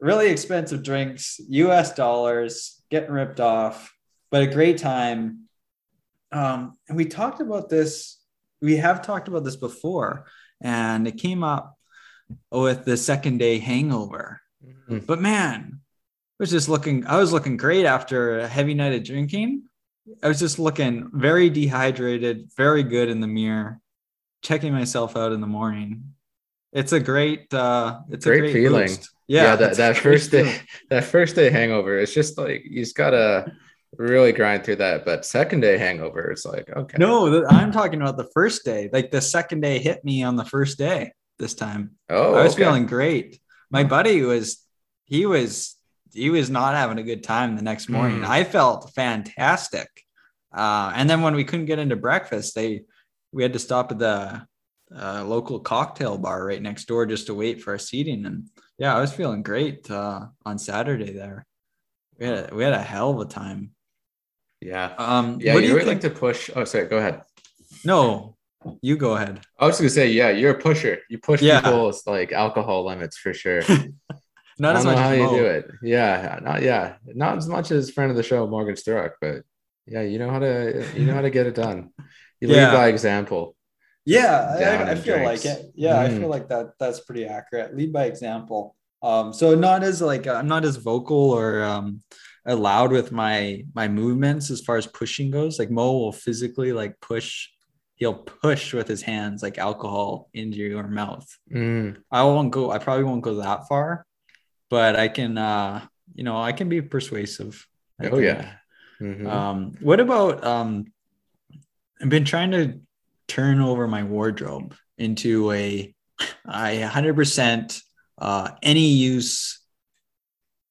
Really 0.00 0.28
expensive 0.28 0.82
drinks, 0.82 1.40
U.S. 1.48 1.94
dollars, 1.94 2.82
getting 2.90 3.10
ripped 3.12 3.40
off, 3.40 3.92
but 4.30 4.42
a 4.42 4.46
great 4.46 4.78
time. 4.78 5.48
Um, 6.32 6.74
and 6.88 6.96
we 6.96 7.06
talked 7.06 7.40
about 7.40 7.68
this. 7.70 8.18
We 8.60 8.76
have 8.76 9.00
talked 9.02 9.28
about 9.28 9.44
this 9.44 9.56
before, 9.56 10.26
and 10.60 11.08
it 11.08 11.16
came 11.16 11.42
up 11.42 11.78
with 12.52 12.84
the 12.84 12.96
second 12.96 13.38
day 13.38 13.58
hangover. 13.58 14.40
Mhm. 14.88 15.06
But 15.06 15.20
man, 15.20 15.80
I 15.80 16.36
was 16.38 16.50
just 16.50 16.68
looking. 16.68 17.06
I 17.06 17.16
was 17.16 17.32
looking 17.32 17.56
great 17.56 17.86
after 17.86 18.40
a 18.40 18.46
heavy 18.48 18.74
night 18.74 18.92
of 18.92 19.02
drinking. 19.04 19.62
I 20.22 20.28
was 20.28 20.38
just 20.38 20.58
looking 20.58 21.10
very 21.12 21.48
dehydrated, 21.50 22.50
very 22.56 22.82
good 22.82 23.08
in 23.08 23.20
the 23.20 23.26
mirror, 23.26 23.80
checking 24.42 24.72
myself 24.72 25.16
out 25.16 25.32
in 25.32 25.40
the 25.40 25.46
morning. 25.46 26.14
It's 26.72 26.92
a 26.92 27.00
great, 27.00 27.52
uh, 27.54 28.00
it's 28.10 28.24
Great 28.26 28.38
a 28.38 28.40
great 28.42 28.52
feeling. 28.52 28.86
boost. 28.88 29.10
Yeah, 29.28 29.56
that, 29.56 29.76
that 29.76 29.96
first 29.96 30.30
day, 30.30 30.44
feeling. 30.44 30.60
that 30.90 31.04
first 31.04 31.34
day 31.34 31.50
hangover, 31.50 31.98
it's 31.98 32.14
just 32.14 32.38
like 32.38 32.62
you 32.64 32.80
just 32.82 32.94
gotta 32.96 33.50
really 33.96 34.32
grind 34.32 34.64
through 34.64 34.76
that. 34.76 35.04
But 35.04 35.24
second 35.24 35.60
day 35.60 35.78
hangover, 35.78 36.30
it's 36.30 36.44
like 36.44 36.68
okay, 36.68 36.96
No, 36.98 37.44
I'm 37.46 37.72
talking 37.72 38.00
about 38.00 38.16
the 38.16 38.28
first 38.34 38.64
day. 38.64 38.90
Like 38.92 39.10
the 39.10 39.20
second 39.22 39.62
day 39.62 39.78
hit 39.78 40.04
me 40.04 40.22
on 40.22 40.36
the 40.36 40.44
first 40.44 40.78
day 40.78 41.12
this 41.38 41.54
time. 41.54 41.92
oh, 42.10 42.34
I 42.34 42.42
was 42.44 42.54
okay. 42.54 42.64
feeling 42.64 42.86
great. 42.86 43.40
My 43.70 43.82
buddy 43.84 44.22
was, 44.22 44.62
he 45.06 45.26
was, 45.26 45.74
he 46.12 46.30
was 46.30 46.48
not 46.50 46.74
having 46.74 46.98
a 46.98 47.02
good 47.02 47.22
time 47.24 47.56
the 47.56 47.62
next 47.62 47.88
morning. 47.88 48.20
Mm. 48.20 48.26
I 48.28 48.44
felt 48.44 48.92
fantastic. 48.94 49.88
Uh, 50.54 50.92
and 50.94 51.10
then 51.10 51.20
when 51.22 51.34
we 51.34 51.44
couldn't 51.44 51.66
get 51.66 51.78
into 51.78 51.96
breakfast, 51.96 52.54
they, 52.54 52.82
we 53.32 53.42
had 53.42 53.52
to 53.52 53.58
stop 53.58 53.92
at 53.92 53.98
the 53.98 54.46
uh, 54.96 55.24
local 55.24 55.60
cocktail 55.60 56.16
bar 56.18 56.44
right 56.46 56.62
next 56.62 56.86
door 56.86 57.06
just 57.06 57.26
to 57.26 57.34
wait 57.34 57.62
for 57.62 57.72
our 57.72 57.78
seating. 57.78 58.24
And 58.26 58.48
yeah, 58.78 58.96
I 58.96 59.00
was 59.00 59.12
feeling 59.12 59.42
great 59.42 59.90
uh, 59.90 60.26
on 60.44 60.58
Saturday 60.58 61.12
there. 61.12 61.44
We 62.18 62.26
had, 62.26 62.50
a, 62.50 62.54
we 62.54 62.62
had 62.64 62.72
a 62.72 62.82
hell 62.82 63.10
of 63.10 63.20
a 63.20 63.24
time. 63.30 63.72
yeah, 64.60 64.94
Um, 64.98 65.38
yeah. 65.40 65.54
what 65.54 65.60
You 65.62 65.68
do 65.68 65.72
you 65.72 65.74
really 65.78 65.90
think? 65.94 66.02
like 66.04 66.12
to 66.14 66.18
push. 66.18 66.50
Oh, 66.54 66.64
sorry, 66.64 66.86
go 66.86 66.98
ahead. 66.98 67.22
no, 67.84 68.36
you 68.80 68.96
go 68.96 69.14
ahead. 69.16 69.40
I 69.58 69.66
was 69.66 69.76
gonna 69.78 69.90
say, 69.90 70.08
yeah, 70.08 70.30
you're 70.30 70.52
a 70.52 70.58
pusher. 70.58 70.98
You 71.10 71.18
push 71.18 71.42
Yeah. 71.42 71.60
people's 71.60 72.06
like 72.06 72.32
alcohol 72.32 72.86
limits 72.86 73.16
for 73.18 73.34
sure. 73.34 73.62
Not 74.58 74.76
as 74.76 74.84
much 74.86 74.96
how 74.98 75.10
as 75.10 75.18
you 75.18 75.28
do 75.28 75.44
it. 75.44 75.70
Yeah, 75.82 76.38
not 76.42 76.62
yeah, 76.62 76.94
not 77.04 77.36
as 77.36 77.46
much 77.46 77.70
as 77.70 77.90
friend 77.90 78.10
of 78.10 78.16
the 78.16 78.22
show 78.22 78.46
Morgan 78.46 78.74
Sturrock, 78.74 79.10
but 79.20 79.42
yeah, 79.86 80.00
you 80.00 80.18
know 80.18 80.30
how 80.30 80.38
to 80.38 80.82
you 80.96 81.04
know 81.04 81.12
how 81.12 81.20
to 81.20 81.28
get 81.28 81.46
it 81.46 81.54
done. 81.54 81.90
You 82.40 82.48
Yeah. 82.48 82.70
lead 82.70 82.72
by 82.76 82.88
example. 82.88 83.54
Yeah, 84.04 84.54
I, 84.86 84.90
I 84.92 84.94
feel 84.94 85.16
drinks. 85.18 85.44
like 85.44 85.54
it. 85.56 85.72
Yeah, 85.74 85.98
I 86.00 86.08
Mm. 86.08 86.18
feel 86.18 86.28
like 86.28 86.48
that. 86.48 86.66
That's 86.78 87.00
pretty 87.00 87.26
accurate. 87.26 87.76
Lead 87.76 87.92
by 87.92 88.04
example. 88.04 88.76
Um, 89.02 89.32
so 89.32 89.54
not 89.54 89.82
as 89.82 90.00
like 90.00 90.26
I'm 90.26 90.46
not 90.48 90.64
as 90.64 90.76
vocal 90.76 91.30
or 91.32 91.62
um 91.62 92.02
loud 92.46 92.92
with 92.92 93.10
my 93.10 93.64
my 93.74 93.88
movements 93.88 94.50
as 94.50 94.60
far 94.60 94.76
as 94.76 94.86
pushing 94.86 95.30
goes. 95.30 95.58
Like 95.58 95.70
Mo 95.70 95.92
will 95.98 96.12
physically 96.12 96.72
like 96.72 96.94
push. 97.00 97.48
He'll 97.96 98.14
push 98.14 98.74
with 98.74 98.88
his 98.88 99.02
hands 99.02 99.42
like 99.42 99.56
alcohol 99.58 100.28
into 100.34 100.58
your 100.58 100.86
mouth. 100.86 101.26
Mm, 101.50 101.96
I 102.12 102.22
won't 102.24 102.50
go. 102.52 102.70
I 102.70 102.78
probably 102.78 103.04
won't 103.04 103.22
go 103.22 103.36
that 103.36 103.66
far, 103.68 104.06
but 104.70 104.94
I 104.96 105.08
can. 105.08 105.36
uh 105.38 105.86
You 106.14 106.22
know, 106.24 106.36
I 106.38 106.52
can 106.52 106.68
be 106.68 106.80
persuasive. 106.82 107.66
I 108.00 108.06
oh 108.06 108.10
think. 108.20 108.22
yeah. 108.22 108.52
Mhm. 109.00 109.26
Um, 109.26 109.58
what 109.80 110.00
about 110.00 110.44
um 110.44 110.86
I've 112.00 112.08
been 112.08 112.24
trying 112.24 112.50
to 112.52 112.80
turn 113.28 113.60
over 113.60 113.88
my 113.88 114.04
wardrobe 114.04 114.74
into 114.98 115.50
a 115.52 115.94
I 116.46 116.76
100% 116.76 117.82
uh 118.18 118.50
any 118.62 118.88
use 118.88 119.60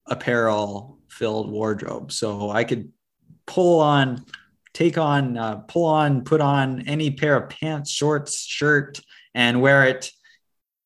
apparel 0.07 0.99
filled 1.09 1.49
wardrobe. 1.49 2.11
So 2.11 2.49
I 2.49 2.63
could 2.63 2.91
pull 3.45 3.79
on 3.81 4.25
take 4.73 4.97
on 4.97 5.37
uh, 5.37 5.55
pull 5.67 5.85
on 5.85 6.23
put 6.23 6.41
on 6.41 6.81
any 6.87 7.11
pair 7.11 7.37
of 7.37 7.49
pants, 7.49 7.91
shorts, 7.91 8.43
shirt 8.43 8.99
and 9.33 9.61
wear 9.61 9.85
it 9.85 10.11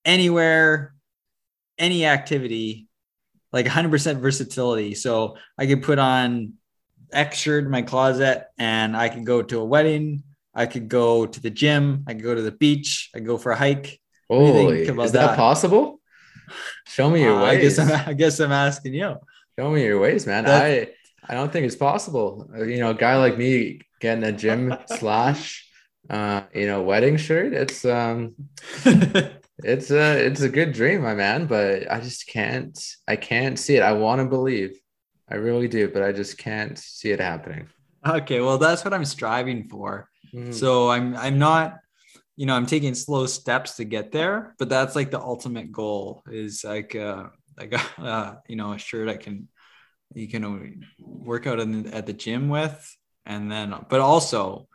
anywhere 0.05 0.93
any 1.77 2.05
activity 2.05 2.87
like 3.51 3.65
100% 3.65 4.19
versatility. 4.19 4.93
So 4.93 5.37
I 5.57 5.65
could 5.65 5.81
put 5.81 5.97
on 5.97 6.53
X 7.11 7.37
shirt 7.37 7.63
in 7.63 7.71
my 7.71 7.81
closet 7.81 8.45
and 8.57 8.95
I 8.95 9.09
could 9.09 9.25
go 9.25 9.41
to 9.41 9.59
a 9.59 9.65
wedding. 9.65 10.23
I 10.53 10.65
could 10.65 10.89
go 10.89 11.25
to 11.25 11.39
the 11.41 11.49
gym. 11.49 12.03
I 12.07 12.13
could 12.13 12.23
go 12.23 12.35
to 12.35 12.41
the 12.41 12.51
beach. 12.51 13.09
I 13.13 13.19
could 13.19 13.27
go 13.27 13.37
for 13.37 13.51
a 13.51 13.55
hike. 13.55 13.99
Holy, 14.29 14.81
is 14.81 14.87
that, 15.11 15.11
that? 15.13 15.37
possible? 15.37 15.99
Show 16.87 17.09
me 17.09 17.21
your 17.21 17.35
Uh, 17.35 17.43
I 17.43 17.55
ways. 17.55 17.77
guess 17.77 17.79
I'm, 17.91 18.09
I 18.09 18.13
guess 18.13 18.39
I'm 18.39 18.51
asking 18.51 18.93
you. 18.95 19.15
Show 19.57 19.71
me 19.71 19.83
your 19.83 19.99
ways, 19.99 20.25
man. 20.25 20.45
That- 20.45 20.63
I 20.63 20.87
I 21.27 21.33
don't 21.35 21.51
think 21.51 21.65
it's 21.67 21.75
possible. 21.75 22.49
Uh, 22.55 22.63
You 22.63 22.79
know, 22.79 22.89
a 22.91 22.95
guy 22.95 23.17
like 23.17 23.37
me 23.37 23.81
getting 24.01 24.23
a 24.23 24.31
gym 24.31 24.73
slash 24.99 25.67
uh 26.09 26.41
you 26.55 26.65
know 26.65 26.81
wedding 26.81 27.17
shirt. 27.17 27.53
It's 27.53 27.85
um 27.85 28.35
it's 29.63 29.91
a 29.91 30.25
it's 30.25 30.41
a 30.41 30.49
good 30.49 30.73
dream, 30.73 31.01
my 31.01 31.13
man. 31.15 31.45
But 31.45 31.91
I 31.91 31.99
just 31.99 32.27
can't 32.27 32.77
I 33.07 33.15
can't 33.15 33.59
see 33.59 33.75
it. 33.75 33.83
I 33.83 33.93
want 33.93 34.19
to 34.21 34.25
believe, 34.25 34.79
I 35.29 35.35
really 35.35 35.67
do, 35.67 35.89
but 35.89 36.01
I 36.03 36.11
just 36.11 36.37
can't 36.37 36.77
see 36.77 37.11
it 37.11 37.19
happening. 37.19 37.67
okay, 38.05 38.39
well, 38.41 38.57
that's 38.57 38.83
what 38.85 38.93
I'm 38.93 39.05
striving 39.05 39.67
for. 39.69 40.09
Mhm. 40.33 40.53
So 40.53 40.89
I'm 40.89 41.15
I'm 41.15 41.39
not, 41.39 41.77
you 42.35 42.45
know, 42.45 42.55
I'm 42.55 42.65
taking 42.65 42.95
slow 42.95 43.25
steps 43.25 43.75
to 43.77 43.85
get 43.85 44.11
there, 44.11 44.55
but 44.59 44.69
that's 44.69 44.95
like 44.95 45.11
the 45.11 45.19
ultimate 45.21 45.71
goal 45.71 46.23
is 46.31 46.63
like 46.63 46.95
uh 46.95 47.25
like 47.57 47.73
uh 47.99 48.35
you 48.47 48.55
know 48.55 48.73
a 48.73 48.77
shirt 48.77 49.09
I 49.09 49.17
can 49.17 49.47
you 50.13 50.27
can 50.27 50.83
work 50.99 51.47
out 51.47 51.57
the, 51.59 51.89
at 51.93 52.05
the 52.05 52.13
gym 52.13 52.49
with, 52.49 52.97
and 53.25 53.51
then 53.51 53.73
but 53.89 54.01
also 54.01 54.67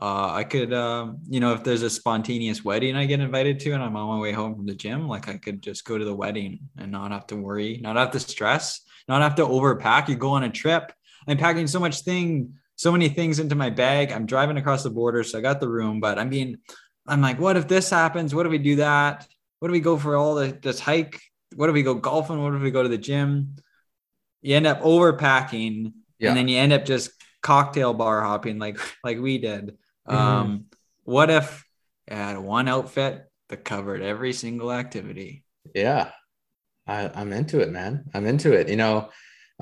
uh 0.00 0.30
I 0.32 0.44
could 0.44 0.72
um 0.72 1.18
you 1.28 1.40
know 1.40 1.52
if 1.54 1.64
there's 1.64 1.82
a 1.82 1.90
spontaneous 1.90 2.64
wedding 2.64 2.96
I 2.96 3.06
get 3.06 3.20
invited 3.20 3.60
to 3.60 3.72
and 3.72 3.82
I'm 3.82 3.96
on 3.96 4.16
my 4.16 4.20
way 4.22 4.32
home 4.32 4.54
from 4.56 4.66
the 4.66 4.74
gym, 4.74 5.08
like 5.08 5.28
I 5.28 5.36
could 5.38 5.62
just 5.62 5.84
go 5.84 5.98
to 5.98 6.04
the 6.04 6.14
wedding 6.14 6.60
and 6.78 6.92
not 6.92 7.12
have 7.12 7.26
to 7.28 7.36
worry, 7.36 7.78
not 7.82 7.96
have 7.96 8.10
to 8.12 8.20
stress, 8.20 8.80
not 9.08 9.22
have 9.22 9.36
to 9.36 9.42
overpack. 9.46 10.08
You 10.08 10.16
go 10.16 10.30
on 10.30 10.44
a 10.44 10.50
trip. 10.50 10.92
I'm 11.28 11.38
packing 11.38 11.68
so 11.68 11.78
much 11.78 12.00
thing 12.00 12.54
so 12.82 12.90
many 12.90 13.08
things 13.08 13.38
into 13.38 13.54
my 13.54 13.70
bag. 13.70 14.10
I'm 14.10 14.26
driving 14.26 14.56
across 14.56 14.82
the 14.82 14.90
border, 14.90 15.22
so 15.22 15.38
I 15.38 15.40
got 15.40 15.60
the 15.60 15.68
room, 15.68 16.00
but 16.00 16.18
I 16.18 16.24
mean, 16.24 16.58
I'm 17.06 17.20
like, 17.20 17.38
what 17.38 17.56
if 17.56 17.68
this 17.68 17.88
happens? 17.90 18.34
What 18.34 18.44
if 18.46 18.50
we 18.50 18.58
do 18.58 18.76
that? 18.76 19.26
What 19.60 19.68
if 19.68 19.72
we 19.72 19.80
go 19.80 19.96
for 19.96 20.16
all 20.16 20.34
the 20.34 20.58
this 20.60 20.80
hike? 20.80 21.20
What 21.54 21.68
if 21.68 21.74
we 21.74 21.84
go 21.84 21.94
golfing? 21.94 22.42
What 22.42 22.54
if 22.54 22.60
we 22.62 22.72
go 22.72 22.82
to 22.82 22.88
the 22.88 22.98
gym? 22.98 23.54
You 24.40 24.56
end 24.56 24.66
up 24.66 24.80
overpacking, 24.82 25.92
Yeah. 26.18 26.28
and 26.30 26.36
then 26.36 26.48
you 26.48 26.58
end 26.58 26.72
up 26.72 26.84
just 26.84 27.12
cocktail 27.40 27.94
bar 27.94 28.20
hopping 28.22 28.58
like 28.58 28.78
like 29.04 29.18
we 29.20 29.38
did. 29.38 29.76
Mhm. 30.08 30.14
Um, 30.14 30.64
what 31.04 31.30
if 31.30 31.64
I 32.10 32.14
had 32.16 32.38
one 32.38 32.66
outfit 32.68 33.30
that 33.48 33.64
covered 33.64 34.02
every 34.02 34.32
single 34.32 34.72
activity? 34.72 35.44
Yeah, 35.74 36.10
I, 36.86 37.10
I'm 37.14 37.32
into 37.32 37.60
it, 37.60 37.70
man. 37.70 38.06
I'm 38.14 38.26
into 38.26 38.52
it. 38.52 38.68
You 38.68 38.76
know, 38.76 39.10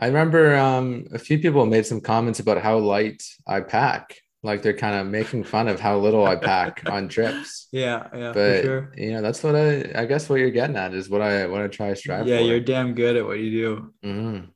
I 0.00 0.06
remember 0.06 0.56
um, 0.56 1.06
a 1.12 1.18
few 1.18 1.38
people 1.38 1.66
made 1.66 1.84
some 1.86 2.00
comments 2.00 2.40
about 2.40 2.58
how 2.62 2.78
light 2.78 3.22
I 3.46 3.60
pack. 3.60 4.16
Like 4.42 4.62
they're 4.62 4.72
kind 4.76 4.96
of 4.98 5.06
making 5.06 5.44
fun 5.44 5.68
of 5.68 5.78
how 5.78 5.98
little 5.98 6.24
I 6.26 6.36
pack 6.36 6.82
on 6.90 7.08
trips. 7.08 7.68
Yeah, 7.72 8.06
yeah, 8.14 8.32
But 8.32 8.56
for 8.56 8.62
sure. 8.62 8.92
you 8.96 9.12
know, 9.12 9.20
that's 9.20 9.42
what 9.42 9.54
I 9.54 9.92
I 9.94 10.06
guess 10.06 10.30
what 10.30 10.40
you're 10.40 10.50
getting 10.50 10.76
at 10.76 10.94
is 10.94 11.10
what 11.10 11.20
I 11.20 11.46
what 11.46 11.60
I 11.60 11.66
try 11.68 11.90
to 11.90 11.96
strive 11.96 12.26
Yeah, 12.26 12.38
for. 12.38 12.44
you're 12.44 12.60
damn 12.60 12.94
good 12.94 13.16
at 13.16 13.26
what 13.26 13.38
you 13.38 13.50
do. 13.50 13.94
Mm-hmm. 14.02 14.46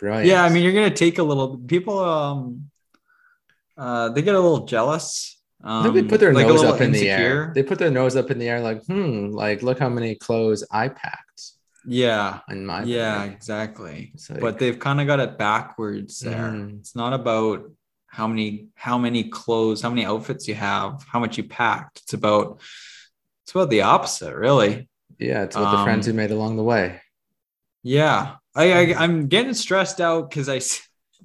Brilliant. 0.00 0.26
Yeah, 0.26 0.42
I 0.42 0.48
mean, 0.48 0.64
you're 0.64 0.72
gonna 0.72 0.90
take 0.90 1.18
a 1.18 1.22
little. 1.22 1.56
People, 1.58 2.00
um, 2.00 2.70
uh, 3.78 4.08
they 4.08 4.22
get 4.22 4.34
a 4.34 4.40
little 4.40 4.66
jealous. 4.66 5.40
Um, 5.62 5.94
they 5.94 6.02
put 6.02 6.18
their 6.18 6.34
like 6.34 6.48
nose 6.48 6.64
up 6.64 6.80
in 6.80 6.90
the 6.90 7.08
air. 7.08 7.52
They 7.54 7.62
put 7.62 7.78
their 7.78 7.90
nose 7.92 8.16
up 8.16 8.30
in 8.32 8.38
the 8.38 8.48
air, 8.48 8.60
like, 8.60 8.84
hmm, 8.84 9.30
like 9.30 9.62
look 9.62 9.78
how 9.78 9.88
many 9.88 10.16
clothes 10.16 10.66
I 10.70 10.88
packed. 10.88 11.52
Yeah. 11.86 12.40
In 12.48 12.64
my 12.66 12.82
Yeah, 12.84 13.16
opinion. 13.16 13.36
exactly. 13.36 14.12
Like- 14.30 14.40
but 14.40 14.58
they've 14.58 14.78
kind 14.78 15.00
of 15.00 15.06
got 15.06 15.20
it 15.20 15.36
backwards 15.38 16.20
there. 16.20 16.50
Mhm. 16.50 16.80
It's 16.80 16.96
not 16.96 17.12
about 17.12 17.70
how 18.06 18.26
many 18.26 18.68
how 18.74 18.96
many 18.98 19.24
clothes, 19.24 19.82
how 19.82 19.90
many 19.90 20.04
outfits 20.04 20.46
you 20.48 20.54
have, 20.54 21.04
how 21.10 21.18
much 21.20 21.36
you 21.36 21.44
packed. 21.44 22.00
It's 22.04 22.14
about 22.14 22.60
it's 23.42 23.52
about 23.52 23.70
the 23.70 23.82
opposite, 23.82 24.34
really. 24.34 24.88
yeah, 25.18 25.42
it's 25.42 25.56
what 25.56 25.70
the 25.70 25.82
friends 25.84 26.06
Um, 26.08 26.12
you 26.12 26.16
made 26.16 26.30
along 26.30 26.56
the 26.56 26.62
way. 26.64 27.00
Yeah. 27.82 28.36
I, 28.56 28.72
I 28.72 28.94
I'm 29.02 29.26
getting 29.28 29.52
stressed 29.54 30.00
out 30.00 30.30
because 30.30 30.48
I 30.48 30.60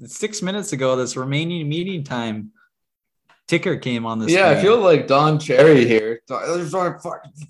six 0.06 0.42
minutes 0.42 0.74
ago 0.74 0.96
this 0.96 1.16
remaining 1.16 1.68
meeting 1.70 2.04
time 2.04 2.52
ticker 3.48 3.78
came 3.78 4.06
on 4.06 4.20
the 4.20 4.30
Yeah, 4.32 4.50
I 4.50 4.62
feel 4.62 4.80
like 4.80 5.08
Don 5.08 5.40
Cherry 5.40 5.86
here. 5.88 6.22
There's 6.28 6.72
five, 6.72 7.02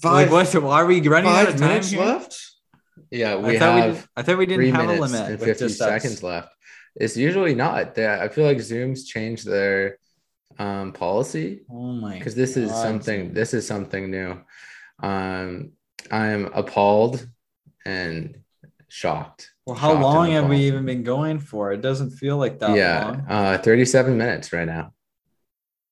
five, 0.01 0.32
like 0.32 0.32
what 0.32 0.53
are 0.55 0.86
we 0.86 1.01
running 1.07 1.32
out 1.32 1.49
of 1.49 1.55
time 1.57 1.70
minutes 1.70 1.89
here? 1.91 2.03
left. 2.03 2.45
Yeah, 3.12 3.36
we 3.36 3.55
I 3.55 3.60
thought 3.60 3.76
we 3.76 3.82
have 3.82 3.95
did- 3.95 4.10
I 4.16 4.22
thought 4.24 4.38
we 4.38 4.45
didn't 4.45 4.76
have 4.76 4.89
a 4.89 4.93
limit 4.93 5.22
and 5.32 5.39
50 5.39 5.66
just 5.68 5.82
us. 5.82 5.88
seconds 5.88 6.24
left. 6.24 6.53
It's 6.95 7.16
usually 7.18 7.55
not. 7.55 7.95
They, 7.95 8.07
I 8.07 8.28
feel 8.30 8.45
like 8.45 8.60
Zoom's 8.60 9.05
changed 9.05 9.45
their 9.45 9.97
um, 10.57 10.91
policy 10.91 11.62
Oh 11.72 11.93
my 11.93 12.18
because 12.18 12.36
this 12.36 12.57
is 12.57 12.72
something. 12.72 13.34
This 13.34 13.53
is 13.53 13.66
something 13.66 14.12
new. 14.12 14.41
Um, 15.01 15.72
I'm 16.12 16.45
appalled 16.53 17.26
and 17.86 18.39
shocked. 18.89 19.51
Well, 19.66 19.76
how 19.78 19.91
Shocked 19.91 20.01
long 20.03 20.32
have 20.32 20.49
we 20.49 20.57
even 20.68 20.86
been 20.86 21.03
going 21.03 21.39
for? 21.39 21.72
It 21.72 21.82
doesn't 21.82 22.12
feel 22.12 22.38
like 22.38 22.60
that 22.60 22.76
yeah, 22.76 23.05
long. 23.05 23.26
uh, 23.30 23.57
37 23.60 24.18
minutes 24.18 24.51
right 24.51 24.66
now. 24.66 24.93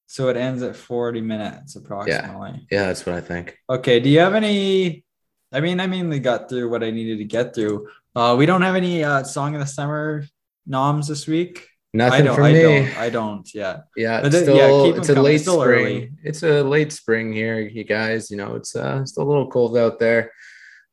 So 0.07 0.29
it 0.29 0.37
ends 0.37 0.63
at 0.63 0.75
40 0.75 1.21
minutes 1.21 1.75
approximately. 1.75 2.65
Yeah. 2.71 2.79
Yeah, 2.79 2.87
that's 2.87 3.05
what 3.05 3.15
I 3.15 3.21
think. 3.21 3.57
Okay. 3.69 3.99
Do 3.99 4.09
you 4.09 4.19
have 4.19 4.33
any? 4.33 5.03
I 5.51 5.59
mean, 5.61 5.79
I 5.79 5.87
mainly 5.87 6.19
got 6.19 6.49
through 6.49 6.69
what 6.69 6.83
I 6.83 6.91
needed 6.91 7.17
to 7.19 7.23
get 7.25 7.55
through. 7.55 7.87
Uh, 8.15 8.35
we 8.37 8.45
don't 8.45 8.61
have 8.63 8.75
any 8.75 9.03
uh, 9.03 9.23
song 9.23 9.55
of 9.55 9.61
the 9.61 9.67
summer 9.67 10.25
noms 10.65 11.07
this 11.07 11.27
week. 11.27 11.67
Nothing 11.93 12.21
I 12.21 12.25
don't. 12.25 12.35
for 12.35 12.43
I 12.43 12.51
me. 12.53 12.61
don't. 12.61 12.97
I 12.97 13.09
don't. 13.09 13.53
Yeah. 13.55 13.77
Yeah, 13.95 14.19
it's 14.25 14.29
then- 14.35 14.55
yeah, 14.55 14.65
still 14.67 14.97
it's 14.97 15.09
a 15.09 15.13
coming. 15.13 15.23
late 15.23 15.35
It's 15.35 15.43
spring. 15.51 15.61
early. 15.85 16.11
It's 16.23 16.43
a 16.43 16.63
late 16.63 16.91
spring 16.91 17.31
here, 17.33 17.59
you 17.61 17.83
guys. 17.85 18.29
You 18.29 18.37
know, 18.37 18.55
it's 18.55 18.75
uh 18.75 18.99
it's 19.01 19.15
a 19.17 19.23
little 19.23 19.47
cold 19.49 19.77
out 19.77 19.97
there. 19.99 20.31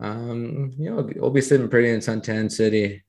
Um, 0.00 0.72
you 0.78 0.90
know, 0.90 1.08
we'll 1.16 1.30
be 1.30 1.40
sitting 1.40 1.68
pretty 1.68 1.90
in 1.90 2.00
Suntan 2.00 2.50
City 2.50 3.02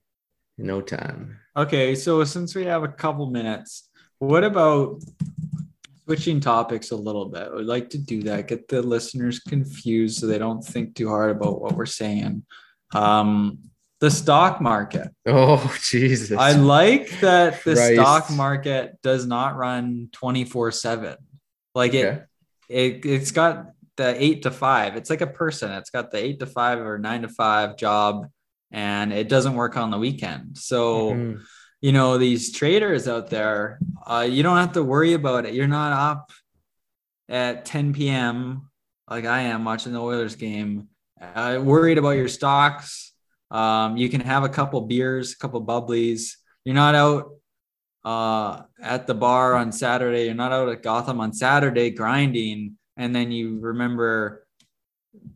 in 0.57 0.65
no 0.65 0.81
time. 0.81 1.37
Okay. 1.55 1.93
So 1.95 2.23
since 2.23 2.55
we 2.55 2.65
have 2.65 2.83
a 2.83 2.87
couple 2.89 3.29
minutes, 3.29 3.89
what 4.19 4.43
about 4.43 5.01
switching 6.05 6.39
topics 6.39 6.91
a 6.91 6.95
little 6.95 7.25
bit? 7.25 7.53
We'd 7.53 7.65
like 7.65 7.89
to 7.91 7.97
do 7.97 8.23
that. 8.23 8.47
Get 8.47 8.67
the 8.67 8.81
listeners 8.81 9.39
confused 9.39 10.19
so 10.19 10.27
they 10.27 10.37
don't 10.37 10.63
think 10.63 10.95
too 10.95 11.09
hard 11.09 11.31
about 11.31 11.61
what 11.61 11.73
we're 11.73 11.85
saying. 11.85 12.45
Um, 12.93 13.59
the 14.01 14.11
stock 14.11 14.61
market. 14.61 15.09
Oh 15.25 15.75
Jesus! 15.81 16.37
I 16.37 16.51
like 16.53 17.19
that 17.21 17.63
the 17.63 17.73
Christ. 17.75 17.93
stock 17.93 18.31
market 18.31 19.01
does 19.01 19.25
not 19.25 19.55
run 19.57 20.09
24 20.11 20.71
7. 20.71 21.15
Like 21.73 21.93
it, 21.93 22.05
Okay. 22.05 22.21
it, 22.69 23.05
it's 23.05 23.31
got 23.31 23.67
the 23.97 24.21
eight 24.21 24.43
to 24.43 24.51
five. 24.51 24.95
It's 24.97 25.09
like 25.09 25.21
a 25.21 25.27
person. 25.27 25.71
It's 25.71 25.89
got 25.89 26.11
the 26.11 26.17
eight 26.17 26.39
to 26.39 26.45
five 26.45 26.79
or 26.79 26.97
nine 26.99 27.21
to 27.23 27.29
five 27.29 27.77
job, 27.77 28.27
and 28.71 29.11
it 29.13 29.27
doesn't 29.29 29.55
work 29.55 29.75
on 29.77 29.89
the 29.91 29.97
weekend. 29.97 30.57
So, 30.57 31.11
Mhm. 31.11 31.41
You 31.81 31.91
know, 31.91 32.17
these 32.17 32.51
traders 32.51 33.07
out 33.07 33.29
there, 33.29 33.79
uh, 34.05 34.27
you 34.29 34.43
don't 34.43 34.57
have 34.57 34.73
to 34.73 34.83
worry 34.83 35.13
about 35.13 35.45
it. 35.45 35.53
You're 35.53 35.67
not 35.67 35.93
up 35.93 36.31
at 37.29 37.65
10 37.65 37.93
p.m. 37.93 38.69
like 39.09 39.25
I 39.25 39.41
am 39.41 39.65
watching 39.65 39.93
the 39.93 40.01
Oilers 40.01 40.35
game, 40.35 40.89
uh, 41.21 41.59
worried 41.61 41.97
about 41.97 42.11
your 42.11 42.27
stocks. 42.27 43.13
Um, 43.51 43.97
you 43.97 44.09
can 44.09 44.21
have 44.21 44.43
a 44.43 44.49
couple 44.49 44.81
beers, 44.81 45.33
a 45.33 45.37
couple 45.37 45.63
bubblies. 45.63 46.33
You're 46.63 46.75
not 46.75 46.95
out 46.95 47.31
uh, 48.03 48.63
at 48.81 49.07
the 49.07 49.13
bar 49.13 49.55
on 49.55 49.71
Saturday. 49.71 50.25
You're 50.25 50.33
not 50.35 50.51
out 50.51 50.69
at 50.69 50.83
Gotham 50.83 51.19
on 51.19 51.33
Saturday 51.33 51.91
grinding, 51.91 52.77
and 52.97 53.15
then 53.15 53.31
you 53.31 53.59
remember 53.59 54.44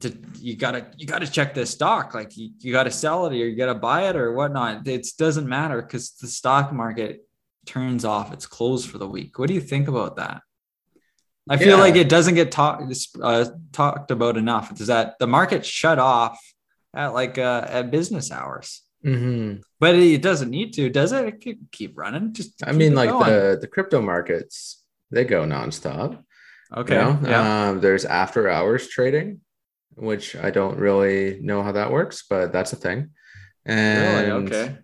to 0.02 0.16
you 0.40 0.56
gotta 0.56 0.88
you 0.98 1.06
gotta 1.08 1.28
check 1.28 1.54
this 1.54 1.72
stock. 1.72 2.14
Like 2.14 2.36
you, 2.38 2.52
you 2.60 2.72
gotta 2.72 2.92
sell 2.92 3.26
it 3.26 3.34
or 3.34 3.36
you 3.36 3.56
gotta 3.56 3.76
buy 3.76 4.10
it 4.10 4.16
or 4.16 4.34
whatnot. 4.34 4.88
It 4.88 5.08
doesn't 5.18 5.48
matter 5.48 5.82
because 5.82 6.12
the 6.12 6.28
stock 6.28 6.72
market 6.72 7.26
turns 7.66 8.06
off. 8.06 8.32
It's 8.34 8.46
closed 8.48 8.90
for 8.90 8.98
the 8.98 9.08
week. 9.08 9.38
What 9.40 9.48
do 9.48 9.54
you 9.54 9.62
think 9.62 9.88
about 9.88 10.16
that? 10.18 10.42
I 11.50 11.58
feel 11.58 11.70
Yeah. 11.78 11.84
like 11.84 11.96
it 11.96 12.10
doesn't 12.10 12.36
get 12.36 12.52
talked 12.52 12.84
uh, 13.22 13.46
talked 13.72 14.12
about 14.12 14.38
enough. 14.38 14.80
Is 14.80 14.88
that 14.88 15.18
the 15.20 15.28
market 15.28 15.66
shut 15.66 16.00
off 16.00 16.40
at 16.94 17.08
like 17.14 17.38
uh, 17.38 17.66
at 17.68 17.92
business 17.92 18.32
hours? 18.32 18.84
Mhm. 19.06 19.62
But 19.80 19.96
it 19.96 20.22
doesn't 20.22 20.50
need 20.50 20.74
to, 20.74 20.90
does 20.90 21.12
it? 21.14 21.26
It 21.26 21.42
could 21.42 21.72
keep 21.72 21.98
running. 21.98 22.34
Just 22.34 22.62
I 22.66 22.72
mean, 22.74 22.96
like 22.96 23.10
going. 23.10 23.26
the 23.32 23.58
the 23.62 23.68
crypto 23.68 24.02
markets, 24.02 24.84
they 25.12 25.26
go 25.26 25.44
nonstop. 25.46 26.24
okay, 26.76 26.96
You 26.96 27.02
know? 27.02 27.20
yeah, 27.24 27.70
Um, 27.70 27.80
there's 27.82 28.06
after 28.06 28.48
hours 28.50 28.88
trading, 28.90 29.42
which 30.02 30.36
I 30.36 30.50
don't 30.52 30.78
really 30.78 31.39
know 31.41 31.64
how 31.64 31.72
that 31.74 31.91
works, 31.91 32.24
but 32.30 32.52
that's 32.52 32.74
a 32.74 32.78
thing. 32.78 33.10
And 33.66 34.30
really, 34.30 34.32
okay, 34.47 34.78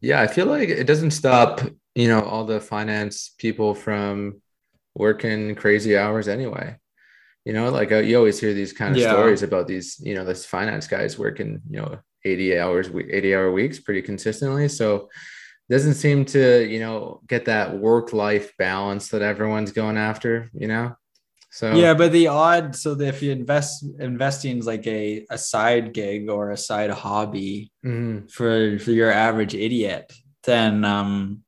Yeah, 0.00 0.20
I 0.20 0.26
feel 0.26 0.46
like 0.46 0.68
it 0.68 0.86
doesn't 0.86 1.12
stop, 1.12 1.60
you 1.94 2.08
know, 2.08 2.22
all 2.22 2.44
the 2.44 2.60
finance 2.60 3.34
people 3.38 3.74
from 3.74 4.42
working 4.94 5.54
crazy 5.54 5.96
hours 5.96 6.28
anyway. 6.28 6.76
You 7.44 7.52
know, 7.52 7.70
like 7.70 7.92
uh, 7.92 7.98
you 7.98 8.16
always 8.16 8.40
hear 8.40 8.52
these 8.54 8.72
kind 8.72 8.92
of 8.94 9.00
Yeah. 9.00 9.08
stories 9.08 9.42
about 9.42 9.68
these, 9.68 9.98
you 10.00 10.14
know, 10.14 10.24
this 10.24 10.44
finance 10.44 10.86
guys 10.88 11.18
working, 11.18 11.62
you 11.70 11.80
know, 11.80 11.98
80 12.24 12.58
hours, 12.58 12.88
80 12.90 13.34
hour 13.34 13.52
weeks 13.52 13.78
pretty 13.78 14.02
consistently. 14.02 14.68
So 14.68 15.08
doesn't 15.70 15.94
seem 15.94 16.24
to, 16.26 16.64
you 16.68 16.80
know, 16.80 17.20
get 17.28 17.44
that 17.46 17.76
work 17.78 18.12
life 18.12 18.52
balance 18.58 19.08
that 19.08 19.22
everyone's 19.22 19.72
going 19.72 19.96
after, 19.96 20.50
you 20.54 20.68
know? 20.68 20.94
So 21.56 21.74
yeah. 21.74 21.94
But 21.94 22.12
the 22.12 22.26
odd, 22.28 22.76
so 22.76 22.94
that 22.94 23.08
if 23.08 23.22
you 23.22 23.32
invest, 23.32 23.82
investing 23.98 24.58
is 24.58 24.66
like 24.66 24.86
a 24.86 25.24
a 25.30 25.38
side 25.38 25.94
gig 25.94 26.28
or 26.28 26.50
a 26.50 26.56
side 26.56 26.90
hobby 26.90 27.72
mhm, 27.82 28.30
for 28.30 28.78
for 28.78 28.90
your 28.90 29.10
average 29.10 29.54
idiot, 29.54 30.12
then 30.44 30.84
um, 30.84 31.42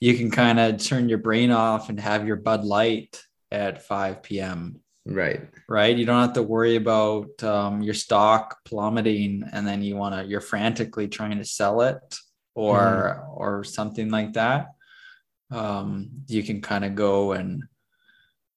you 0.00 0.18
can 0.18 0.30
kind 0.30 0.60
of 0.60 0.76
turn 0.84 1.08
your 1.08 1.16
brain 1.18 1.50
off 1.50 1.88
and 1.88 1.98
have 1.98 2.26
your 2.26 2.36
Bud 2.36 2.62
Light 2.64 3.18
at 3.50 3.86
5 3.86 4.22
p.m. 4.22 4.80
right. 5.06 5.40
right? 5.66 5.96
You 5.96 6.04
don't 6.04 6.20
have 6.20 6.34
to 6.34 6.42
worry 6.42 6.76
about 6.76 7.42
um, 7.42 7.80
your 7.82 7.94
stock 7.94 8.58
plummeting 8.66 9.44
and 9.50 9.66
then 9.66 9.82
you 9.82 9.96
want 9.96 10.14
to 10.14 10.28
you're 10.28 10.42
frantically 10.42 11.08
trying 11.08 11.38
to 11.38 11.44
sell 11.44 11.80
it 11.80 12.02
or 12.54 12.78
Mm-hmm. 12.78 13.30
or 13.42 13.64
something 13.64 14.10
like 14.10 14.34
that. 14.34 14.66
Um, 15.50 16.10
you 16.28 16.42
can 16.42 16.60
kind 16.60 16.84
of 16.84 16.94
go 16.94 17.32
and 17.32 17.62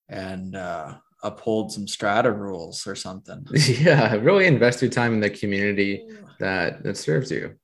and 0.09 0.55
uh, 0.55 0.95
uphold 1.23 1.71
some 1.71 1.87
strata 1.87 2.31
rules 2.31 2.85
or 2.87 2.95
something. 2.95 3.45
Yeah, 3.55 4.15
really 4.15 4.45
invest 4.47 4.81
your 4.81 4.91
time 4.91 5.13
in 5.13 5.19
the 5.19 5.29
community 5.29 6.07
that 6.39 6.83
that 6.83 6.97
serves 6.97 7.31
you. 7.31 7.55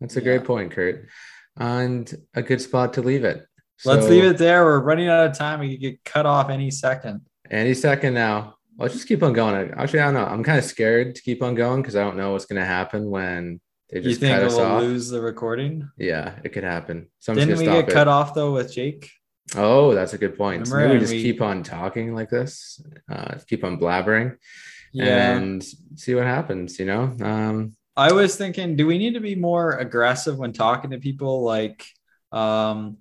That's 0.00 0.16
a 0.16 0.20
Yeah. 0.20 0.24
great 0.24 0.44
point, 0.44 0.72
Kurt, 0.72 1.06
and 1.56 2.12
a 2.34 2.42
good 2.42 2.60
spot 2.60 2.94
to 2.94 3.02
leave 3.02 3.24
it. 3.24 3.46
Let's 3.84 4.06
leave 4.08 4.24
it 4.24 4.38
there. 4.38 4.64
We're 4.64 4.80
running 4.80 5.08
out 5.08 5.26
of 5.26 5.36
time. 5.36 5.58
We 5.60 5.72
could 5.72 5.80
get 5.80 6.04
cut 6.04 6.24
off 6.26 6.50
any 6.50 6.70
second. 6.70 7.22
any 7.50 7.74
second 7.74 8.14
now. 8.14 8.54
Let's 8.78 8.94
just 8.94 9.06
keep 9.08 9.22
on 9.22 9.32
going. 9.32 9.70
Actually, 9.76 10.00
I 10.00 10.04
don't 10.06 10.14
know. 10.14 10.24
I'm 10.24 10.42
kind 10.44 10.58
of 10.58 10.64
scared 10.64 11.14
to 11.16 11.22
keep 11.22 11.42
on 11.42 11.54
going 11.54 11.82
because 11.82 11.94
I 11.96 12.02
don't 12.02 12.16
know 12.16 12.32
what's 12.32 12.46
going 12.46 12.60
to 12.60 12.66
happen 12.66 13.10
when 13.10 13.60
they 13.90 13.98
You 13.98 14.04
just 14.04 14.20
think 14.20 14.34
cut 14.36 14.46
us 14.46 14.56
we'll 14.56 14.64
off. 14.64 14.82
lose 14.82 15.08
the 15.10 15.20
recording? 15.20 15.88
Yeah, 15.98 16.36
it 16.44 16.50
could 16.54 16.64
happen. 16.64 17.08
Someone's 17.18 17.46
Didn't 17.48 17.58
we 17.58 17.66
gonna 17.66 17.80
get 17.82 17.90
stop 17.90 17.94
cut 17.94 18.06
it. 18.08 18.10
off 18.10 18.34
though 18.34 18.52
with 18.52 18.72
Jake? 18.72 19.10
Oh, 19.56 19.94
that's 19.94 20.12
a 20.14 20.18
good 20.18 20.36
point. 20.36 20.68
Remember, 20.68 20.88
maybe 20.88 20.94
we 20.94 21.00
just 21.00 21.12
we- 21.12 21.22
keep 21.22 21.42
on 21.42 21.62
talking 21.62 22.14
like 22.14 22.30
this, 22.30 22.80
uh, 23.10 23.34
keep 23.46 23.64
on 23.64 23.78
blabbering, 23.78 24.36
Yeah. 24.92 25.36
and 25.36 25.62
see 25.96 26.14
what 26.14 26.24
happens. 26.24 26.78
You 26.78 26.86
know, 26.86 27.02
um, 27.20 27.72
I 27.96 28.12
was 28.12 28.36
thinking, 28.36 28.76
do 28.76 28.86
we 28.86 28.96
need 28.98 29.14
to 29.14 29.20
be 29.20 29.34
more 29.34 29.72
aggressive 29.72 30.38
when 30.38 30.52
talking 30.52 30.90
to 30.92 30.98
people? 30.98 31.42
Like, 31.44 31.84
um, 32.30 32.96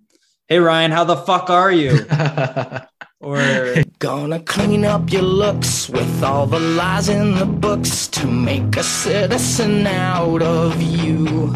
hey 0.47 0.59
Ryan, 0.59 0.91
how 0.91 1.05
the 1.05 1.15
fuck 1.17 1.49
are 1.49 1.71
you? 1.71 2.05
Or 3.23 3.75
Gonna 3.99 4.39
clean 4.39 4.83
up 4.83 5.11
your 5.11 5.21
looks 5.21 5.87
with 5.87 6.23
all 6.23 6.47
the 6.47 6.59
lies 6.59 7.07
in 7.07 7.35
the 7.35 7.45
books 7.45 8.07
to 8.07 8.25
make 8.25 8.75
a 8.77 8.81
citizen 8.83 9.85
out 9.85 10.41
of 10.41 10.81
you. 10.81 11.53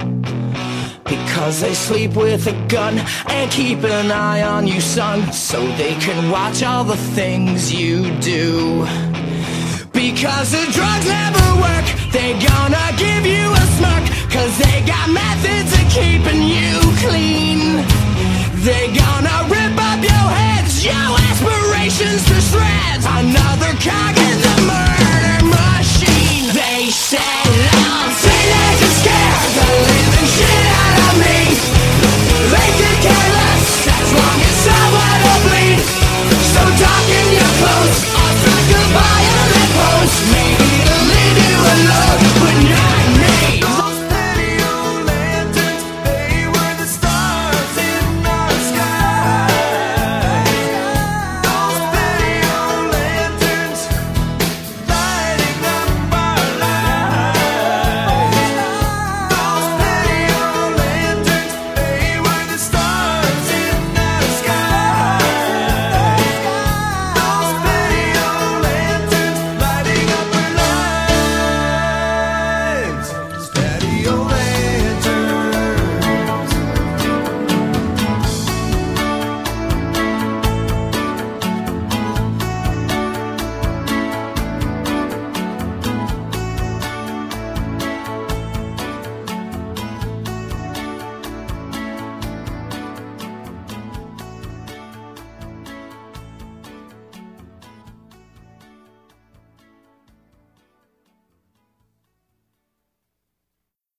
Because 1.05 1.61
they 1.61 1.75
sleep 1.75 2.15
with 2.15 2.47
a 2.47 2.67
gun 2.67 2.97
and 3.29 3.51
keep 3.51 3.83
an 3.83 4.11
eye 4.11 4.41
on 4.41 4.65
you, 4.65 4.81
son, 4.81 5.31
so 5.31 5.61
they 5.77 5.93
can 5.95 6.31
watch 6.31 6.63
all 6.63 6.83
the 6.83 6.97
things 7.13 7.71
you 7.71 8.09
do. 8.21 8.83
Because 9.93 10.51
the 10.51 10.65
drugs 10.73 11.05
never 11.05 11.47
work, 11.61 11.85
they 12.11 12.33
gonna 12.33 12.87
give 12.97 13.23
you 13.23 13.45
a 13.53 13.65
smirk, 13.77 14.05
cause 14.33 14.57
they 14.57 14.81
got 14.87 15.07
methods 15.11 15.71
of 15.77 15.85
keeping 15.93 16.41
you 16.41 16.73
clean. 17.05 17.85
They 18.65 18.89
gonna 18.97 19.37
rip 19.45 19.77
up 19.77 20.01
your 20.01 20.27
heads, 20.41 20.83
your 20.83 21.09
aspirations 21.29 22.25
to 22.29 22.37
shreds. 22.49 23.05
Another 23.05 23.73
cog 23.85 24.17
in 24.17 24.41
the 24.41 24.55